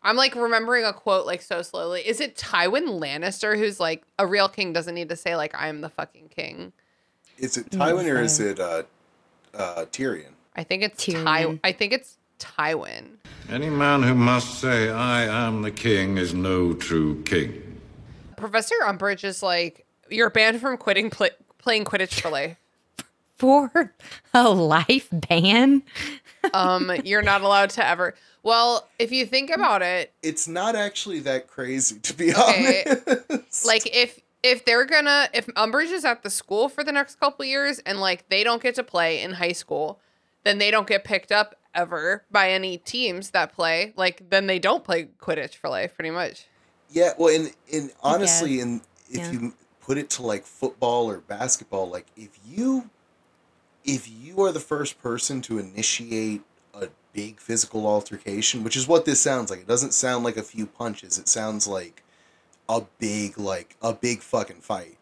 [0.03, 2.01] I'm like remembering a quote like so slowly.
[2.01, 5.81] Is it Tywin Lannister who's like a real king doesn't need to say like I'm
[5.81, 6.73] the fucking king?
[7.41, 8.83] is it Tywin or is it uh,
[9.53, 10.33] uh, Tyrion?
[10.55, 11.23] I think it's Tyrion.
[11.23, 11.59] Ty.
[11.63, 13.17] I think it's Tywin.
[13.49, 17.79] Any man who must say, I am the king, is no true king.
[18.37, 22.57] Professor Umbridge is like you're banned from quitting pl- playing Quidditch for life.
[23.41, 23.91] For
[24.35, 25.81] a life ban?
[26.53, 28.13] Um, you're not allowed to ever.
[28.43, 29.55] Well, if you think mm.
[29.55, 32.83] about it, It's not actually that crazy, to be Okay.
[32.87, 33.65] honest.
[33.65, 37.45] like if if they're gonna if Umbridge is at the school for the next couple
[37.45, 39.99] years and like they don't get to play in high school,
[40.43, 43.93] then they don't get picked up ever by any teams that play.
[43.95, 46.45] Like then they don't play Quidditch for life, pretty much.
[46.89, 48.63] Yeah, well, and and honestly, guess.
[48.63, 49.31] and if Yeah.
[49.31, 52.89] you put it to like football or basketball, like if you
[53.83, 56.50] if you are the first person to initiate a
[57.13, 59.61] big physical altercation, which is what this sounds like.
[59.61, 61.17] It doesn't sound like a few punches.
[61.17, 62.03] It sounds like
[62.69, 64.97] a big like a big fucking fight.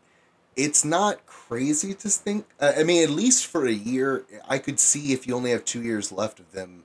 [0.56, 2.46] It's not crazy to think.
[2.60, 5.82] I mean, at least for a year, I could see if you only have two
[5.82, 6.84] years left of them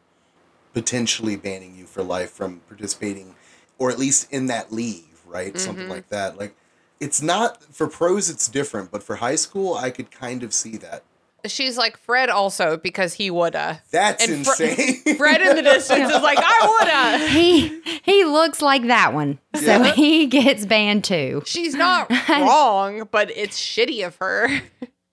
[0.72, 3.34] potentially banning you for life from participating
[3.78, 5.55] or at least in that league, right?
[5.55, 5.59] Mm-hmm.
[5.59, 6.36] Something like that.
[6.38, 6.55] Like
[7.01, 10.76] it's not for pros it's different, but for high school I could kind of see
[10.78, 11.02] that.
[11.46, 13.80] She's like Fred also because he woulda.
[13.90, 15.16] That's And Fre- insane.
[15.16, 17.28] Fred in the distance is like I woulda.
[17.38, 19.38] He he looks like that one.
[19.54, 19.92] So Yeah.
[19.92, 21.42] he gets banned too.
[21.46, 24.48] She's not wrong, but it's shitty of her.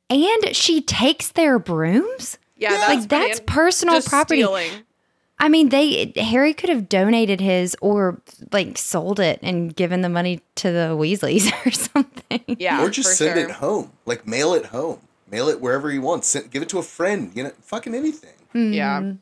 [0.10, 2.38] And she takes their brooms?
[2.58, 4.42] Yeah, that's Like, that's pretty- personal just property.
[4.42, 4.72] stealing.
[5.40, 8.22] I mean, they Harry could have donated his or
[8.52, 12.58] like sold it and given the money to the Weasleys or something.
[12.60, 13.50] Yeah, or just send sure.
[13.50, 13.92] it home.
[14.06, 15.00] Like mail it home.
[15.32, 16.28] Mail it wherever he wants.
[16.28, 18.34] Send, give it to a friend, you know, fucking anything.
[18.74, 19.14] Yeah.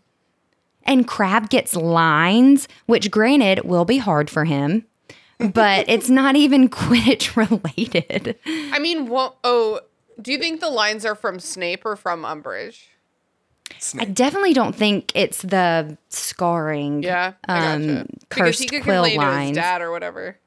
[0.84, 4.86] And Crabbe gets lines, which granted will be hard for him,
[5.38, 8.38] but it's not even Quidditch related.
[8.46, 9.36] I mean, what?
[9.44, 9.82] Oh,
[10.20, 12.86] do you think the lines are from Snape or from Umbridge?
[14.00, 17.04] I definitely don't think it's the scarring.
[17.04, 17.76] Yeah, I gotcha.
[17.76, 19.56] Um, because cursed he could quill complain to lines.
[19.58, 20.38] dad or whatever.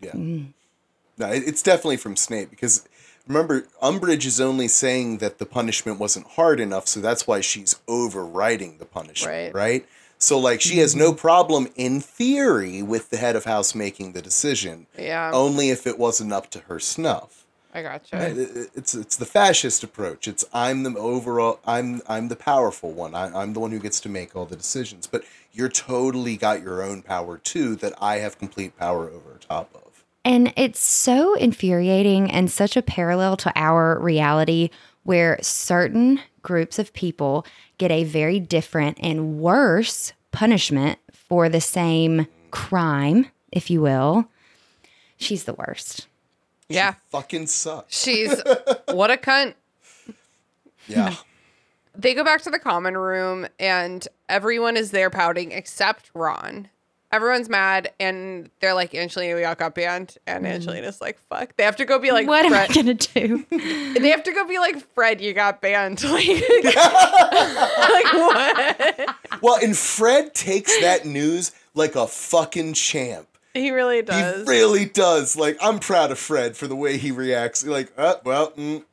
[0.00, 0.12] Yeah.
[0.14, 2.88] No, it's definitely from Snape because
[3.26, 7.76] remember, Umbridge is only saying that the punishment wasn't hard enough, so that's why she's
[7.88, 9.54] overriding the punishment, Right.
[9.54, 9.86] right?
[10.18, 14.22] So like she has no problem in theory with the head of house making the
[14.22, 17.44] decision, Yeah, only if it wasn't up to her snuff.
[17.74, 18.16] I gotcha.
[18.16, 20.26] Uh, it- It's it's the fascist approach.
[20.26, 23.14] It's I'm the overall I'm I'm the powerful one.
[23.14, 25.06] I, I'm the one who gets to make all the decisions.
[25.06, 29.68] But you're totally got your own power too that I have complete power over top
[29.74, 29.85] of.
[30.26, 34.70] And it's so infuriating and such a parallel to our reality
[35.04, 37.46] where certain groups of people
[37.78, 44.28] get a very different and worse punishment for the same crime, if you will.
[45.16, 46.08] She's the worst.
[46.68, 47.96] Yeah, Fucking sucks.
[47.96, 48.42] she's
[48.88, 49.54] what a cunt.
[50.88, 51.14] Yeah.
[51.94, 56.68] They go back to the common room and everyone is there pouting except Ron.
[57.16, 60.16] Everyone's mad and they're like, Angelina, we all got banned.
[60.26, 61.56] And Angelina's like, fuck.
[61.56, 62.74] They have to go be like, what am I Fred.
[62.86, 63.46] going to do?
[64.00, 66.02] They have to go be like, Fred, you got banned.
[66.04, 69.16] Like, like what?
[69.42, 73.26] Well, and Fred takes that news like a fucking champ.
[73.54, 74.46] He really does.
[74.46, 75.34] He really does.
[75.34, 77.64] Like, I'm proud of Fred for the way he reacts.
[77.64, 78.84] Like, uh, well, mm,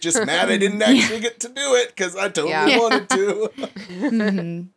[0.00, 2.78] just mad I didn't actually get to do it because I totally Yeah.
[2.78, 4.68] wanted to.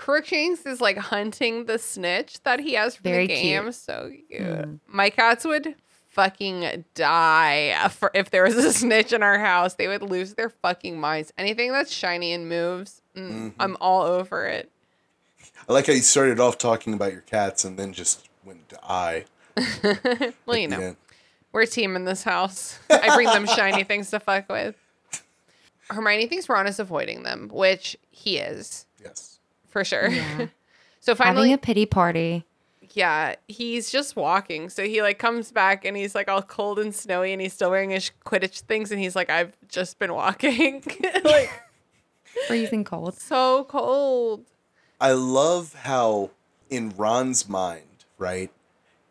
[0.00, 3.42] Crookshanks is like hunting the snitch that he has for Very the cute.
[3.64, 3.72] game.
[3.72, 4.80] So cute.
[4.86, 5.74] My cats would
[6.08, 9.74] fucking die for if there was a snitch in our house.
[9.74, 11.32] They would lose their fucking minds.
[11.36, 14.70] Anything that's shiny and moves, mm, I'm all over it.
[15.68, 18.78] I like how you started off talking about your cats and then just went to
[18.82, 19.24] I.
[20.46, 20.92] Well, you know, Yeah.
[21.52, 22.78] we're a team in this house.
[22.88, 24.76] I bring them shiny things to fuck with.
[25.90, 29.29] Hermione thinks Ron is avoiding them, which he is Yes.
[29.70, 30.08] For sure.
[30.08, 30.46] Yeah.
[31.00, 32.44] so finally, Having a pity party.
[32.92, 34.68] Yeah, he's just walking.
[34.68, 37.70] So he like comes back and he's like all cold and snowy and he's still
[37.70, 40.82] wearing his Quidditch things and he's like, I've just been walking.
[41.24, 41.50] like
[42.48, 43.14] Freezing cold.
[43.14, 44.44] so cold.
[45.00, 46.30] I love how
[46.68, 48.50] in Ron's mind, right?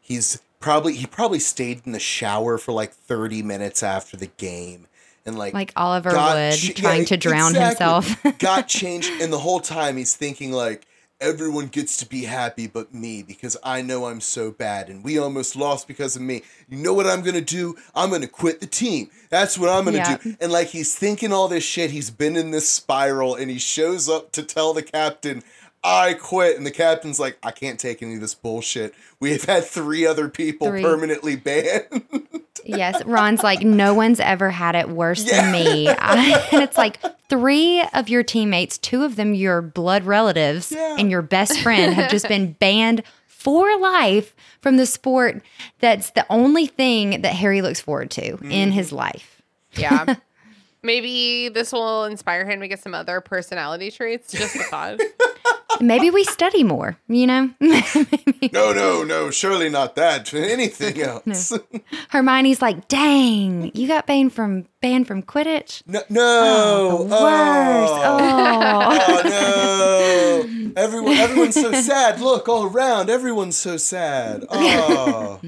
[0.01, 4.87] He's probably he probably stayed in the shower for like 30 minutes after the game
[5.25, 7.85] and like Like Oliver Wood ch- trying yeah, to drown exactly.
[7.85, 8.39] himself.
[8.39, 10.85] got changed and the whole time he's thinking like
[11.21, 15.17] everyone gets to be happy but me because I know I'm so bad and we
[15.19, 16.43] almost lost because of me.
[16.69, 17.75] You know what I'm going to do?
[17.93, 19.09] I'm going to quit the team.
[19.29, 20.17] That's what I'm going to Yeah.
[20.17, 20.35] do.
[20.39, 24.07] And like he's thinking all this shit, he's been in this spiral and he shows
[24.07, 25.43] up to tell the captain
[25.81, 28.93] I quit, and the captain's like, I can't take any of this bullshit.
[29.21, 30.81] We have had three other people Three.
[30.81, 32.03] permanently banned.
[32.65, 35.41] Yes, Ron's like, no one's ever had it worse Yeah.
[35.41, 35.87] than me.
[35.89, 36.99] I, and it's like
[37.29, 40.95] three of your teammates, two of them your blood relatives, Yeah.
[40.99, 45.41] and your best friend have just been banned for life from the sport
[45.79, 48.51] that's the only thing that Harry looks forward to Mm-hmm.
[48.51, 49.41] in his life.
[49.73, 50.15] Yeah.
[50.81, 54.31] Maybe this will inspire him to get some other personality traits.
[54.31, 54.99] Just a thought.
[55.81, 57.49] Maybe we study more, you know?
[57.61, 60.33] no, no, no, surely not that.
[60.33, 61.53] Anything else.
[62.09, 65.83] Hermione's like, dang, you got banned from banned from Quidditch?
[65.87, 66.89] No, no.
[66.91, 67.23] Oh, the oh.
[67.23, 67.93] worst.
[67.93, 68.19] Oh.
[68.61, 68.99] Oh.
[69.07, 70.71] Oh, no!
[70.75, 72.19] Everyone, everyone's so sad.
[72.19, 73.09] Look all around.
[73.09, 74.45] Everyone's so sad.
[74.49, 75.39] Oh,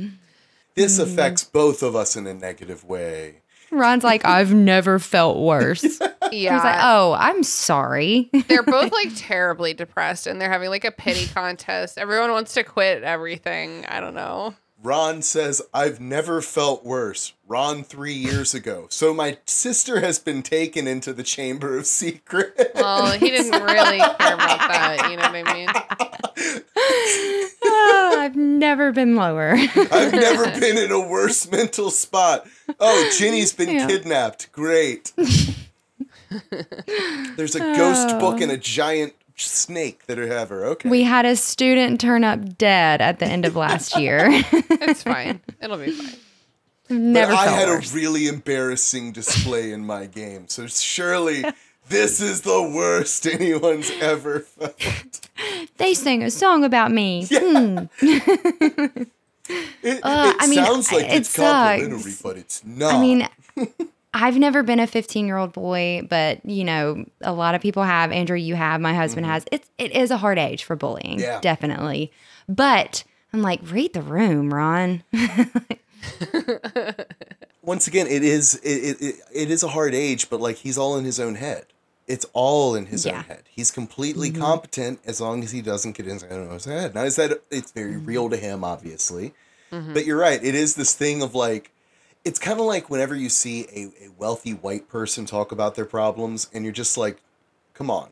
[0.75, 3.40] this affects both of us in a negative way.
[3.71, 5.99] Ron's like, I've never felt worse.
[6.31, 6.53] Yeah.
[6.53, 8.29] He's like, oh, I'm sorry.
[8.47, 11.97] they're both like terribly depressed and they're having like a pity contest.
[11.97, 13.85] Everyone wants to quit everything.
[13.89, 14.55] I don't know.
[14.83, 18.87] Ron says, "I've never felt worse." Ron three years ago.
[18.89, 22.71] So my sister has been taken into the Chamber of Secrets.
[22.75, 25.09] Well, he didn't really care about that.
[25.11, 25.69] You know what I mean?
[27.63, 29.51] Oh, I've never been lower.
[29.55, 32.47] I've never been in a worse mental spot.
[32.79, 33.87] Oh, Ginny's been Yeah.
[33.87, 34.51] kidnapped.
[34.51, 35.11] Great.
[37.35, 40.51] There's a ghost book and a giant snake that are have.
[40.51, 40.89] Okay.
[40.89, 44.27] we had a student turn up dead at the end of last year.
[44.83, 45.39] It's fine.
[45.61, 46.15] It'll be fine.
[47.13, 47.91] never but I had worse.
[47.91, 50.47] a really embarrassing display in my game.
[50.49, 51.43] So surely
[51.89, 55.27] this is the worst anyone's ever felt.
[55.77, 57.25] they sang a song about me.
[57.29, 57.77] Hmm.
[58.01, 59.07] It,
[59.83, 61.81] it Uh, I mean, sounds like it it's sucks.
[61.81, 62.93] complimentary, but it's not.
[62.95, 63.27] I mean,
[64.13, 67.83] I've never been a 15 year old boy, but you know, a lot of people
[67.83, 68.11] have.
[68.11, 68.81] Andrew, you have.
[68.81, 69.33] My husband mm-hmm.
[69.33, 69.45] has.
[69.51, 71.19] It's it is a hard age for bullying, Mm-hmm.
[71.21, 71.39] Yeah.
[71.41, 72.11] definitely.
[72.49, 75.03] But I'm like, read the room, Ron.
[77.61, 80.97] once again, it is it, it, it, is a hard age, but like he's all
[80.97, 81.65] in his own head.
[82.07, 83.19] It's all in his Yeah.
[83.19, 83.43] own head.
[83.49, 84.41] He's completely mm-hmm.
[84.41, 86.95] competent as long as he doesn't get in his own head.
[86.95, 88.33] Now, is that it's very real mm-hmm.
[88.33, 89.33] to him, obviously,
[89.69, 90.43] but you're right.
[90.43, 91.71] It is this thing of like,
[92.25, 95.85] it's kind of like whenever you see a, a wealthy white person talk about their
[95.85, 97.21] problems, and you're just like,
[97.73, 98.09] come on,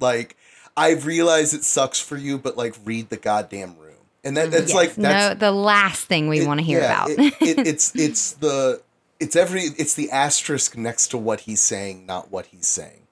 [0.00, 0.36] like.
[0.80, 3.96] I've realized it sucks for you, but like read the goddamn room.
[4.22, 7.10] And that, that's like that's no, the last thing we want to hear yeah, about.
[7.18, 8.80] it- it- it's it's the
[9.18, 13.08] it's every it's the asterisk next to what he's saying, not what he's saying.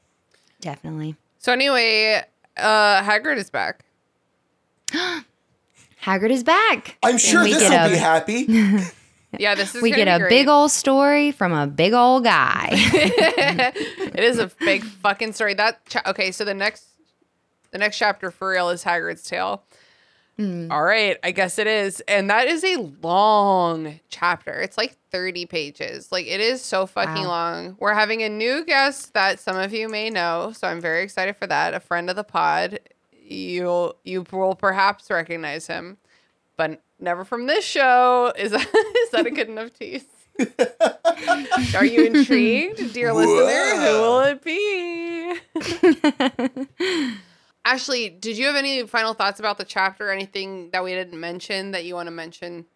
[0.60, 1.16] Definitely.
[1.38, 2.22] So anyway,
[2.56, 3.84] uh Hagrid is back.
[6.04, 6.98] Hagrid is back.
[7.02, 8.46] I'm sure we this get will be happy.
[9.38, 10.28] Yeah, this is We get a great.
[10.30, 12.68] big old story from a big old guy.
[12.72, 15.54] it is a big fucking story.
[15.54, 16.32] That cha- okay.
[16.32, 16.84] So the next,
[17.70, 19.62] the next chapter for real is Hagrid's tale.
[20.36, 20.70] Hmm.
[20.70, 24.52] All right, I guess it is, and that is a long chapter.
[24.60, 26.12] It's like thirty pages.
[26.12, 27.28] Like it is so fucking Wow.
[27.28, 27.76] long.
[27.80, 31.36] We're having a new guest that some of you may know, so I'm very excited
[31.38, 31.72] for that.
[31.72, 32.80] A friend of the pod.
[33.28, 35.96] You'll you will perhaps recognize him,
[36.58, 38.32] but never from this show.
[38.36, 38.60] Is that
[39.04, 40.04] is that a good enough tease?
[41.74, 43.86] Are you intrigued, dear listener?
[43.86, 45.36] Who will it be?
[47.64, 50.10] Ashley, did you have any final thoughts about the chapter?
[50.10, 52.66] Anything that we didn't mention that you want to mention?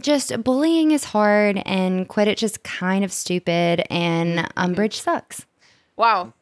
[0.00, 4.52] Just bullying is hard and Quidditch is kind of stupid and mm.
[4.54, 5.44] Umbridge sucks.
[5.96, 6.32] Wow,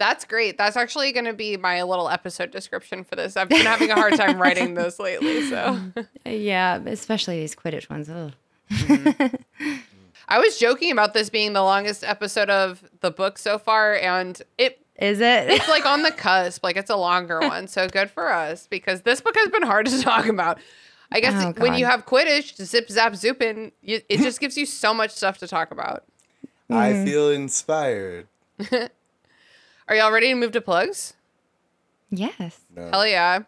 [0.00, 0.56] that's great.
[0.56, 3.36] That's actually going to be my little episode description for this.
[3.36, 5.78] I've been having a hard time writing those lately, so
[6.24, 8.08] Yeah, especially these Quidditch ones.
[8.08, 8.32] Ugh.
[10.28, 14.40] I was joking about this being the longest episode of the book so far, and
[14.56, 15.50] it Is it?
[15.50, 16.64] it's like on the cusp.
[16.64, 17.68] Like it's a longer one.
[17.68, 20.58] So good for us because this book has been hard to talk about.
[21.12, 24.64] I guess Oh, when you have Quidditch, zip, zap, zoopin, you, it just gives you
[24.64, 26.04] so much stuff to talk about.
[26.70, 27.04] I mm.
[27.04, 28.28] feel inspired.
[29.90, 31.14] Are y'all ready to move to plugs?
[32.10, 32.60] yes.
[32.74, 32.88] No.
[32.92, 33.40] Hell yeah.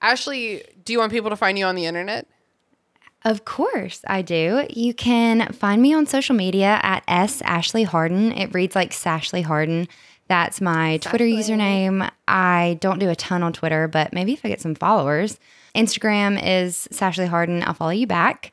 [0.00, 2.26] Ashley, do you want people to find you on the internet?
[3.26, 4.66] Of course, I do.
[4.70, 8.32] You can find me on social media at S Ashley Hardin.
[8.32, 9.86] It reads like Sashley Hardin.
[10.28, 12.10] That's my Twitter username.
[12.26, 15.38] I don't do a ton on Twitter, but maybe if I get some followers.
[15.74, 17.62] Instagram is Sashley Hardin.
[17.62, 18.52] I'll follow you back.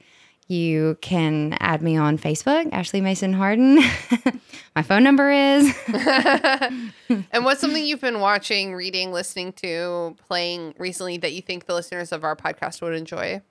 [0.50, 3.76] You can add me on Facebook, Ashley Mason Hardin.
[4.76, 5.74] my phone number is.
[7.32, 11.74] And what's something you've been watching, reading, listening to, playing recently that you think the
[11.74, 13.42] listeners of our podcast would enjoy?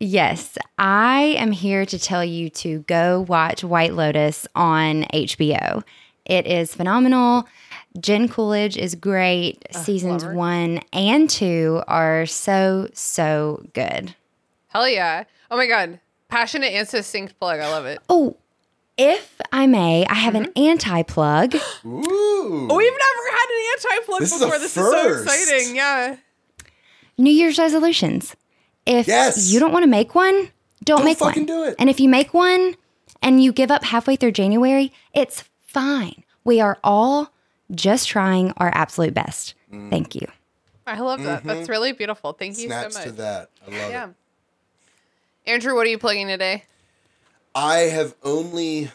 [0.00, 5.82] Yes, I am here to tell you to go watch White Lotus on HBO.
[6.24, 7.46] It is phenomenal.
[8.00, 9.64] Jen Coolidge is great.
[9.72, 10.36] Seasons love her.
[10.36, 14.14] one and two are so, so good.
[14.68, 15.24] Hell yeah.
[15.50, 16.00] Oh my God.
[16.28, 17.60] Passionate and succinct plug.
[17.60, 18.00] I love it.
[18.08, 18.36] Oh,
[18.96, 20.44] if I may, I have Mm-hmm.
[20.44, 21.54] an anti plug.
[21.86, 22.68] Ooh.
[22.70, 24.58] Oh, we've never had an anti plug This is a before.
[24.58, 25.76] This is so exciting.
[25.76, 26.16] Yeah.
[27.16, 28.36] New Year's resolutions.
[28.86, 29.50] If Yes.
[29.52, 30.34] you don't want to make one,
[30.84, 31.30] don't, Don't make one.
[31.30, 31.76] fucking do it.
[31.78, 32.74] And if you make one
[33.22, 36.24] and you give up halfway through January, it's fine.
[36.44, 37.32] We are all
[37.72, 39.54] just trying our absolute best.
[39.72, 39.90] Mm.
[39.90, 40.26] Thank you.
[40.86, 41.44] I love that.
[41.44, 42.32] That's really beautiful.
[42.32, 43.08] Thank you Snaps so much.
[43.08, 43.50] to that.
[43.66, 44.08] I love Yeah.
[44.08, 44.14] it.
[45.48, 46.64] Andrew, what are you plugging today?
[47.54, 48.90] I have only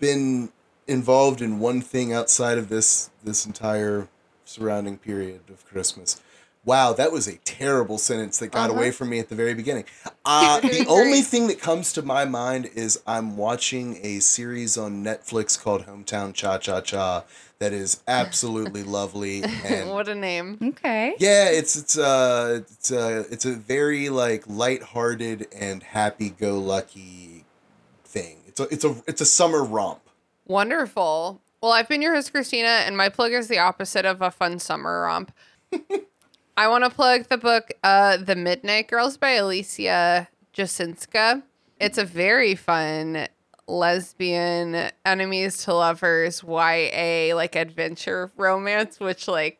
[0.00, 0.48] been
[0.86, 4.08] involved in one thing outside of this this entire
[4.46, 6.18] surrounding period of Christmas.
[6.64, 9.84] Wow, that was a terrible sentence that got away from me at the very beginning.
[10.30, 15.02] Uh, the only thing that comes to my mind is I'm watching a series on
[15.02, 17.24] Netflix called Hometown Cha Cha Cha
[17.60, 20.58] that is absolutely lovely and what a name.
[20.62, 21.14] Okay.
[21.18, 27.44] yeah, it's it's uh it's a it's a very like lighthearted and happy-go-lucky
[28.04, 28.38] thing.
[28.46, 30.00] It's a it's a it's a summer romp.
[30.46, 31.40] Wonderful.
[31.60, 34.60] Well, I've been your host, Christina, and my plug is the opposite of a fun
[34.60, 35.32] summer romp.
[36.56, 41.42] I want to plug the book uh, The Midnight Girls by Alicia Jasinska.
[41.80, 43.28] It's a very fun
[43.68, 49.58] lesbian enemies to lovers YA like adventure romance, which like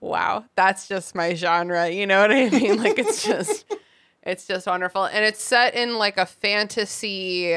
[0.00, 1.88] wow, that's just my genre.
[1.88, 2.78] You know what I mean?
[2.82, 3.66] Like it's just
[4.22, 5.04] it's just wonderful.
[5.04, 7.56] And it's set in like a fantasy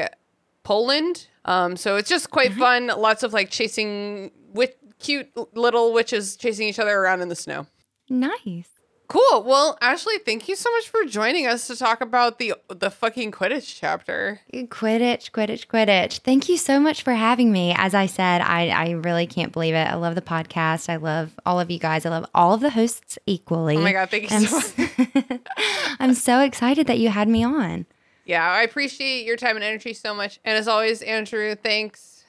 [0.62, 1.26] Poland.
[1.44, 2.86] Um, so it's just quite fun.
[2.86, 7.66] Lots of like chasing with cute little witches chasing each other around in the snow.
[8.08, 8.68] Nice.
[9.12, 9.42] Cool.
[9.42, 13.30] Well, Ashley, thank you so much for joining us to talk about the the fucking
[13.30, 14.40] Quidditch chapter.
[14.50, 16.20] Quidditch, Quidditch, Quidditch.
[16.20, 17.74] Thank you so much for having me.
[17.76, 19.86] As I said, I, I really can't believe it.
[19.86, 20.88] I love the podcast.
[20.88, 22.06] I love all of you guys.
[22.06, 23.76] I love all of the hosts equally.
[23.76, 25.40] Oh my god, thank you I'm, so much.
[26.00, 27.84] I'm so excited that you had me on.
[28.24, 30.40] Yeah, I appreciate your time and energy so much.
[30.42, 32.24] And as always, Andrew, thanks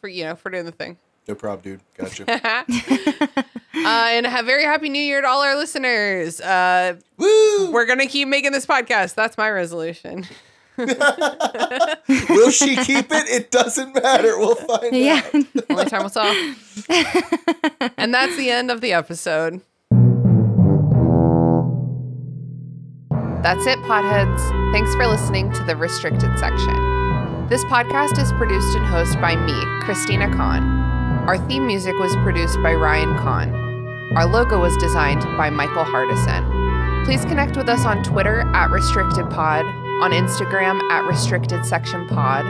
[0.00, 0.98] for you know for doing the thing.
[1.28, 1.80] No problem, dude.
[1.96, 2.24] Gotcha.
[2.34, 6.40] uh, and have very happy new year to all our listeners.
[6.40, 7.70] Uh, Woo!
[7.70, 9.14] We're gonna keep making this podcast.
[9.14, 10.26] That's my resolution.
[10.78, 13.28] Will she keep it?
[13.28, 14.38] It doesn't matter.
[14.38, 15.22] We'll find yeah.
[15.34, 15.44] out.
[15.70, 16.54] Only time will tell.
[17.98, 19.60] and that's the end of the episode.
[23.42, 24.72] That's it, potheads.
[24.72, 26.74] Thanks for listening to the restricted section.
[27.48, 30.91] This podcast is produced and hosted by me, Christina Kann.
[31.26, 33.54] Our theme music was produced by Ryan Kann.
[34.16, 37.04] Our logo was designed by Michael Hardison.
[37.04, 42.44] Please connect with us on Twitter at RestrictedPod, on Instagram at RestrictedSectionPod,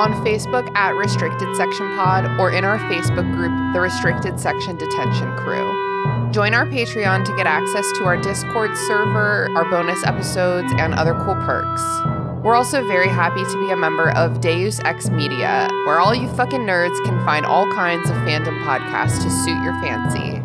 [0.00, 5.36] on Facebook at Restricted Section Pod, or in our Facebook group, The Restricted Section Detention
[5.36, 6.30] Crew.
[6.32, 11.12] Join our Patreon to get access to our Discord server, our bonus episodes, and other
[11.12, 12.25] cool perks.
[12.46, 16.28] We're also very happy to be a member of Deus Ex Media, where all you
[16.34, 20.40] fucking nerds can find all kinds of fandom podcasts to suit your fancy.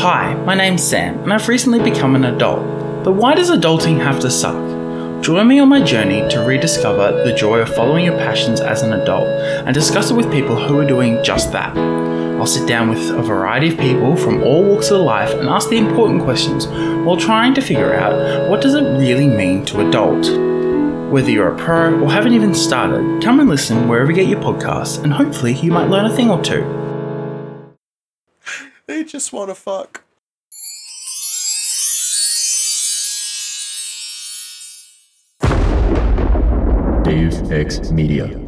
[0.00, 2.64] Hi, my name's Sam, and I've recently become an adult.
[3.04, 4.56] But why does adulting have to suck?
[5.22, 8.94] Join me on my journey to rediscover the joy of following your passions as an
[8.94, 11.76] adult and discuss it with people who are doing just that.
[12.38, 15.68] I'll sit down with a variety of people from all walks of life and ask
[15.68, 16.68] the important questions
[17.04, 20.24] while trying to figure out what does it really mean to adult.
[21.12, 24.40] Whether you're a pro or haven't even started, come and listen wherever you get your
[24.40, 26.62] podcasts and hopefully you might learn a thing or two.
[28.86, 30.04] They just want to fuck.
[37.02, 38.47] Deus Ex Media.